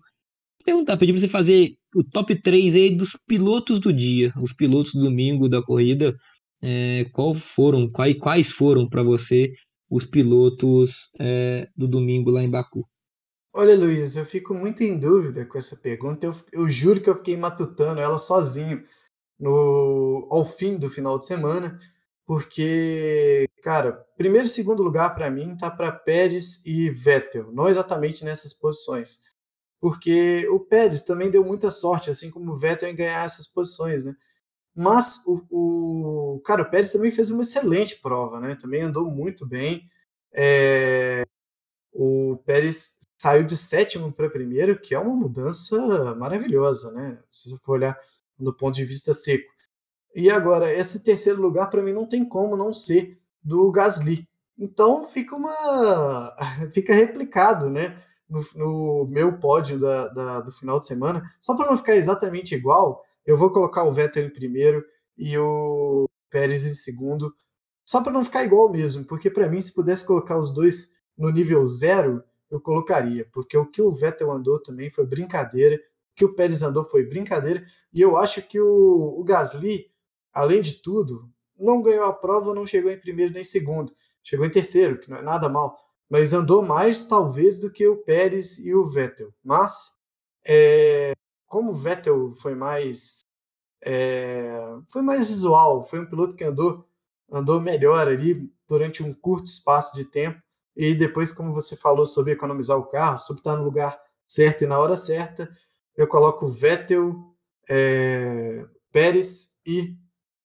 perguntar, 0.66 0.98
pedir 0.98 1.14
para 1.14 1.22
você 1.22 1.28
fazer 1.30 1.70
o 1.96 2.04
top 2.04 2.36
3 2.42 2.76
aí 2.76 2.96
dos 2.96 3.18
pilotos 3.26 3.80
do 3.80 3.94
dia, 3.94 4.34
os 4.42 4.54
pilotos 4.54 4.94
do 4.94 5.02
domingo 5.02 5.48
da 5.48 5.62
corrida, 5.62 6.14
é, 6.62 7.06
qual 7.14 7.34
foram, 7.34 7.90
quais, 7.90 8.18
quais 8.18 8.52
foram 8.52 8.88
para 8.90 9.04
você 9.04 9.52
os 9.90 10.06
pilotos 10.06 11.10
é, 11.20 11.70
do 11.76 11.88
domingo 11.88 12.30
lá 12.30 12.44
em 12.44 12.50
Baku? 12.50 12.86
Olha, 13.54 13.76
Luiz, 13.76 14.16
eu 14.16 14.26
fico 14.26 14.54
muito 14.54 14.84
em 14.84 15.00
dúvida 15.00 15.46
com 15.46 15.58
essa 15.58 15.76
pergunta. 15.76 16.26
Eu, 16.26 16.36
eu 16.52 16.70
juro 16.70 17.02
que 17.02 17.10
eu 17.10 17.16
fiquei 17.16 17.38
matutando 17.38 18.00
ela 18.00 18.20
sozinho 18.20 18.84
no, 19.40 20.28
ao 20.30 20.46
fim 20.46 20.78
do 20.78 20.90
final 20.90 21.18
de 21.18 21.26
semana, 21.26 21.80
porque, 22.26 23.48
cara, 23.64 24.06
primeiro 24.18 24.48
e 24.48 24.50
segundo 24.50 24.84
lugar 24.84 25.16
para 25.16 25.30
mim 25.30 25.56
tá 25.56 25.72
para 25.72 25.92
Pérez 25.92 26.66
e 26.66 26.90
Vettel, 26.90 27.52
não 27.52 27.70
exatamente 27.70 28.26
nessas 28.26 28.54
posições, 28.54 29.22
porque 29.80 30.48
o 30.50 30.60
Pérez 30.60 31.04
também 31.04 31.30
deu 31.32 31.44
muita 31.46 31.72
sorte, 31.72 32.10
assim 32.10 32.30
como 32.32 32.52
o 32.52 32.58
Vettel 32.58 32.90
em 32.90 32.96
ganhar 32.96 33.26
essas 33.26 33.48
posições, 33.48 34.04
né? 34.04 34.16
Mas 34.76 35.24
o, 35.26 36.36
o 36.36 36.42
cara, 36.42 36.62
o 36.62 36.70
Pérez 36.70 36.92
também 36.92 37.12
fez 37.12 37.32
uma 37.32 37.42
excelente 37.42 37.96
prova, 38.00 38.40
né? 38.40 38.56
Também 38.56 38.84
andou 38.84 39.10
muito 39.10 39.44
bem. 39.48 39.88
É, 40.34 41.26
o 41.92 42.38
Pérez 42.46 42.98
saiu 43.20 43.44
de 43.44 43.58
sétimo 43.58 44.12
para 44.14 44.30
primeiro, 44.30 44.80
que 44.80 44.94
é 44.94 45.00
uma 45.00 45.16
mudança 45.16 46.14
maravilhosa, 46.16 46.92
né? 46.92 47.20
Se 47.32 47.50
você 47.50 47.58
for 47.64 47.74
olhar 47.74 48.00
do 48.40 48.54
ponto 48.54 48.76
de 48.76 48.86
vista 48.86 49.14
seco. 49.14 49.52
E 50.16 50.30
agora, 50.32 50.74
esse 50.74 51.04
terceiro 51.04 51.42
lugar, 51.42 51.70
para 51.70 51.82
mim, 51.84 51.94
não 51.94 52.08
tem 52.08 52.26
como 52.26 52.58
não 52.58 52.74
ser 52.74 53.20
do 53.44 53.72
Gasly. 53.72 54.28
Então 54.58 55.08
fica 55.08 55.36
uma. 55.36 56.36
fica 56.74 56.94
replicado, 56.94 57.70
né? 57.70 58.02
No, 58.28 58.46
no 58.56 59.08
meu 59.10 59.38
pódio 59.38 59.80
da, 59.80 60.08
da, 60.10 60.42
do 60.42 60.52
final 60.52 60.80
de 60.80 60.88
semana. 60.88 61.24
Só 61.40 61.56
para 61.56 61.70
não 61.70 61.78
ficar 61.78 61.96
exatamente 61.96 62.56
igual, 62.56 63.04
eu 63.26 63.38
vou 63.38 63.52
colocar 63.52 63.84
o 63.84 63.94
Vettel 63.94 64.26
em 64.26 64.34
primeiro 64.34 64.84
e 65.18 65.38
o 65.38 66.10
Pérez 66.30 66.66
em 66.66 66.76
segundo. 66.76 67.34
Só 67.86 68.02
para 68.02 68.12
não 68.12 68.26
ficar 68.26 68.44
igual 68.44 68.70
mesmo, 68.70 69.06
porque 69.06 69.30
para 69.30 69.48
mim, 69.48 69.62
se 69.62 69.74
pudesse 69.74 70.06
colocar 70.06 70.38
os 70.38 70.52
dois 70.52 70.92
no 71.18 71.30
nível 71.30 71.66
zero, 71.68 72.22
eu 72.50 72.60
colocaria, 72.60 73.28
porque 73.32 73.58
o 73.58 73.66
que 73.66 73.82
o 73.82 73.92
Vettel 73.92 74.32
andou 74.32 74.62
também 74.62 74.90
foi 74.90 75.06
brincadeira 75.06 75.80
que 76.18 76.26
o 76.26 76.34
Pérez 76.34 76.64
andou 76.64 76.84
foi 76.84 77.06
brincadeira. 77.06 77.64
E 77.94 78.02
eu 78.02 78.18
acho 78.18 78.42
que 78.42 78.60
o, 78.60 79.16
o 79.20 79.24
Gasly, 79.24 79.86
além 80.34 80.60
de 80.60 80.82
tudo, 80.82 81.30
não 81.58 81.82
ganhou 81.82 82.06
a 82.06 82.14
prova, 82.14 82.54
não 82.54 82.66
chegou 82.66 82.92
em 82.92 83.00
primeiro 83.00 83.32
nem 83.32 83.44
segundo. 83.44 83.96
Chegou 84.24 84.46
em 84.46 84.50
terceiro, 84.50 85.00
que 85.00 85.10
não 85.10 85.18
é 85.18 85.22
nada 85.22 85.48
mal. 85.48 85.78
Mas 86.10 86.34
andou 86.34 86.64
mais, 86.64 87.06
talvez, 87.06 87.60
do 87.60 87.72
que 87.72 87.88
o 87.88 87.98
Pérez 87.98 88.58
e 88.58 88.74
o 88.74 88.86
Vettel. 88.90 89.32
Mas, 89.44 89.98
é, 90.46 91.14
como 91.46 91.72
o 91.72 91.76
Vettel 91.76 92.34
foi 92.38 92.56
mais. 92.56 93.22
É, 93.84 94.60
foi 94.90 95.04
mais 95.04 95.30
visual, 95.30 95.84
foi 95.84 96.00
um 96.00 96.06
piloto 96.06 96.36
que 96.36 96.44
andou, 96.44 96.84
andou 97.32 97.62
melhor 97.62 98.08
ali 98.08 98.52
durante 98.68 99.04
um 99.04 99.14
curto 99.14 99.46
espaço 99.46 99.96
de 99.96 100.04
tempo. 100.04 100.42
E 100.76 100.96
depois, 100.96 101.32
como 101.32 101.54
você 101.54 101.76
falou 101.76 102.06
sobre 102.06 102.34
economizar 102.34 102.78
o 102.78 102.88
carro, 102.88 103.20
sobre 103.20 103.40
estar 103.40 103.56
no 103.56 103.64
lugar 103.64 104.00
certo 104.28 104.64
e 104.64 104.68
na 104.68 104.78
hora 104.80 104.98
certa, 104.98 105.50
eu 105.98 106.08
coloco 106.08 106.48
Vettel, 106.48 107.36
é, 107.68 108.66
Pérez 108.92 109.58
e 109.66 109.98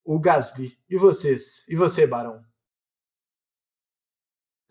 o 0.03 0.19
Gasly. 0.19 0.77
E 0.89 0.97
vocês? 0.97 1.65
E 1.69 1.77
você, 1.77 2.07
Barão? 2.07 2.43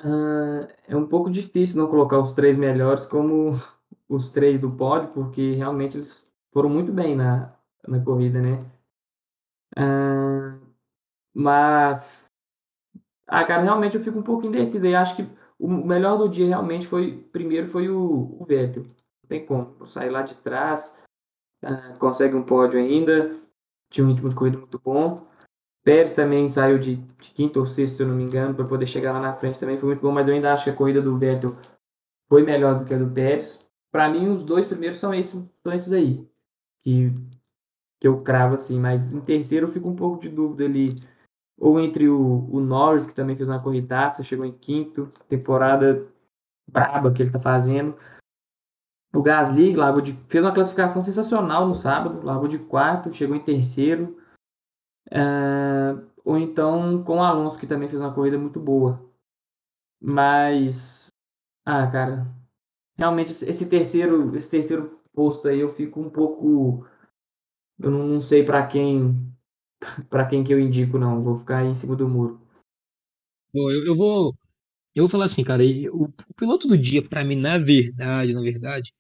Uh, 0.04 0.68
é 0.88 0.96
um 0.96 1.08
pouco 1.08 1.30
difícil 1.30 1.78
não 1.78 1.88
colocar 1.88 2.20
os 2.20 2.34
três 2.34 2.58
melhores 2.58 3.06
como 3.06 3.52
os 4.10 4.30
três 4.30 4.60
do 4.60 4.72
pódio, 4.72 5.10
porque 5.14 5.54
realmente 5.54 5.98
eles 5.98 6.26
foram 6.52 6.70
muito 6.70 6.92
bem 6.92 7.16
na, 7.16 7.56
na 7.88 8.04
corrida, 8.04 8.42
né? 8.42 8.60
Uh, 9.78 10.60
mas, 11.34 12.26
ah, 13.28 13.46
cara, 13.46 13.62
realmente 13.62 13.96
eu 13.96 14.04
fico 14.04 14.18
um 14.18 14.24
pouco 14.24 14.48
indeciso. 14.48 14.84
Eu 14.84 14.98
acho 14.98 15.16
que 15.16 15.30
o 15.60 15.68
melhor 15.68 16.18
do 16.18 16.28
dia 16.28 16.48
realmente 16.48 16.88
foi, 16.88 17.16
primeiro 17.32 17.68
foi 17.68 17.88
o, 17.88 18.38
o 18.42 18.46
Vettel 18.46 18.86
tem 19.32 19.46
como. 19.46 19.88
Sair 19.88 20.10
lá 20.10 20.22
de 20.22 20.36
trás, 20.36 20.98
uh, 21.64 21.98
consegue 21.98 22.36
um 22.36 22.44
pódio 22.44 22.78
ainda. 22.78 23.40
Tinha 23.90 24.06
um 24.06 24.10
ritmo 24.10 24.28
de 24.28 24.36
corrida 24.36 24.58
muito 24.58 24.80
bom. 24.80 25.26
Pérez 25.84 26.14
também 26.14 26.48
saiu 26.48 26.78
de, 26.78 26.98
de 26.98 27.32
quinto 27.32 27.60
ou 27.60 27.66
sexto, 27.66 27.98
se 27.98 28.04
eu 28.04 28.08
não 28.08 28.16
me 28.16 28.24
engano, 28.24 28.54
para 28.54 28.66
poder 28.66 28.86
chegar 28.86 29.14
lá 29.14 29.20
na 29.20 29.34
frente 29.34 29.60
também 29.60 29.78
foi 29.78 29.88
muito 29.88 30.02
bom, 30.02 30.12
mas 30.12 30.28
eu 30.28 30.36
ainda 30.36 30.54
acho 30.54 30.66
que 30.66 30.70
a 30.70 30.76
corrida 30.76 31.02
do 31.02 31.18
Vettel 31.18 31.56
foi 32.30 32.44
melhor 32.44 32.78
do 32.78 32.86
que 32.86 32.94
a 32.94 32.98
do 33.00 33.10
Pérez. 33.10 33.68
Para 33.92 34.08
mim, 34.08 34.30
os 34.30 34.44
dois 34.44 34.68
primeiros 34.68 35.00
são 35.00 35.12
esses, 35.12 35.44
são 35.64 35.74
esses 35.74 35.92
aí, 35.92 36.24
que, 36.84 37.12
que 38.00 38.08
eu 38.08 38.22
cravo 38.22 38.54
assim, 38.54 38.80
mas 38.80 39.12
em 39.12 39.20
terceiro 39.22 39.68
eu 39.68 39.72
fico 39.72 39.90
um 39.90 39.96
pouco 39.96 40.22
de 40.22 40.30
dúvida 40.30 40.66
ali. 40.66 40.96
ou 41.60 41.80
entre 41.80 42.08
o, 42.08 42.48
o 42.52 42.60
Norris, 42.60 43.08
que 43.08 43.16
também 43.16 43.36
fez 43.36 43.50
uma 43.50 43.62
corridaça, 43.62 44.24
chegou 44.24 44.46
em 44.46 44.54
quinto, 44.54 45.12
temporada 45.28 46.08
braba 46.68 47.12
que 47.12 47.24
ele 47.24 47.30
está 47.30 47.40
fazendo. 47.40 47.98
O 49.14 49.22
Gasly 49.22 49.76
largou 49.76 50.02
de, 50.02 50.14
fez 50.30 50.44
uma 50.44 50.54
classificação 50.54 51.02
sensacional 51.02 51.68
no 51.68 51.76
sábado, 51.76 52.26
largou 52.26 52.48
de 52.48 52.58
quarto, 52.58 53.12
chegou 53.12 53.36
em 53.36 53.44
terceiro. 53.44 54.18
Uh, 55.08 56.10
ou 56.24 56.38
então 56.38 57.04
com 57.04 57.18
o 57.18 57.24
Alonso, 57.24 57.60
que 57.60 57.68
também 57.68 57.90
fez 57.90 58.02
uma 58.02 58.14
corrida 58.14 58.38
muito 58.38 58.60
boa. 58.60 59.06
Mas, 60.00 61.08
ah, 61.66 61.86
cara, 61.92 62.34
realmente 62.98 63.32
esse 63.32 63.70
terceiro, 63.70 64.34
esse 64.36 64.50
terceiro 64.50 65.02
posto 65.14 65.48
aí 65.48 65.60
eu 65.60 65.70
fico 65.70 66.00
um 66.00 66.10
pouco, 66.10 66.88
eu 67.80 67.92
não, 67.92 68.08
não 68.08 68.22
sei 68.22 68.44
para 68.44 68.66
quem, 68.66 69.32
para 70.10 70.26
quem 70.26 70.44
que 70.44 70.54
eu 70.54 70.60
indico 70.60 70.98
não, 70.98 71.22
vou 71.22 71.38
ficar 71.38 71.60
aí 71.60 71.68
em 71.68 71.74
cima 71.74 71.96
do 71.96 72.08
muro. 72.08 72.40
Bom, 73.54 73.70
eu, 73.70 73.86
eu 73.86 73.96
vou, 73.96 74.34
eu 74.96 75.04
vou 75.04 75.10
falar 75.10 75.26
assim, 75.26 75.44
cara, 75.44 75.62
o 75.92 76.08
piloto 76.36 76.68
do 76.68 76.78
dia 76.78 77.08
para 77.08 77.24
mim, 77.24 77.36
na 77.36 77.58
verdade, 77.58 78.34
na 78.34 78.42
verdade, 78.42 78.94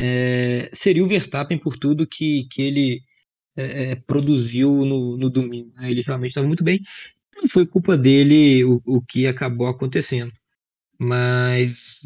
é, 0.00 0.70
seria 0.72 1.04
o 1.04 1.06
Verstappen 1.06 1.58
por 1.58 1.76
tudo 1.76 2.06
que, 2.06 2.44
que 2.50 2.62
ele 2.62 3.02
é, 3.56 3.92
é 3.92 3.96
produziu 3.96 4.84
no, 4.84 5.16
no 5.16 5.28
domingo. 5.28 5.70
Né? 5.76 5.90
Ele 5.90 6.02
realmente 6.02 6.30
estava 6.30 6.46
muito 6.46 6.64
bem. 6.64 6.80
Não 7.36 7.46
foi 7.48 7.66
culpa 7.66 7.96
dele 7.96 8.64
o, 8.64 8.80
o 8.86 9.02
que 9.02 9.26
acabou 9.26 9.66
acontecendo. 9.66 10.32
Mas 10.98 12.00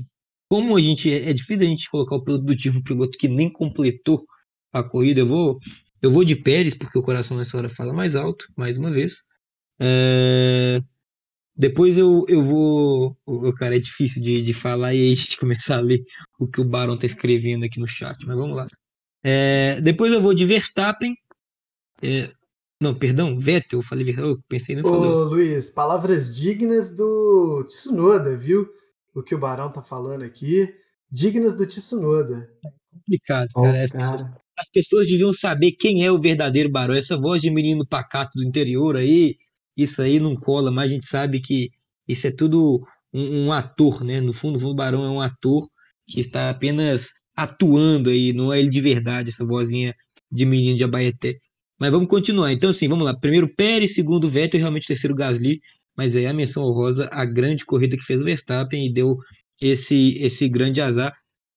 como 0.48 0.76
a 0.76 0.80
gente 0.80 1.12
é 1.12 1.32
difícil 1.32 1.66
a 1.66 1.70
gente 1.70 1.90
colocar 1.90 2.16
o 2.16 2.24
piloto 2.24 2.44
do 2.44 2.56
time 2.56 2.78
um 2.78 2.82
piloto 2.82 3.18
que 3.18 3.28
nem 3.28 3.50
completou 3.50 4.24
a 4.72 4.82
corrida, 4.82 5.20
eu 5.20 5.26
vou 5.26 5.58
eu 6.02 6.10
vou 6.10 6.24
de 6.24 6.36
Pérez 6.36 6.74
porque 6.74 6.98
o 6.98 7.02
coração 7.02 7.36
nessa 7.36 7.56
hora 7.56 7.68
fala 7.68 7.92
mais 7.92 8.14
alto, 8.16 8.46
mais 8.56 8.76
uma 8.76 8.90
vez. 8.90 9.24
É, 9.80 10.80
depois 11.56 11.96
eu, 11.96 12.24
eu 12.28 12.42
vou. 12.42 13.16
O 13.24 13.54
cara 13.54 13.76
é 13.76 13.78
difícil 13.78 14.20
de, 14.20 14.42
de 14.42 14.52
falar 14.52 14.92
e 14.92 15.00
aí 15.00 15.12
a 15.12 15.14
gente 15.14 15.36
começar 15.38 15.76
a 15.76 15.80
ler 15.80 16.00
o 16.38 16.48
que 16.48 16.60
o 16.60 16.64
Barão 16.64 16.98
tá 16.98 17.06
escrevendo 17.06 17.64
aqui 17.64 17.78
no 17.78 17.86
chat, 17.86 18.26
mas 18.26 18.36
vamos 18.36 18.56
lá. 18.56 18.66
É, 19.22 19.80
depois 19.80 20.12
eu 20.12 20.20
vou 20.20 20.34
de 20.34 20.44
Verstappen. 20.44 21.14
É, 22.02 22.30
não, 22.80 22.94
perdão, 22.94 23.38
Vettel, 23.38 23.78
eu 23.78 23.82
falei 23.82 24.14
eu 24.18 24.38
pensei 24.48 24.76
no 24.76 24.82
Ô, 24.82 24.92
falou. 24.92 25.24
Luiz, 25.24 25.70
palavras 25.70 26.34
dignas 26.34 26.94
do 26.94 27.64
Tsunoda, 27.68 28.36
viu? 28.36 28.68
O 29.14 29.22
que 29.22 29.34
o 29.34 29.38
Barão 29.38 29.70
tá 29.72 29.82
falando 29.82 30.22
aqui. 30.22 30.68
Dignas 31.10 31.56
do 31.56 31.64
Tsunoda. 31.66 32.50
É 32.64 32.68
complicado, 32.92 33.48
cara. 33.54 33.84
As, 33.84 33.90
Pessoas, 33.90 34.24
as 34.58 34.68
pessoas 34.70 35.06
deviam 35.06 35.32
saber 35.32 35.72
quem 35.72 36.04
é 36.04 36.10
o 36.10 36.20
verdadeiro 36.20 36.68
Barão. 36.68 36.94
Essa 36.94 37.16
voz 37.16 37.40
de 37.40 37.50
menino 37.50 37.86
pacato 37.86 38.38
do 38.38 38.44
interior 38.44 38.96
aí, 38.96 39.36
isso 39.76 40.02
aí 40.02 40.20
não 40.20 40.36
cola, 40.36 40.70
mas 40.70 40.86
a 40.86 40.94
gente 40.94 41.06
sabe 41.06 41.40
que 41.40 41.70
isso 42.06 42.26
é 42.26 42.30
tudo 42.30 42.86
um, 43.12 43.46
um 43.46 43.52
ator, 43.52 44.04
né? 44.04 44.20
No 44.20 44.32
fundo, 44.32 44.64
o 44.66 44.74
Barão 44.74 45.04
é 45.04 45.08
um 45.08 45.20
ator 45.20 45.68
que 46.06 46.20
está 46.20 46.50
apenas 46.50 47.10
atuando 47.36 48.10
aí, 48.10 48.32
não 48.32 48.52
é 48.52 48.60
ele 48.60 48.70
de 48.70 48.80
verdade, 48.80 49.30
essa 49.30 49.44
vozinha 49.44 49.94
de 50.30 50.44
menino 50.46 50.76
de 50.76 50.84
Abaeté. 50.84 51.36
Mas 51.78 51.90
vamos 51.90 52.08
continuar. 52.08 52.52
Então, 52.52 52.70
assim, 52.70 52.88
vamos 52.88 53.04
lá. 53.04 53.18
Primeiro 53.18 53.52
Pérez, 53.54 53.94
segundo 53.94 54.28
Vettel 54.28 54.60
realmente 54.60 54.86
terceiro 54.86 55.14
Gasly. 55.14 55.60
Mas 55.96 56.16
aí 56.16 56.26
a 56.26 56.32
menção 56.32 56.64
honrosa, 56.64 57.08
a 57.12 57.24
grande 57.24 57.64
corrida 57.64 57.96
que 57.96 58.02
fez 58.02 58.20
o 58.20 58.24
Verstappen 58.24 58.86
e 58.86 58.92
deu 58.92 59.16
esse, 59.60 60.16
esse 60.20 60.48
grande 60.48 60.80
azar. 60.80 61.12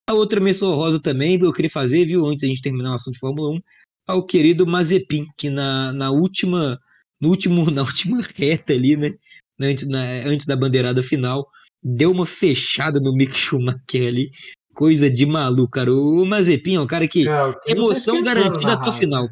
A 0.08 0.14
outra 0.14 0.40
menção 0.40 0.70
honrosa 0.70 1.02
também, 1.02 1.40
eu 1.42 1.52
queria 1.52 1.70
fazer, 1.70 2.06
viu, 2.06 2.26
antes 2.26 2.42
da 2.42 2.48
gente 2.48 2.62
terminar 2.62 2.92
o 2.92 2.94
assunto 2.94 3.14
de 3.14 3.20
Fórmula 3.20 3.56
1, 3.56 3.60
ao 4.08 4.26
querido 4.26 4.66
Mazepin, 4.66 5.26
que 5.38 5.50
na, 5.50 5.92
na 5.92 6.12
última 6.12 6.80
no 7.22 7.30
último, 7.30 7.70
na 7.72 7.82
última 7.82 8.22
reta 8.36 8.74
ali, 8.74 8.96
né? 8.96 9.14
Antes, 9.60 9.88
na, 9.88 10.02
antes 10.26 10.46
da 10.46 10.56
bandeirada 10.56 11.02
final, 11.02 11.48
deu 11.84 12.12
uma 12.12 12.26
fechada 12.26 13.00
no 13.00 13.14
Mick 13.14 13.36
Schumacher 13.36 14.08
ali. 14.08 14.32
Coisa 14.74 15.10
de 15.10 15.26
maluco, 15.26 15.72
cara. 15.72 15.92
O 15.92 16.24
Mazepin 16.26 16.76
é 16.76 16.80
um 16.80 16.88
cara 16.88 17.08
que. 17.08 17.28
É, 17.28 17.56
emoção 17.66 18.24
tá 18.24 18.34
garantida 18.34 18.74
até 18.74 18.90
o 18.90 18.94
final. 18.94 19.28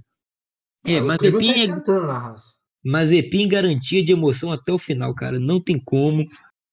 É, 0.84 1.00
Mazepin 1.02 1.68
tá 1.82 2.34
é. 2.34 2.90
Mazepin 2.90 3.48
garantia 3.48 4.04
de 4.04 4.12
emoção 4.12 4.52
até 4.52 4.72
o 4.72 4.80
final, 4.80 5.14
cara. 5.14 5.40
Não 5.40 5.60
tem 5.60 5.80
como. 5.80 6.26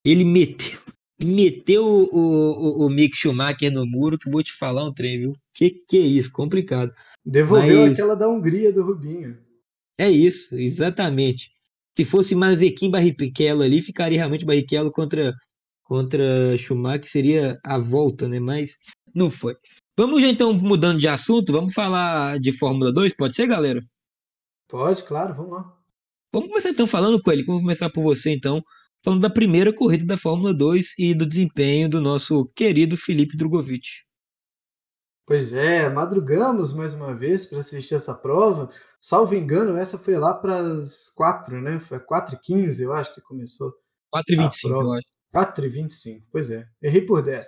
Ele 0.05 0.25
meteu, 0.25 0.79
meteu 1.23 1.85
o, 1.85 2.09
o, 2.13 2.87
o, 2.87 2.91
Mick 2.91 3.15
Schumacher 3.17 3.71
no 3.71 3.87
muro, 3.87 4.19
que 4.19 4.31
vou 4.31 4.43
te 4.43 4.53
falar 4.53 4.85
um 4.85 4.93
trem, 4.93 5.19
viu? 5.19 5.37
Que 5.55 5.71
que 5.89 5.99
é 5.99 6.01
isso? 6.01 6.33
Complicado. 6.33 6.93
Devolveu 7.25 7.83
Mas... 7.83 7.93
aquela 7.93 8.17
da 8.17 8.29
Hungria 8.29 8.73
do 8.73 8.85
Rubinho. 8.85 9.39
É 9.99 10.11
isso, 10.11 10.57
exatamente. 10.57 11.51
Se 11.97 12.05
fosse 12.05 12.35
Mazequim 12.35 12.91
Barrichello 12.91 13.63
ali, 13.63 13.83
ficaria 13.83 14.19
realmente 14.19 14.45
Barrichello 14.45 14.91
contra, 14.91 15.35
contra 15.85 16.57
Schumacher, 16.57 17.11
seria 17.11 17.59
a 17.65 17.79
volta, 17.79 18.29
né? 18.29 18.41
Mas 18.41 18.79
não 19.15 19.31
foi. 19.31 19.55
Vamos 19.97 20.23
já 20.23 20.29
então 20.29 20.55
mudando 20.55 20.99
de 20.99 21.07
assunto, 21.07 21.53
vamos 21.53 21.75
falar 21.75 22.39
de 22.41 22.51
Fórmula 22.51 22.91
2, 22.93 23.15
pode 23.15 23.37
ser, 23.37 23.47
galera? 23.47 23.81
Pode, 24.69 25.05
claro, 25.05 25.35
vamos 25.35 25.53
lá. 25.53 25.79
Vamos 26.33 26.49
começar 26.49 26.71
então 26.71 26.87
falando 26.87 27.21
com 27.21 27.31
ele, 27.31 27.45
vamos 27.45 27.61
começar 27.61 27.91
por 27.91 28.03
você 28.03 28.31
então, 28.31 28.63
falando 29.05 29.21
da 29.21 29.29
primeira 29.29 29.71
corrida 29.71 30.07
da 30.07 30.17
Fórmula 30.17 30.57
2 30.57 30.95
e 30.99 31.15
do 31.15 31.27
desempenho 31.27 31.91
do 31.91 32.01
nosso 32.01 32.47
querido 32.57 32.97
Felipe 32.97 33.37
Drogovic. 33.37 33.87
Pois 35.33 35.55
é, 35.55 35.89
madrugamos 35.89 36.75
mais 36.75 36.93
uma 36.93 37.15
vez 37.15 37.47
para 37.47 37.61
assistir 37.61 37.95
essa 37.95 38.13
prova. 38.15 38.69
Salvo 39.01 39.35
engano, 39.35 39.79
essa 39.79 39.97
foi 39.97 40.15
lá 40.15 40.35
para 40.35 40.55
as 40.55 41.09
4, 41.09 41.59
né? 41.59 41.81
Foi 41.81 41.99
4 41.99 42.37
h 42.37 42.43
15 42.45 42.83
eu 42.83 42.93
acho 42.93 43.15
que 43.15 43.23
começou. 43.23 43.73
4 44.11 44.35
h 44.35 44.43
25 44.43 44.83
eu 44.83 44.93
acho. 44.93 45.07
4 45.33 45.65
h 45.65 45.73
25 45.73 46.27
pois 46.31 46.51
é. 46.51 46.69
Errei 46.83 47.01
por 47.01 47.23
10. 47.23 47.47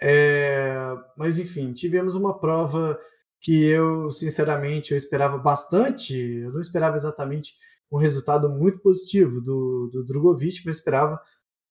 É, 0.00 0.72
mas 1.18 1.36
enfim, 1.36 1.72
tivemos 1.72 2.14
uma 2.14 2.38
prova 2.38 2.96
que 3.40 3.64
eu, 3.66 4.08
sinceramente, 4.12 4.92
eu 4.92 4.96
esperava 4.96 5.36
bastante. 5.36 6.14
Eu 6.14 6.52
não 6.52 6.60
esperava 6.60 6.94
exatamente 6.94 7.54
um 7.90 7.98
resultado 7.98 8.48
muito 8.48 8.78
positivo 8.78 9.40
do, 9.40 9.90
do 9.92 10.06
Drogovic, 10.06 10.62
mas 10.64 10.76
esperava 10.76 11.20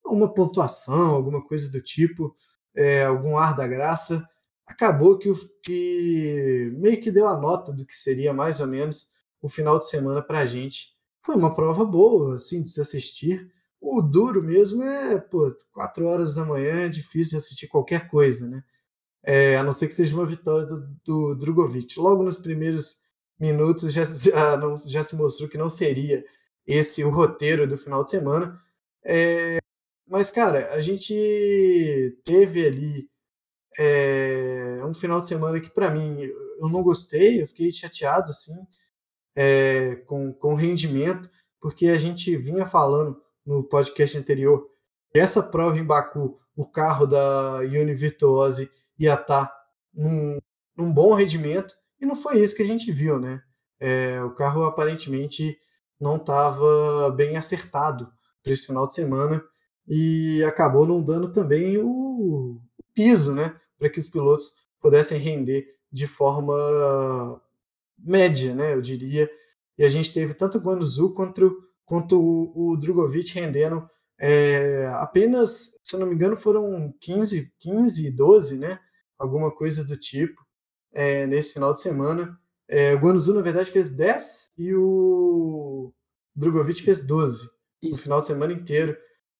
uma 0.06 0.34
pontuação, 0.34 1.12
alguma 1.16 1.42
coisa 1.42 1.72
do 1.72 1.82
tipo, 1.82 2.36
é, 2.76 3.06
algum 3.06 3.38
ar 3.38 3.56
da 3.56 3.66
graça 3.66 4.28
acabou 4.70 5.17
que, 5.17 5.32
que 5.63 6.72
meio 6.76 7.01
que 7.01 7.11
deu 7.11 7.28
a 7.28 7.39
nota 7.39 7.74
do 7.74 7.86
que 7.86 7.93
seria 7.93 8.34
mais 8.34 8.59
ou 8.59 8.67
menos 8.67 9.09
o 9.41 9.49
final 9.49 9.80
de 9.80 9.88
semana 9.88 10.22
para 10.22 10.39
a 10.39 10.45
gente. 10.45 10.89
Foi 11.26 11.36
uma 11.36 11.55
prova 11.55 11.84
boa, 11.84 12.36
assim, 12.36 12.61
de 12.61 12.70
se 12.70 12.82
assistir. 12.82 13.51
O 13.82 14.01
duro 14.01 14.43
mesmo 14.43 14.84
é, 14.84 15.20
pô, 15.20 15.55
quatro 15.72 16.05
horas 16.07 16.36
da 16.36 16.45
manhã 16.45 16.86
é 16.86 16.89
difícil 16.89 17.38
assistir 17.38 17.67
qualquer 17.67 18.09
coisa, 18.09 18.47
né? 18.47 18.63
É, 19.24 19.57
a 19.57 19.63
não 19.63 19.74
ser 19.74 19.88
que 19.88 19.95
seja 19.95 20.15
uma 20.15 20.26
vitória 20.26 20.65
do, 20.65 20.88
do 21.05 21.36
Drogovic. 21.36 21.99
Logo 21.99 22.24
nos 22.24 22.38
primeiros 22.38 23.03
minutos 23.39 23.91
já, 23.93 24.03
já, 24.05 24.57
não, 24.57 24.78
já 24.78 25.03
se 25.03 25.15
mostrou 25.15 25.49
que 25.49 25.57
não 25.57 25.70
seria 25.70 26.24
esse 26.65 27.03
o 27.03 27.09
roteiro 27.09 27.67
do 27.67 27.78
final 27.78 28.03
de 28.03 28.11
semana. 28.11 28.59
É, 29.05 29.59
mas, 30.07 30.30
cara, 30.30 30.74
a 30.74 30.82
gente 30.82 31.13
teve 32.24 32.65
ali 32.65 33.09
é 33.80 34.86
um 34.86 34.94
final 34.94 35.22
de 35.22 35.28
semana 35.28 35.60
que, 35.60 35.70
para 35.70 35.90
mim, 35.90 36.20
eu 36.22 36.68
não 36.70 36.84
gostei, 36.84 37.42
eu 37.42 37.48
fiquei 37.48 37.72
chateado 37.72 38.30
assim, 38.32 38.56
é, 39.36 39.96
com, 40.08 40.34
com 40.34 40.54
rendimento, 40.54 41.30
porque 41.62 41.88
a 41.88 41.98
gente 41.98 42.36
vinha 42.36 42.66
falando 42.66 43.22
no 43.46 43.64
podcast 43.64 44.18
anterior 44.18 44.68
que 45.12 45.20
essa 45.20 45.42
prova 45.42 45.78
em 45.78 45.84
Baku, 45.84 46.40
o 46.56 46.66
carro 46.66 47.06
da 47.06 47.60
Uni 47.60 47.94
Virtuose 47.94 48.70
ia 48.98 49.14
estar 49.14 49.46
tá 49.46 49.56
num, 49.94 50.40
num 50.78 50.94
bom 50.94 51.14
rendimento, 51.14 51.74
e 52.02 52.06
não 52.06 52.16
foi 52.16 52.40
isso 52.40 52.56
que 52.56 52.64
a 52.64 52.68
gente 52.68 52.92
viu, 52.92 53.18
né? 53.18 53.42
É, 53.80 54.22
o 54.24 54.32
carro 54.32 54.64
aparentemente 54.66 55.58
não 56.00 56.18
estava 56.18 57.12
bem 57.12 57.38
acertado 57.38 58.12
para 58.44 58.54
esse 58.54 58.68
final 58.68 58.86
de 58.86 58.94
semana 58.94 59.44
e 59.88 60.44
acabou 60.44 60.86
não 60.86 61.02
dando 61.02 61.32
também 61.32 61.78
o, 61.78 62.62
piso, 63.00 63.34
né, 63.34 63.56
para 63.80 63.90
que 63.90 63.98
os 63.98 64.10
pilotos 64.10 64.58
pudessem 64.80 65.18
render 65.18 65.66
de 65.92 66.06
forma 66.06 67.42
média, 67.98 68.54
né, 68.54 68.74
eu 68.74 68.82
diria. 68.82 69.30
E 69.78 69.84
a 69.84 69.90
gente 69.90 70.14
teve 70.14 70.34
tanto 70.34 70.58
o 70.58 70.62
Guanzu 70.62 71.14
quanto, 71.14 71.58
quanto 71.86 72.22
o, 72.22 72.72
o 72.72 72.78
Drogovic 72.78 73.34
rendendo 73.34 73.90
é, 74.20 74.88
apenas, 74.96 75.80
se 75.82 75.96
eu 75.96 76.00
não 76.02 76.08
me 76.08 76.14
engano, 76.14 76.36
foram 76.36 76.94
15, 77.00 77.54
15, 77.58 78.12
12, 78.12 78.58
né, 78.60 78.80
alguma 79.18 79.50
coisa 79.50 79.84
do 79.84 79.98
tipo, 79.98 80.46
é, 80.94 81.26
nesse 81.26 81.54
final 81.54 81.72
de 81.72 81.82
semana. 81.82 82.38
É, 82.68 82.94
o 82.94 83.00
Guanzu, 83.00 83.34
na 83.34 83.42
verdade, 83.42 83.72
fez 83.72 83.90
10 83.90 84.52
e 84.58 84.76
o 84.76 85.94
Drogovic 86.36 86.82
fez 86.84 87.04
12 87.04 87.50
no 87.82 87.98
final 87.98 88.20
de 88.22 88.28
semana 88.28 88.54
inteiro. 88.54 88.96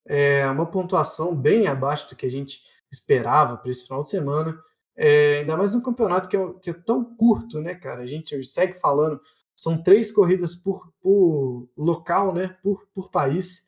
É 0.08 0.48
uma 0.50 0.66
pontuação 0.66 1.36
bem 1.36 1.68
abaixo 1.68 2.08
do 2.10 2.16
que 2.16 2.26
a 2.26 2.30
gente 2.30 2.62
esperava 2.92 3.58
para 3.58 3.70
esse 3.72 3.84
final 3.84 4.04
de 4.04 4.10
semana. 4.10 4.58
É, 4.96 5.40
ainda 5.40 5.56
mais 5.56 5.74
um 5.74 5.82
campeonato 5.82 6.28
que 6.28 6.36
é, 6.36 6.54
que 6.62 6.70
é, 6.70 6.74
tão 6.74 7.04
curto, 7.16 7.62
né, 7.62 7.76
cara? 7.76 8.02
A 8.02 8.08
gente 8.08 8.44
segue 8.46 8.80
falando 8.80 9.20
são 9.60 9.82
três 9.82 10.12
corridas 10.12 10.56
por, 10.56 10.92
por 11.02 11.70
local, 11.78 12.34
né, 12.34 12.58
por, 12.64 12.88
por 12.94 13.12
país, 13.12 13.68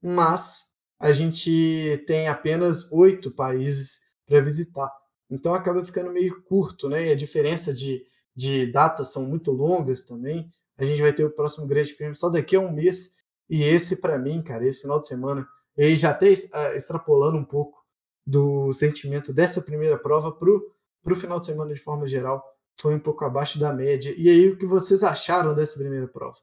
mas 0.00 0.62
a 0.98 1.12
gente 1.12 2.02
tem 2.06 2.28
apenas 2.28 2.90
oito 2.92 3.30
países 3.30 4.00
para 4.24 4.40
visitar. 4.40 4.90
Então 5.28 5.52
acaba 5.52 5.84
ficando 5.84 6.12
meio 6.12 6.42
curto, 6.42 6.88
né? 6.88 7.08
E 7.08 7.10
a 7.10 7.16
diferença 7.16 7.74
de, 7.74 8.06
de 8.36 8.66
datas 8.70 9.10
são 9.10 9.26
muito 9.26 9.50
longas 9.50 10.04
também. 10.04 10.48
A 10.78 10.84
gente 10.84 11.00
vai 11.00 11.12
ter 11.12 11.24
o 11.24 11.30
próximo 11.30 11.66
Grande 11.66 11.94
Prêmio 11.94 12.14
só 12.14 12.28
daqui 12.28 12.54
a 12.54 12.60
um 12.60 12.72
mês. 12.72 13.12
E 13.48 13.64
esse, 13.64 13.96
para 13.96 14.18
mim, 14.18 14.42
cara, 14.42 14.66
esse 14.66 14.82
final 14.82 15.00
de 15.00 15.08
semana, 15.08 15.46
ele 15.76 15.96
já 15.96 16.10
até 16.10 16.26
uh, 16.30 16.76
extrapolando 16.76 17.36
um 17.36 17.44
pouco 17.44 17.81
do 18.26 18.72
sentimento 18.72 19.32
dessa 19.32 19.60
primeira 19.60 19.98
prova 19.98 20.32
pro, 20.32 20.74
pro 21.02 21.16
final 21.16 21.40
de 21.40 21.46
semana 21.46 21.74
de 21.74 21.80
forma 21.80 22.06
geral, 22.06 22.42
foi 22.80 22.94
um 22.94 23.00
pouco 23.00 23.24
abaixo 23.24 23.58
da 23.58 23.72
média. 23.72 24.14
E 24.16 24.28
aí, 24.28 24.48
o 24.48 24.56
que 24.56 24.66
vocês 24.66 25.02
acharam 25.02 25.54
dessa 25.54 25.78
primeira 25.78 26.08
prova? 26.08 26.36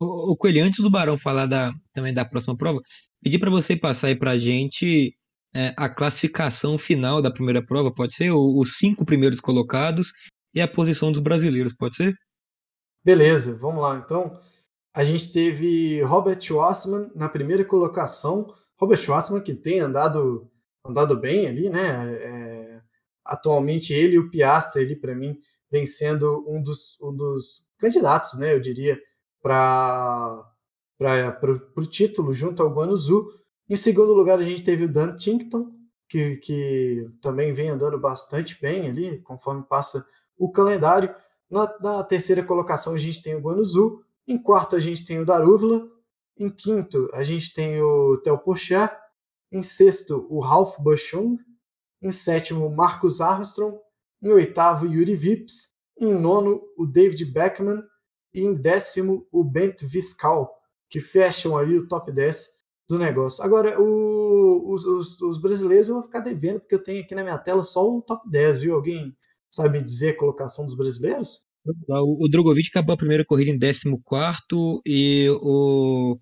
O, 0.00 0.32
o 0.32 0.36
Coelho, 0.36 0.64
antes 0.64 0.80
do 0.80 0.90
Barão 0.90 1.18
falar 1.18 1.46
da, 1.46 1.72
também 1.92 2.12
da 2.12 2.24
próxima 2.24 2.56
prova, 2.56 2.80
pedi 3.22 3.38
para 3.38 3.50
você 3.50 3.76
passar 3.76 4.08
aí 4.08 4.16
para 4.16 4.32
a 4.32 4.38
gente 4.38 5.14
é, 5.54 5.74
a 5.76 5.88
classificação 5.88 6.78
final 6.78 7.20
da 7.20 7.30
primeira 7.30 7.64
prova, 7.64 7.92
pode 7.92 8.14
ser? 8.14 8.30
O, 8.30 8.58
os 8.58 8.78
cinco 8.78 9.04
primeiros 9.04 9.40
colocados 9.40 10.12
e 10.54 10.60
a 10.60 10.68
posição 10.68 11.12
dos 11.12 11.20
brasileiros, 11.20 11.74
pode 11.74 11.96
ser? 11.96 12.14
Beleza, 13.04 13.56
vamos 13.58 13.82
lá. 13.82 13.96
Então, 13.96 14.38
a 14.94 15.04
gente 15.04 15.32
teve 15.32 16.02
Robert 16.02 16.40
Schwarzman 16.40 17.10
na 17.14 17.28
primeira 17.28 17.64
colocação. 17.64 18.54
Robert 18.78 18.98
Schwarzman 18.98 19.42
que 19.42 19.54
tem 19.54 19.80
andado, 19.80 20.50
andado 20.84 21.18
bem 21.18 21.46
ali, 21.46 21.70
né? 21.70 22.12
É, 22.14 22.80
atualmente 23.24 23.92
ele 23.92 24.16
e 24.16 24.18
o 24.18 24.30
Piastra, 24.30 24.82
ele 24.82 24.96
para 24.96 25.14
mim 25.14 25.38
vem 25.70 25.86
sendo 25.86 26.44
um 26.46 26.62
dos, 26.62 27.00
um 27.00 27.14
dos 27.14 27.66
candidatos, 27.78 28.38
né? 28.38 28.52
Eu 28.52 28.60
diria 28.60 29.00
para 29.40 30.44
o 31.76 31.86
título 31.86 32.34
junto 32.34 32.62
ao 32.62 32.70
Guanuzu. 32.70 33.26
Em 33.68 33.76
segundo 33.76 34.12
lugar, 34.12 34.38
a 34.38 34.42
gente 34.42 34.62
teve 34.62 34.84
o 34.84 34.92
Dan 34.92 35.16
Tinkton, 35.16 35.72
que, 36.08 36.36
que 36.36 37.08
também 37.22 37.54
vem 37.54 37.70
andando 37.70 37.98
bastante 37.98 38.58
bem 38.60 38.88
ali, 38.88 39.18
conforme 39.22 39.62
passa 39.62 40.06
o 40.36 40.50
calendário. 40.50 41.14
Na, 41.50 41.72
na 41.80 42.04
terceira 42.04 42.44
colocação, 42.44 42.94
a 42.94 42.98
gente 42.98 43.22
tem 43.22 43.34
o 43.34 43.40
Guanuzu. 43.40 44.02
Em 44.28 44.36
quarto, 44.36 44.76
a 44.76 44.78
gente 44.78 45.04
tem 45.04 45.18
o 45.18 45.24
Darúvula. 45.24 45.88
Em 46.38 46.50
quinto, 46.50 47.08
a 47.14 47.22
gente 47.22 47.52
tem 47.54 47.80
o 47.80 48.18
Theo 48.18 48.38
Porchat. 48.38 48.94
Em 49.52 49.62
sexto, 49.62 50.26
o 50.30 50.40
Ralph 50.40 50.78
Bachung. 50.80 51.36
Em 52.00 52.10
sétimo, 52.10 52.70
Marcus 52.70 53.20
Armstrong. 53.20 53.78
Em 54.22 54.32
oitavo, 54.32 54.86
Yuri 54.86 55.14
Vips. 55.14 55.74
Em 55.98 56.14
nono, 56.14 56.62
o 56.76 56.86
David 56.86 57.24
Beckman 57.26 57.82
e 58.34 58.40
em 58.40 58.54
décimo 58.54 59.26
o 59.30 59.44
Bent 59.44 59.82
Viscal, 59.82 60.50
que 60.88 61.00
fecham 61.00 61.56
ali 61.56 61.78
o 61.78 61.86
top 61.86 62.10
10 62.10 62.48
do 62.88 62.98
negócio. 62.98 63.44
Agora, 63.44 63.80
o, 63.80 64.72
os, 64.72 64.84
os, 64.84 65.20
os, 65.20 65.40
brasileiros 65.40 65.88
eu 65.88 65.94
vou 65.94 66.04
ficar 66.04 66.20
devendo, 66.20 66.60
porque 66.60 66.74
eu 66.74 66.82
tenho 66.82 67.02
aqui 67.02 67.14
na 67.14 67.22
minha 67.22 67.38
tela 67.38 67.62
só 67.62 67.86
o 67.86 68.02
top 68.02 68.28
10, 68.30 68.60
viu? 68.60 68.74
Alguém 68.74 69.14
sabe 69.50 69.78
me 69.78 69.84
dizer 69.84 70.10
a 70.10 70.18
colocação 70.18 70.64
dos 70.64 70.76
brasileiros? 70.76 71.42
O, 71.88 72.24
o 72.24 72.28
Drogovic 72.28 72.68
acabou 72.70 72.94
a 72.94 72.98
primeira 72.98 73.24
corrida 73.24 73.50
em 73.50 73.58
14 73.58 74.80
e 74.84 75.28
o 75.40 76.18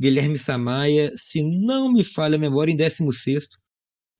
Guilherme 0.00 0.38
Samaia, 0.38 1.12
se 1.16 1.42
não 1.66 1.92
me 1.92 2.02
falha 2.04 2.36
a 2.36 2.38
memória, 2.38 2.72
em 2.72 2.76
16 2.76 3.48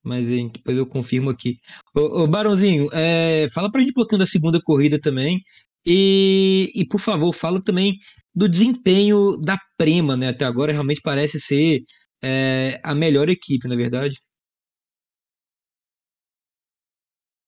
mas 0.05 0.29
depois 0.29 0.77
eu 0.77 0.87
confirmo 0.87 1.31
aqui. 1.31 1.59
Ô, 1.97 2.23
ô 2.23 2.27
Barãozinho, 2.27 2.89
é, 2.93 3.49
fala 3.51 3.73
pra 3.73 3.81
gente 3.81 3.93
um 3.93 3.95
pouquinho 3.95 4.19
da 4.19 4.27
segunda 4.27 4.61
corrida 4.63 5.01
também 5.01 5.41
e, 5.87 6.71
e, 6.75 6.87
por 6.87 7.01
favor, 7.01 7.33
fala 7.33 7.61
também 7.61 7.99
do 8.35 8.49
desempenho 8.49 9.39
da 9.39 9.59
Prema, 9.77 10.17
né? 10.17 10.29
Até 10.29 10.45
agora 10.45 10.73
realmente 10.73 11.01
parece 11.03 11.41
ser 11.41 11.85
é, 12.23 12.81
a 12.83 12.95
melhor 12.95 13.29
equipe, 13.29 13.69
na 13.69 13.75
é 13.75 13.77
verdade. 13.77 14.19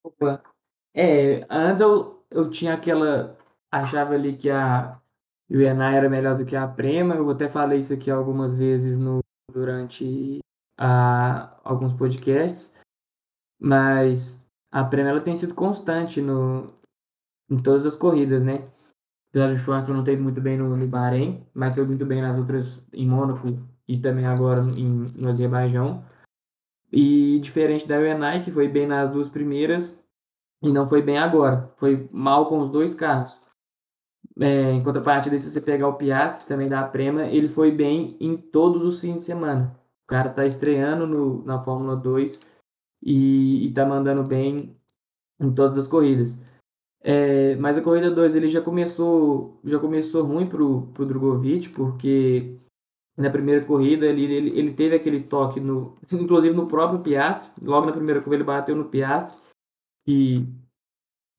Opa. 0.04 0.42
É, 0.94 1.46
antes 1.50 1.80
eu, 1.82 2.24
eu 2.30 2.50
tinha 2.50 2.74
aquela. 2.74 3.38
Achava 3.70 4.14
ali 4.14 4.36
que 4.36 4.48
a 4.50 5.00
UNA 5.50 5.92
era 5.92 6.08
melhor 6.08 6.36
do 6.36 6.44
que 6.44 6.56
a 6.56 6.66
Prema. 6.66 7.14
Eu 7.14 7.28
até 7.30 7.48
falei 7.48 7.78
isso 7.78 7.92
aqui 7.92 8.10
algumas 8.10 8.54
vezes 8.54 8.98
no, 8.98 9.20
durante 9.52 10.40
a, 10.78 11.58
alguns 11.64 11.92
podcasts. 11.92 12.72
Mas 13.58 14.42
a 14.70 14.84
Prema 14.84 15.10
ela 15.10 15.20
tem 15.20 15.36
sido 15.36 15.54
constante 15.54 16.20
no, 16.20 16.72
em 17.50 17.58
todas 17.58 17.86
as 17.86 17.96
corridas, 17.96 18.42
né? 18.42 18.68
Apesar 19.30 19.48
do 19.48 19.58
Schwartzman 19.58 19.96
não 19.96 20.04
ter 20.04 20.18
muito 20.18 20.40
bem 20.40 20.56
no, 20.56 20.76
no 20.76 20.86
Bahrein, 20.86 21.46
mas 21.54 21.74
foi 21.74 21.84
muito 21.84 22.06
bem 22.06 22.22
nas 22.22 22.38
outras, 22.38 22.82
em 22.92 23.06
Mônaco 23.06 23.58
e 23.86 23.98
também 23.98 24.26
agora 24.26 24.62
em, 24.76 25.06
no 25.14 25.28
Azerbaijão. 25.28 26.04
E 26.92 27.38
diferente 27.40 27.86
da 27.86 27.98
UNI, 27.98 28.42
que 28.44 28.50
foi 28.50 28.68
bem 28.68 28.86
nas 28.86 29.10
duas 29.10 29.28
primeiras 29.28 30.02
e 30.62 30.72
não 30.72 30.86
foi 30.86 31.02
bem 31.02 31.18
agora. 31.18 31.72
Foi 31.76 32.08
mal 32.12 32.48
com 32.48 32.60
os 32.60 32.70
dois 32.70 32.94
carros. 32.94 33.40
É, 34.38 34.72
em 34.72 34.82
contrapartida, 34.82 35.38
se 35.38 35.50
você 35.50 35.60
pegar 35.60 35.88
o 35.88 35.94
Piastri, 35.94 36.46
também 36.46 36.68
da 36.68 36.86
Prema, 36.86 37.26
ele 37.26 37.48
foi 37.48 37.70
bem 37.70 38.16
em 38.20 38.36
todos 38.36 38.84
os 38.84 39.00
fins 39.00 39.14
de 39.14 39.20
semana. 39.20 39.78
O 40.04 40.08
cara 40.08 40.30
tá 40.30 40.46
estreando 40.46 41.06
no, 41.06 41.44
na 41.44 41.62
Fórmula 41.62 41.96
2 41.96 42.40
e, 43.02 43.66
e 43.66 43.72
tá 43.72 43.84
mandando 43.84 44.22
bem 44.22 44.76
em 45.40 45.52
todas 45.52 45.78
as 45.78 45.86
corridas. 45.86 46.38
É, 47.00 47.54
mas 47.56 47.78
a 47.78 47.82
corrida 47.82 48.10
2 48.10 48.34
ele 48.34 48.48
já 48.48 48.60
começou, 48.60 49.60
já 49.64 49.78
começou 49.78 50.24
ruim 50.24 50.46
pro, 50.46 50.88
pro 50.88 51.06
Drogovic, 51.06 51.68
porque 51.68 52.58
na 53.16 53.30
primeira 53.30 53.64
corrida 53.64 54.06
ele, 54.06 54.24
ele, 54.24 54.58
ele 54.58 54.72
teve 54.74 54.96
aquele 54.96 55.22
toque, 55.22 55.60
no, 55.60 55.96
inclusive 56.12 56.54
no 56.54 56.66
próprio 56.66 57.00
Piastri, 57.00 57.50
logo 57.62 57.86
na 57.86 57.92
primeira 57.92 58.20
corrida 58.20 58.42
ele 58.42 58.44
bateu 58.44 58.76
no 58.76 58.86
Piastri, 58.86 59.40
que, 60.04 60.46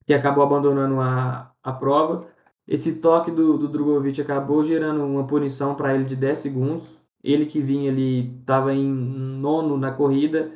que 0.05 0.13
acabou 0.13 0.43
abandonando 0.43 0.99
a, 1.01 1.53
a 1.61 1.73
prova. 1.73 2.27
Esse 2.67 2.95
toque 2.95 3.31
do, 3.31 3.57
do 3.57 3.67
Drogovic 3.67 4.19
acabou 4.21 4.63
gerando 4.63 5.03
uma 5.03 5.25
punição 5.25 5.75
para 5.75 5.95
ele 5.95 6.03
de 6.03 6.15
10 6.15 6.39
segundos. 6.39 6.97
Ele 7.23 7.45
que 7.45 7.61
vinha 7.61 7.89
ali, 7.89 8.37
estava 8.39 8.73
em 8.73 8.85
nono 8.85 9.77
na 9.77 9.91
corrida, 9.91 10.51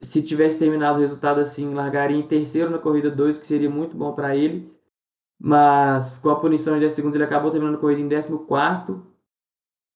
se 0.00 0.22
tivesse 0.22 0.58
terminado 0.58 0.98
o 0.98 1.00
resultado 1.00 1.40
assim, 1.40 1.74
largaria 1.74 2.16
em 2.16 2.26
terceiro 2.26 2.70
na 2.70 2.78
corrida 2.78 3.10
2, 3.10 3.38
que 3.38 3.46
seria 3.46 3.70
muito 3.70 3.96
bom 3.96 4.12
para 4.12 4.36
ele. 4.36 4.72
Mas 5.38 6.18
com 6.18 6.30
a 6.30 6.40
punição 6.40 6.74
de 6.74 6.80
10 6.80 6.92
segundos, 6.92 7.16
ele 7.16 7.24
acabou 7.24 7.50
terminando 7.50 7.76
a 7.76 7.80
corrida 7.80 8.00
em 8.00 8.08
14. 8.08 9.00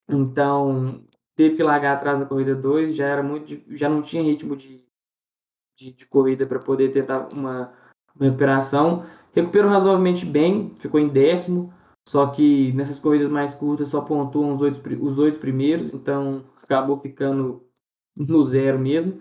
Então, 0.09 1.03
teve 1.36 1.57
que 1.57 1.62
largar 1.62 1.96
atrás 1.96 2.18
na 2.18 2.26
corrida 2.26 2.55
2, 2.55 2.94
já 2.94 3.07
era 3.07 3.22
muito 3.22 3.62
já 3.74 3.88
não 3.88 4.03
tinha 4.03 4.22
ritmo 4.22 4.57
de, 4.57 4.84
de, 5.76 5.92
de 5.92 6.07
corrida 6.07 6.46
para 6.46 6.59
poder 6.59 6.92
tentar 6.92 7.28
uma, 7.32 7.72
uma, 8.14 8.26
recuperação. 8.26 9.05
Recuperou 9.33 9.70
razoavelmente 9.70 10.26
bem, 10.26 10.74
ficou 10.78 10.99
em 10.99 11.09
décimo, 11.09 11.72
só 12.09 12.26
que 12.26 12.72
nessas 12.72 12.99
corridas 12.99 13.31
mais 13.31 13.55
curtas 13.55 13.89
só 13.89 14.01
pontuam 14.01 14.55
os 14.55 14.61
oito, 14.61 14.81
os 15.05 15.18
oito 15.18 15.39
primeiros, 15.39 15.95
então 15.95 16.45
acabou 16.62 16.99
ficando 16.99 17.64
no 18.16 18.45
zero 18.45 18.78
mesmo 18.78 19.20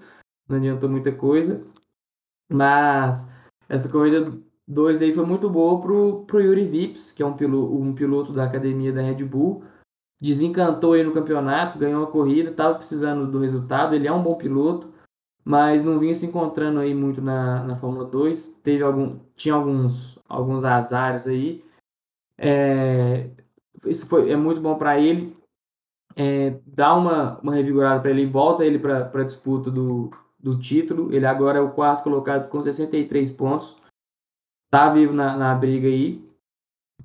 não 0.49 0.57
adiantou 0.57 0.89
muita 0.89 1.11
coisa. 1.11 1.63
Mas 2.51 3.29
essa 3.69 3.87
corrida 3.87 4.33
2 4.67 5.01
aí 5.01 5.13
foi 5.13 5.25
muito 5.25 5.49
boa 5.49 5.79
pro, 5.79 6.25
pro 6.25 6.41
Yuri 6.41 6.65
Vips, 6.65 7.11
que 7.11 7.21
é 7.21 7.25
um 7.25 7.37
piloto, 7.37 7.77
um 7.79 7.93
piloto 7.93 8.33
da 8.33 8.45
academia 8.45 8.91
da 8.91 9.01
Red 9.01 9.23
Bull. 9.23 9.63
Desencantou 10.19 10.93
aí 10.93 11.03
no 11.03 11.13
campeonato, 11.13 11.79
ganhou 11.79 12.03
a 12.03 12.11
corrida, 12.11 12.49
estava 12.49 12.75
precisando 12.75 13.31
do 13.31 13.39
resultado. 13.39 13.95
Ele 13.95 14.07
é 14.07 14.11
um 14.11 14.21
bom 14.21 14.35
piloto, 14.35 14.88
mas 15.43 15.83
não 15.83 15.99
vinha 15.99 16.13
se 16.13 16.25
encontrando 16.25 16.79
aí 16.79 16.93
muito 16.93 17.21
na, 17.21 17.63
na 17.63 17.75
Fórmula 17.75 18.05
2. 18.05 18.47
Teve 18.63 18.83
algum, 18.83 19.19
tinha 19.35 19.55
alguns, 19.55 20.19
alguns 20.27 20.63
azares 20.63 21.27
aí. 21.27 21.63
É, 22.37 23.29
isso 23.85 24.07
foi, 24.07 24.29
é 24.29 24.35
muito 24.35 24.61
bom 24.61 24.75
para 24.75 24.99
ele. 24.99 25.35
É, 26.15 26.59
dá 26.65 26.95
uma, 26.95 27.39
uma 27.39 27.53
revigorada 27.53 28.01
para 28.01 28.11
ele, 28.11 28.25
volta 28.25 28.65
ele 28.65 28.79
para 28.79 29.09
a 29.11 29.23
disputa 29.23 29.71
do, 29.71 30.11
do 30.39 30.57
título. 30.57 31.13
Ele 31.13 31.25
agora 31.25 31.59
é 31.59 31.61
o 31.61 31.71
quarto 31.71 32.03
colocado 32.03 32.49
com 32.49 32.61
63 32.61 33.31
pontos. 33.31 33.77
Tá 34.69 34.89
vivo 34.89 35.13
na, 35.13 35.35
na 35.35 35.55
briga 35.55 35.87
aí. 35.87 36.23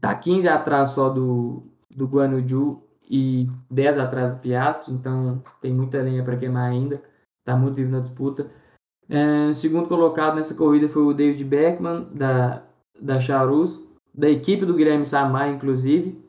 Tá 0.00 0.14
15 0.14 0.48
atrás 0.48 0.90
só 0.90 1.08
do, 1.08 1.62
do 1.90 2.06
Guanuju 2.06 2.82
e 3.08 3.48
10 3.70 3.98
atrás 3.98 4.34
do 4.34 4.40
Piastri. 4.40 4.92
Então 4.92 5.42
tem 5.60 5.72
muita 5.72 6.02
lenha 6.02 6.22
para 6.22 6.36
queimar 6.36 6.70
ainda. 6.70 7.00
Tá 7.44 7.56
muito 7.56 7.76
vivo 7.76 7.90
na 7.90 8.00
disputa. 8.00 8.50
É, 9.08 9.52
segundo 9.52 9.88
colocado 9.88 10.36
nessa 10.36 10.54
corrida 10.54 10.88
foi 10.88 11.02
o 11.02 11.12
David 11.12 11.44
Beckman, 11.44 12.08
da, 12.12 12.66
da 13.00 13.20
Charus, 13.20 13.86
da 14.14 14.30
equipe 14.30 14.64
do 14.64 14.74
Guilherme 14.74 15.04
Samar, 15.04 15.50
inclusive. 15.50 16.22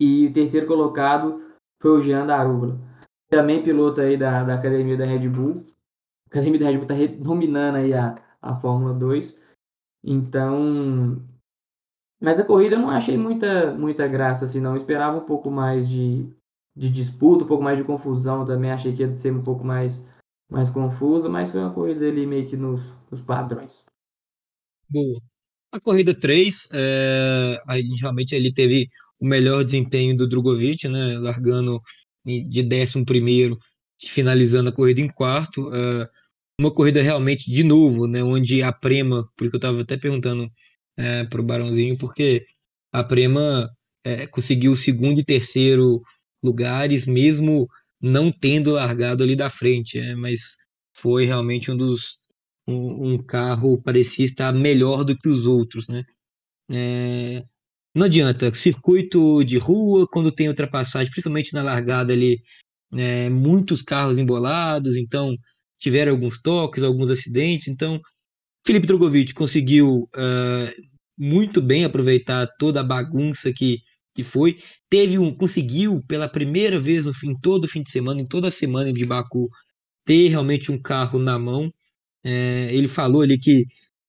E 0.00 0.26
o 0.26 0.32
terceiro 0.32 0.66
colocado 0.66 1.42
foi 1.80 1.90
o 1.90 2.00
Jean 2.00 2.26
Darúvula, 2.26 2.78
também 3.28 3.62
piloto 3.62 4.00
aí 4.00 4.16
da, 4.16 4.42
da 4.42 4.54
academia 4.54 4.96
da 4.96 5.04
Red 5.04 5.28
Bull. 5.28 5.54
A 6.26 6.28
Academia 6.28 6.58
da 6.58 6.66
Red 6.66 6.78
Bull 6.78 6.86
está 6.86 7.24
dominando 7.24 7.76
aí 7.76 7.92
a, 7.92 8.16
a 8.40 8.56
Fórmula 8.56 8.94
2. 8.94 9.38
Então, 10.04 11.20
Mas 12.20 12.38
a 12.38 12.44
corrida 12.44 12.76
eu 12.76 12.80
não 12.80 12.90
achei 12.90 13.16
muita, 13.18 13.72
muita 13.72 14.06
graça, 14.06 14.44
assim, 14.44 14.60
não. 14.60 14.70
Eu 14.70 14.76
esperava 14.76 15.18
um 15.18 15.24
pouco 15.26 15.50
mais 15.50 15.88
de, 15.88 16.28
de 16.76 16.90
disputa, 16.90 17.44
um 17.44 17.48
pouco 17.48 17.64
mais 17.64 17.78
de 17.78 17.84
confusão 17.84 18.44
também. 18.44 18.70
Achei 18.70 18.92
que 18.92 19.02
ia 19.02 19.18
ser 19.18 19.32
um 19.32 19.42
pouco 19.42 19.64
mais, 19.64 20.04
mais 20.50 20.68
confusa, 20.68 21.28
mas 21.28 21.50
foi 21.50 21.60
uma 21.60 21.72
corrida 21.72 22.06
ali 22.06 22.26
meio 22.26 22.46
que 22.46 22.56
nos, 22.56 22.94
nos 23.10 23.22
padrões. 23.22 23.82
Boa. 24.88 25.20
A 25.72 25.80
corrida 25.80 26.14
3, 26.14 26.68
é, 26.72 27.56
aí 27.66 27.82
realmente 28.00 28.34
ele 28.34 28.52
teve 28.52 28.88
o 29.18 29.26
melhor 29.26 29.64
desempenho 29.64 30.16
do 30.16 30.28
Drogovic, 30.28 30.88
né, 30.88 31.18
largando 31.18 31.80
de 32.24 32.62
11 32.62 33.04
primeiro, 33.04 33.58
finalizando 34.00 34.68
a 34.68 34.72
corrida 34.72 35.00
em 35.00 35.08
quarto. 35.08 35.68
é, 35.74 36.08
uma 36.58 36.72
corrida 36.72 37.02
realmente 37.02 37.50
de 37.50 37.62
novo, 37.62 38.06
né, 38.06 38.22
onde 38.22 38.62
a 38.62 38.72
Prema, 38.72 39.28
por 39.36 39.44
isso 39.44 39.56
eu 39.56 39.58
estava 39.58 39.80
até 39.80 39.96
perguntando 39.96 40.50
é, 40.96 41.24
para 41.24 41.40
o 41.40 41.44
Barãozinho, 41.44 41.98
porque 41.98 42.46
a 42.92 43.04
Prema 43.04 43.70
é, 44.04 44.26
conseguiu 44.26 44.72
o 44.72 44.76
segundo 44.76 45.20
e 45.20 45.24
terceiro 45.24 46.02
lugares, 46.42 47.06
mesmo 47.06 47.66
não 48.00 48.30
tendo 48.32 48.72
largado 48.72 49.22
ali 49.22 49.36
da 49.36 49.50
frente, 49.50 49.98
é, 49.98 50.14
mas 50.14 50.56
foi 50.96 51.26
realmente 51.26 51.70
um 51.70 51.76
dos 51.76 52.18
um, 52.68 53.14
um 53.14 53.22
carro 53.22 53.80
parecia 53.82 54.24
estar 54.24 54.52
melhor 54.52 55.04
do 55.04 55.16
que 55.16 55.28
os 55.28 55.46
outros, 55.46 55.88
né? 55.88 56.04
É, 56.70 57.44
não 57.94 58.06
adianta, 58.06 58.52
circuito 58.54 59.44
de 59.44 59.58
rua, 59.58 60.06
quando 60.10 60.32
tem 60.32 60.48
ultrapassagem, 60.48 61.10
principalmente 61.10 61.54
na 61.54 61.62
largada 61.62 62.12
ali, 62.12 62.40
é, 62.92 63.30
muitos 63.30 63.82
carros 63.82 64.18
embolados, 64.18 64.96
então 64.96 65.36
tiveram 65.78 66.12
alguns 66.12 66.40
toques, 66.42 66.82
alguns 66.82 67.10
acidentes, 67.10 67.68
então 67.68 68.00
Felipe 68.66 68.86
Drogovic 68.86 69.32
conseguiu 69.32 70.08
ah, 70.14 70.72
muito 71.16 71.62
bem 71.62 71.84
aproveitar 71.84 72.48
toda 72.58 72.80
a 72.80 72.84
bagunça 72.84 73.52
que, 73.52 73.78
que 74.16 74.24
foi, 74.24 74.58
teve 74.88 75.18
um, 75.18 75.32
conseguiu 75.34 76.02
pela 76.08 76.28
primeira 76.28 76.80
vez 76.80 77.04
no 77.04 77.12
fim, 77.12 77.34
todo 77.38 77.68
fim 77.68 77.82
de 77.82 77.90
semana, 77.90 78.20
em 78.22 78.26
toda 78.26 78.50
semana 78.50 78.92
de 78.92 79.04
Baku, 79.04 79.48
ter 80.06 80.28
realmente 80.28 80.72
um 80.72 80.80
carro 80.80 81.18
na 81.18 81.38
mão, 81.38 81.72
é, 82.24 82.68
ele 82.72 82.88
falou 82.88 83.22
ali 83.22 83.38
que, 83.38 83.66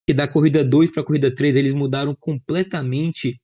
que 0.08 0.14
da 0.14 0.28
corrida 0.28 0.64
2 0.64 0.92
para 0.92 1.04
a 1.04 1.06
corrida 1.06 1.34
3 1.34 1.56
eles 1.58 1.74
mudaram 1.74 2.16
completamente 2.20 3.40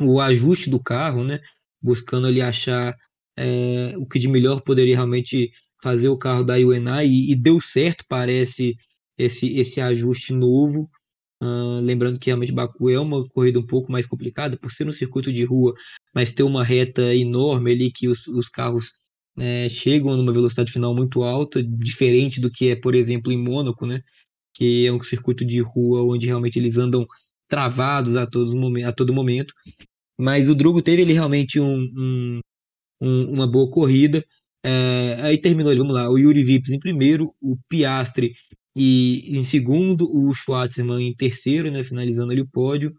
o 0.00 0.20
ajuste 0.20 0.70
do 0.70 0.80
carro, 0.82 1.24
né? 1.24 1.40
Buscando 1.82 2.26
ali 2.28 2.40
achar 2.40 2.94
é, 3.36 3.94
o 3.98 4.06
que 4.06 4.18
de 4.18 4.28
melhor 4.28 4.60
poderia 4.62 4.94
realmente 4.94 5.50
fazer 5.82 6.08
o 6.08 6.18
carro 6.18 6.44
da 6.44 6.54
UNI 6.54 7.06
e, 7.06 7.32
e 7.32 7.36
deu 7.36 7.60
certo, 7.60 8.04
parece, 8.08 8.76
esse, 9.18 9.58
esse 9.58 9.80
ajuste 9.80 10.32
novo. 10.32 10.88
Ah, 11.42 11.80
lembrando 11.82 12.18
que 12.18 12.26
realmente 12.26 12.52
Baku 12.52 12.90
é 12.90 12.98
uma 13.00 13.26
corrida 13.28 13.58
um 13.58 13.66
pouco 13.66 13.90
mais 13.90 14.06
complicada 14.06 14.58
por 14.58 14.70
ser 14.72 14.86
um 14.88 14.92
circuito 14.92 15.32
de 15.32 15.44
rua, 15.44 15.74
mas 16.14 16.32
ter 16.32 16.42
uma 16.42 16.62
reta 16.64 17.14
enorme 17.14 17.72
ali 17.72 17.90
que 17.92 18.08
os, 18.08 18.26
os 18.26 18.48
carros 18.48 18.92
né, 19.36 19.68
chegam 19.68 20.16
numa 20.16 20.32
velocidade 20.32 20.70
final 20.72 20.94
muito 20.94 21.22
alta, 21.22 21.62
diferente 21.62 22.40
do 22.40 22.50
que 22.50 22.68
é, 22.70 22.76
por 22.76 22.94
exemplo, 22.94 23.32
em 23.32 23.38
Mônaco, 23.42 23.86
né? 23.86 24.02
Que 24.56 24.86
é 24.86 24.92
um 24.92 25.02
circuito 25.02 25.44
de 25.46 25.60
rua 25.60 26.02
onde 26.04 26.26
realmente 26.26 26.58
eles 26.58 26.78
andam 26.78 27.06
travados 27.48 28.16
a, 28.16 28.26
todos, 28.26 28.54
a 28.84 28.92
todo 28.92 29.14
momento. 29.14 29.54
Mas 30.18 30.48
o 30.48 30.54
Drogo 30.54 30.82
teve 30.82 31.02
ele 31.02 31.12
realmente 31.12 31.60
um, 31.60 31.78
um- 31.96 32.40
um- 33.00 33.32
uma 33.32 33.46
boa 33.50 33.70
corrida. 33.70 34.24
É, 34.64 35.18
aí 35.22 35.38
terminou 35.38 35.70
ali, 35.70 35.78
vamos 35.80 35.94
lá, 35.94 36.10
o 36.10 36.18
Yuri 36.18 36.42
Vips 36.44 36.70
em 36.72 36.78
primeiro, 36.80 37.34
o 37.40 37.56
Piastri 37.68 38.32
e, 38.82 39.36
em 39.36 39.44
segundo, 39.44 40.10
o 40.10 40.32
Schwartzman 40.32 41.06
em 41.06 41.14
terceiro, 41.14 41.70
né, 41.70 41.84
finalizando 41.84 42.32
ali 42.32 42.40
o 42.40 42.48
pódio, 42.48 42.94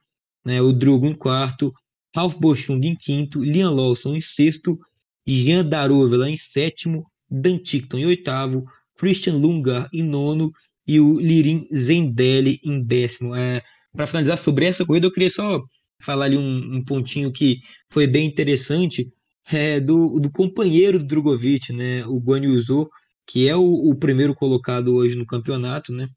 né, 0.46 0.62
o 0.62 0.72
Drogo 0.72 1.08
em 1.08 1.16
quarto, 1.16 1.74
Ralf 2.16 2.36
Bochung 2.36 2.86
em 2.86 2.96
quinto, 2.96 3.44
Liam 3.44 3.74
Lawson 3.74 4.14
em 4.14 4.22
sexto, 4.22 4.78
Jean 5.26 5.66
Darovela 5.66 6.30
em 6.30 6.38
sétimo, 6.38 7.04
Dan 7.28 7.58
Tickton 7.58 7.98
em 7.98 8.06
oitavo, 8.06 8.64
Christian 8.96 9.38
Lungar 9.38 9.90
em 9.92 10.04
nono 10.04 10.52
e 10.86 11.00
o 11.00 11.20
Lirin 11.20 11.68
Zendelli 11.74 12.60
em 12.64 12.84
décimo. 12.84 13.34
É, 13.34 13.64
Para 13.92 14.06
finalizar 14.06 14.38
sobre 14.38 14.66
essa 14.66 14.86
corrida, 14.86 15.08
eu 15.08 15.12
queria 15.12 15.32
só 15.32 15.60
falar 16.00 16.26
ali 16.26 16.38
um, 16.38 16.76
um 16.76 16.86
pontinho 16.86 17.32
que 17.32 17.58
foi 17.90 18.06
bem 18.06 18.28
interessante 18.28 19.12
é, 19.52 19.80
do, 19.80 20.20
do 20.20 20.30
companheiro 20.32 21.00
do 21.00 21.06
Drogovic, 21.06 21.74
né, 21.74 22.06
o 22.06 22.20
Guan 22.20 22.44
Yu 22.44 22.62
Zhou, 22.62 22.88
que 23.28 23.48
é 23.48 23.56
o, 23.56 23.64
o 23.64 23.96
primeiro 23.96 24.36
colocado 24.36 24.94
hoje 24.96 25.16
no 25.16 25.26
campeonato, 25.26 25.94
né, 25.94 26.08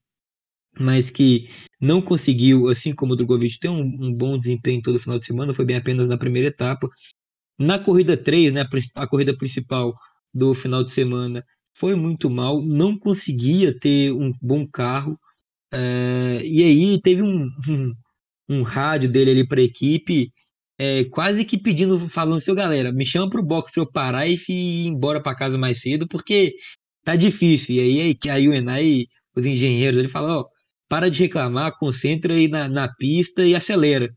mas 0.78 1.10
que 1.10 1.48
não 1.80 2.02
conseguiu, 2.02 2.68
assim 2.68 2.94
como 2.94 3.12
o 3.12 3.16
Drogovic, 3.16 3.58
ter 3.58 3.68
um, 3.68 3.80
um 3.80 4.12
bom 4.12 4.38
desempenho 4.38 4.82
todo 4.82 4.98
final 4.98 5.18
de 5.18 5.26
semana, 5.26 5.54
foi 5.54 5.64
bem 5.64 5.76
apenas 5.76 6.08
na 6.08 6.18
primeira 6.18 6.48
etapa. 6.48 6.88
Na 7.58 7.78
corrida 7.78 8.16
3, 8.16 8.52
né, 8.52 8.62
a 8.96 9.02
a 9.04 9.08
corrida 9.08 9.36
principal 9.36 9.94
do 10.34 10.54
final 10.54 10.84
de 10.84 10.90
semana, 10.92 11.44
foi 11.76 11.94
muito 11.94 12.30
mal, 12.30 12.62
não 12.62 12.98
conseguia 12.98 13.78
ter 13.78 14.12
um 14.12 14.32
bom 14.42 14.66
carro, 14.66 15.18
é, 15.72 16.40
e 16.44 16.62
aí 16.62 17.00
teve 17.02 17.22
um, 17.22 17.48
um, 17.68 17.94
um 18.48 18.62
rádio 18.62 19.10
dele 19.10 19.32
ali 19.32 19.48
para 19.48 19.60
a 19.60 19.64
equipe, 19.64 20.32
é, 20.78 21.04
quase 21.06 21.44
que 21.44 21.58
pedindo, 21.58 21.98
falando 22.08 22.36
assim, 22.38 22.50
"Ô, 22.52 22.54
galera, 22.54 22.92
me 22.92 23.06
chama 23.06 23.30
pro 23.30 23.44
box 23.44 23.72
para 23.72 23.82
eu 23.82 23.92
parar 23.92 24.26
e 24.28 24.34
ir 24.48 24.86
embora 24.88 25.22
para 25.22 25.36
casa 25.36 25.58
mais 25.58 25.80
cedo, 25.80 26.08
porque 26.08 26.54
tá 27.04 27.16
difícil. 27.16 27.74
E 27.76 27.80
aí 27.80 28.16
a 28.30 28.36
UNI, 28.36 29.06
os 29.36 29.44
engenheiros, 29.44 29.98
ele 29.98 30.08
fala, 30.08 30.40
ó, 30.40 30.44
para 30.88 31.10
de 31.10 31.22
reclamar, 31.22 31.76
concentra 31.78 32.34
aí 32.34 32.48
na, 32.48 32.68
na 32.68 32.88
pista 32.88 33.44
e 33.44 33.54
acelera. 33.54 34.08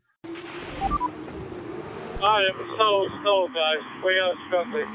I 2.19 2.41
am 2.49 2.77
so 2.77 3.07
slow, 3.19 3.47
guys. 3.49 3.83
We 4.03 4.19
are 4.19 4.35
struggling. 4.47 4.87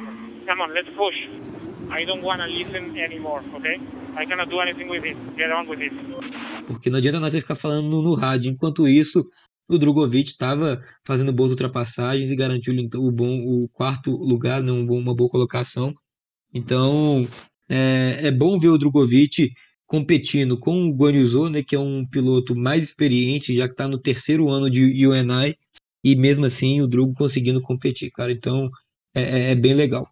Come 0.47 0.61
on, 0.63 0.73
let's 0.75 0.91
push. 0.97 1.15
I 1.91 2.05
don't 2.05 2.23
want 2.23 2.41
to 2.41 2.47
listen 2.47 2.99
anymore, 2.99 3.43
okay? 3.55 3.81
I 4.17 4.27
cannot 4.27 4.49
do 4.49 4.61
anything 4.61 4.89
with 4.89 5.05
it. 5.05 5.17
Get 5.37 5.51
on 5.53 5.69
with 5.69 5.81
it. 5.81 5.95
Porque 6.67 6.91
não 6.91 6.99
adianta 6.99 7.21
nós 7.21 7.35
ficar 7.35 7.55
falando 7.55 7.89
no, 7.89 8.03
no 8.03 8.15
rádio. 8.15 8.51
Enquanto 8.51 8.89
isso, 8.89 9.25
o 9.69 9.79
Drogovic 9.79 10.31
estava 10.31 10.81
fazendo 11.05 11.33
boas 11.33 11.51
ultrapassagens 11.51 12.31
e 12.31 12.37
garantiu 12.37 12.75
então, 12.75 13.03
o 13.03 13.11
bom 13.11 13.41
o 13.41 13.69
quarto 13.69 14.11
lugar, 14.11 14.63
né, 14.63 14.73
um 14.73 14.87
uma 14.87 15.15
boa 15.15 15.31
colocação. 15.31 15.95
Então, 16.53 17.27
é, 17.73 18.27
é 18.27 18.31
bom 18.31 18.59
ver 18.59 18.69
o 18.69 18.77
Drogovic 18.77 19.51
competindo 19.87 20.59
com 20.59 20.89
o 20.89 20.95
Guan 20.95 21.13
Yu 21.13 21.29
Zhou, 21.29 21.51
né, 21.51 21.63
que 21.63 21.75
é 21.75 21.79
um 21.79 22.07
piloto 22.07 22.55
mais 22.55 22.83
experiente, 22.83 23.55
já 23.55 23.67
que 23.67 23.73
está 23.73 23.89
no 23.89 23.99
terceiro 23.99 24.49
ano 24.49 24.71
de 24.71 25.07
UNI, 25.07 25.57
e 26.05 26.17
mesmo 26.17 26.45
assim 26.45 26.81
o 26.81 26.87
Drogo 26.87 27.15
conseguindo 27.15 27.61
competir, 27.63 28.11
cara. 28.11 28.31
Então, 28.33 28.71
é, 29.15 29.23
é- 29.23 29.51
é 29.53 29.55
bem 29.55 29.75
legal. 29.75 30.07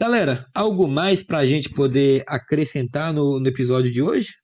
Galera, 0.00 0.48
algo 0.54 0.86
mais 0.86 1.22
para 1.22 1.38
a 1.38 1.46
gente 1.46 1.68
poder 1.68 2.22
acrescentar 2.26 3.12
no, 3.12 3.40
no 3.40 3.48
episódio 3.48 3.92
de 3.92 4.00
hoje? 4.00 4.36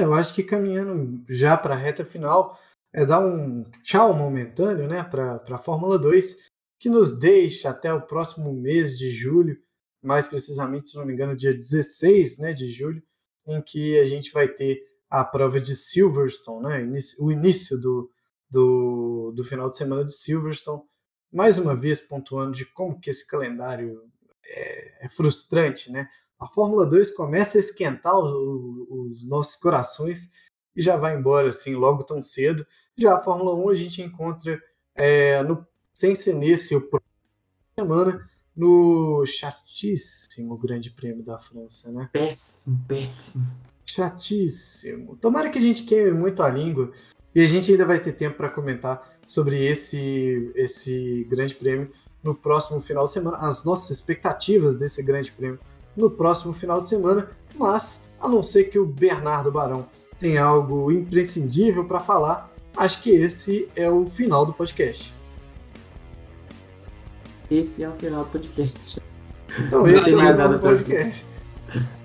Eu 0.00 0.14
acho 0.14 0.34
que 0.34 0.42
caminhando 0.42 1.22
já 1.28 1.56
para 1.56 1.74
a 1.74 1.78
reta 1.78 2.04
final, 2.04 2.58
é 2.92 3.04
dar 3.04 3.24
um 3.24 3.64
tchau 3.82 4.14
momentâneo 4.14 4.88
né, 4.88 5.04
para 5.04 5.42
a 5.48 5.58
Fórmula 5.58 5.98
2, 5.98 6.48
que 6.80 6.88
nos 6.88 7.18
deixa 7.18 7.68
até 7.68 7.92
o 7.92 8.00
próximo 8.00 8.52
mês 8.52 8.98
de 8.98 9.10
julho, 9.10 9.60
mais 10.02 10.26
precisamente, 10.26 10.90
se 10.90 10.96
não 10.96 11.04
me 11.06 11.12
engano, 11.12 11.36
dia 11.36 11.52
16 11.54 12.38
né, 12.38 12.52
de 12.52 12.70
julho, 12.70 13.02
em 13.46 13.60
que 13.62 13.98
a 13.98 14.04
gente 14.04 14.32
vai 14.32 14.48
ter 14.48 14.80
a 15.08 15.24
prova 15.24 15.60
de 15.60 15.74
Silverstone, 15.74 16.62
né, 16.86 16.98
o 17.18 17.32
início 17.32 17.78
do, 17.78 18.10
do, 18.50 19.32
do 19.34 19.44
final 19.44 19.68
de 19.68 19.76
semana 19.76 20.04
de 20.04 20.12
Silverstone. 20.12 20.82
Mais 21.32 21.58
uma 21.58 21.74
vez 21.76 22.00
pontuando 22.00 22.52
de 22.52 22.64
como 22.66 22.98
que 23.00 23.10
esse 23.10 23.26
calendário 23.26 24.02
é, 24.44 25.06
é 25.06 25.08
frustrante, 25.08 25.90
né? 25.90 26.08
A 26.38 26.46
Fórmula 26.48 26.86
2 26.86 27.10
começa 27.12 27.58
a 27.58 27.60
esquentar 27.60 28.16
o- 28.18 29.08
os 29.10 29.24
nossos 29.28 29.56
corações 29.56 30.30
e 30.74 30.82
já 30.82 30.96
vai 30.96 31.16
embora 31.16 31.50
assim 31.50 31.74
logo 31.74 32.02
tão 32.02 32.22
cedo. 32.22 32.66
Já 32.96 33.14
a 33.16 33.22
Fórmula 33.22 33.54
1 33.54 33.68
a 33.68 33.74
gente 33.74 34.02
encontra 34.02 34.60
é, 34.94 35.42
no, 35.44 35.66
sem 35.94 36.16
ser 36.16 36.34
nesse 36.34 36.74
o 36.74 36.80
próximo 36.80 37.10
semana 37.78 38.29
no 38.60 39.24
chatíssimo 39.24 40.58
Grande 40.58 40.90
Prêmio 40.90 41.24
da 41.24 41.38
França, 41.38 41.90
né? 41.90 42.10
Péssimo, 42.12 42.78
péssimo. 42.86 43.46
Chatíssimo. 43.86 45.16
Tomara 45.16 45.48
que 45.48 45.58
a 45.58 45.62
gente 45.62 45.82
queime 45.84 46.12
muito 46.12 46.42
a 46.42 46.50
língua 46.50 46.92
e 47.34 47.42
a 47.42 47.48
gente 47.48 47.72
ainda 47.72 47.86
vai 47.86 47.98
ter 47.98 48.12
tempo 48.12 48.36
para 48.36 48.50
comentar 48.50 49.16
sobre 49.26 49.64
esse 49.64 50.52
esse 50.54 51.26
Grande 51.30 51.54
Prêmio 51.54 51.90
no 52.22 52.34
próximo 52.34 52.80
final 52.80 53.06
de 53.06 53.12
semana, 53.12 53.38
as 53.38 53.64
nossas 53.64 53.90
expectativas 53.90 54.76
desse 54.76 55.02
Grande 55.02 55.32
Prêmio 55.32 55.58
no 55.96 56.10
próximo 56.10 56.52
final 56.52 56.82
de 56.82 56.88
semana, 56.88 57.30
mas 57.56 58.04
a 58.20 58.28
não 58.28 58.42
ser 58.42 58.64
que 58.64 58.78
o 58.78 58.84
Bernardo 58.84 59.50
Barão 59.50 59.88
tenha 60.18 60.44
algo 60.44 60.92
imprescindível 60.92 61.86
para 61.86 62.00
falar, 62.00 62.52
acho 62.76 63.02
que 63.02 63.08
esse 63.08 63.66
é 63.74 63.88
o 63.88 64.04
final 64.04 64.44
do 64.44 64.52
podcast. 64.52 65.18
Esse 67.50 67.82
é 67.82 67.88
o 67.88 67.92
final 67.92 68.24
do 68.24 68.30
podcast. 68.30 69.00
Então 69.58 69.86
esse 69.86 70.10
é 70.10 70.14
o 70.14 70.16
Valeu, 70.16 70.32
final 70.32 70.48
do 70.52 70.58
podcast. 70.58 71.24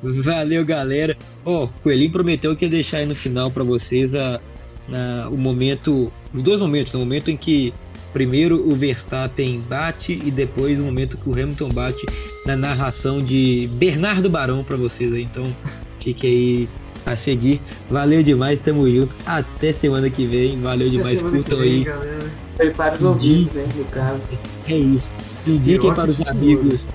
Valeu, 0.01 0.65
galera. 0.65 1.17
Ó, 1.43 1.65
o 1.65 1.67
Coelhinho 1.83 2.11
prometeu 2.11 2.55
que 2.55 2.65
ia 2.65 2.69
deixar 2.71 2.97
aí 2.97 3.05
no 3.05 3.15
final 3.15 3.49
para 3.51 3.63
vocês 3.63 4.15
a, 4.15 4.39
na- 4.87 5.29
o 5.29 5.37
momento 5.37 6.11
os 6.33 6.41
dois 6.43 6.59
momentos, 6.59 6.93
o 6.93 6.99
momento 6.99 7.29
em 7.31 7.37
que 7.37 7.73
primeiro 8.13 8.67
o 8.67 8.75
Verstappen 8.75 9.59
bate 9.67 10.19
e 10.23 10.31
depois 10.31 10.79
o 10.79 10.83
momento 10.83 11.17
que 11.17 11.29
o 11.29 11.33
Hamilton 11.33 11.69
bate 11.69 12.05
na 12.45 12.55
narração 12.55 13.21
de 13.21 13.69
Bernardo 13.73 14.29
Barão 14.29 14.63
para 14.63 14.77
vocês 14.77 15.13
aí. 15.13 15.23
Então, 15.23 15.55
fique 15.99 16.25
aí 16.25 16.69
a 17.05 17.15
seguir. 17.15 17.61
Valeu 17.89 18.23
demais, 18.23 18.59
tamo 18.59 18.89
junto. 18.89 19.15
Até 19.25 19.73
semana 19.73 20.09
que 20.09 20.25
vem. 20.25 20.59
Valeu 20.61 20.87
Até 20.87 20.97
demais, 20.97 21.21
curtam 21.21 21.59
vem, 21.59 21.71
aí. 21.73 21.83
galera. 21.83 22.31
Prepare 22.57 22.95
os 22.95 23.03
ouvidos, 23.03 23.53
né, 23.53 23.67
no 23.75 23.83
caso. 23.85 24.21
É 24.67 24.77
isso. 24.77 25.09
Indiquem 25.47 25.93
para 25.93 26.09
os 26.09 26.27
amigos. 26.27 26.87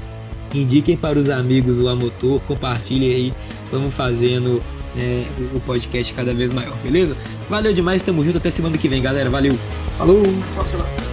Indiquem 0.52 0.96
para 0.96 1.18
os 1.18 1.28
amigos 1.28 1.78
o 1.78 1.88
Amotor, 1.88 2.40
compartilhem 2.40 3.14
aí. 3.14 3.34
Vamos 3.70 3.94
fazendo 3.94 4.60
é, 4.96 5.24
o- 5.54 5.60
podcast 5.60 6.12
cada 6.12 6.34
vez 6.34 6.52
maior, 6.52 6.76
beleza? 6.78 7.16
Valeu 7.48 7.72
demais, 7.72 8.02
tamo 8.02 8.24
junto. 8.24 8.38
Até 8.38 8.50
semana 8.50 8.76
que 8.76 8.88
vem, 8.88 9.00
galera. 9.00 9.30
Valeu. 9.30 9.56
Falou, 9.96 10.24
forte 10.54 10.74
abraço. 10.74 11.10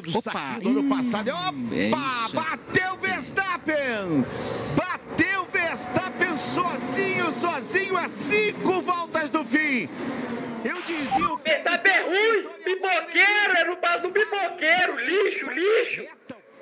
do 0.00 0.22
saquinho 0.22 0.74
do 0.74 0.80
ano 0.80 0.88
passado. 0.88 1.30
Opa! 1.30 2.28
Bateu 2.32 2.96
Verstappen! 2.98 4.24
Bateu 4.74 5.41
Verstappen 5.72 6.36
sozinho, 6.36 7.32
sozinho 7.32 7.96
a 7.96 8.06
cinco 8.06 8.82
voltas 8.82 9.30
do 9.30 9.42
fim. 9.42 9.88
Eu 10.62 10.82
dizia 10.82 11.26
o 11.26 11.38
Verstappen 11.38 11.92
é 11.92 12.02
ruim, 12.02 12.42
pipoqueiro, 12.62 13.56
é 13.56 13.64
no 13.64 13.76
base 13.76 14.02
do 14.02 14.10
pipoqueiro, 14.10 14.98
lixo, 14.98 15.50
lixo. 15.50 16.04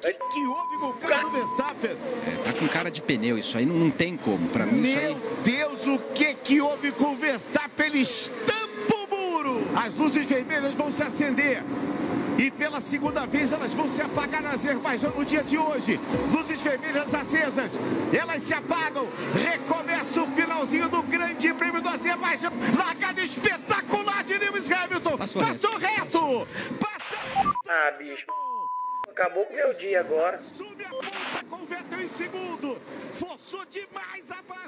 que 0.00 0.46
houve 0.46 0.78
com 0.78 0.90
o 0.90 0.94
carro 0.94 1.28
do 1.28 1.38
Verstappen. 1.38 1.96
Tá 2.44 2.52
com 2.52 2.68
cara 2.68 2.88
de 2.88 3.02
pneu, 3.02 3.36
isso 3.36 3.58
aí 3.58 3.66
não, 3.66 3.74
não 3.74 3.90
tem 3.90 4.16
como. 4.16 4.48
Pra 4.50 4.64
mim, 4.64 4.80
isso 4.80 4.98
aí. 5.00 5.06
Meu 5.06 5.16
Deus, 5.42 5.88
o 5.88 5.98
que 6.14 6.32
que 6.34 6.60
houve 6.60 6.92
com 6.92 7.06
o 7.06 7.16
Verstappen? 7.16 7.86
Ele 7.86 7.98
estampa 7.98 8.94
o 8.94 9.08
muro. 9.08 9.60
As 9.74 9.96
luzes 9.96 10.30
vermelhas 10.30 10.76
vão 10.76 10.88
se 10.88 11.02
acender. 11.02 11.64
E 12.40 12.50
pela 12.50 12.80
segunda 12.80 13.26
vez 13.26 13.52
elas 13.52 13.74
vão 13.74 13.86
se 13.86 14.00
apagar 14.00 14.42
na 14.42 14.52
Azerbaijão 14.52 15.10
no 15.10 15.26
dia 15.26 15.44
de 15.44 15.58
hoje. 15.58 16.00
Luzes 16.32 16.62
vermelhas 16.62 17.14
acesas. 17.14 17.72
Elas 18.18 18.42
se 18.42 18.54
apagam. 18.54 19.06
Recomeça 19.34 20.22
o 20.22 20.26
finalzinho 20.26 20.88
do 20.88 21.02
Grande 21.02 21.52
Prêmio 21.52 21.82
do 21.82 21.88
Azerbaijão. 21.90 22.50
Largada 22.78 23.20
espetacular 23.20 24.24
de 24.24 24.38
Lewis 24.38 24.72
Hamilton. 24.72 25.18
Passou 25.18 25.42
Passou 25.42 25.76
reto. 25.76 26.48
Passa 26.80 27.18
Ah, 27.68 27.90
bicho. 27.98 28.24
Acabou 29.10 29.44
com 29.44 29.52
o 29.52 29.56
meu 29.56 29.74
dia 29.74 30.00
agora. 30.00 30.38
Sube 30.38 30.82
a 30.82 30.88
ponta 30.88 31.44
com 31.46 31.56
o 31.56 31.66
Vettel 31.66 32.00
em 32.00 32.06
segundo. 32.06 32.80
Forçou 33.12 33.66
demais 33.66 34.30
a 34.30 34.40
barra. 34.48 34.60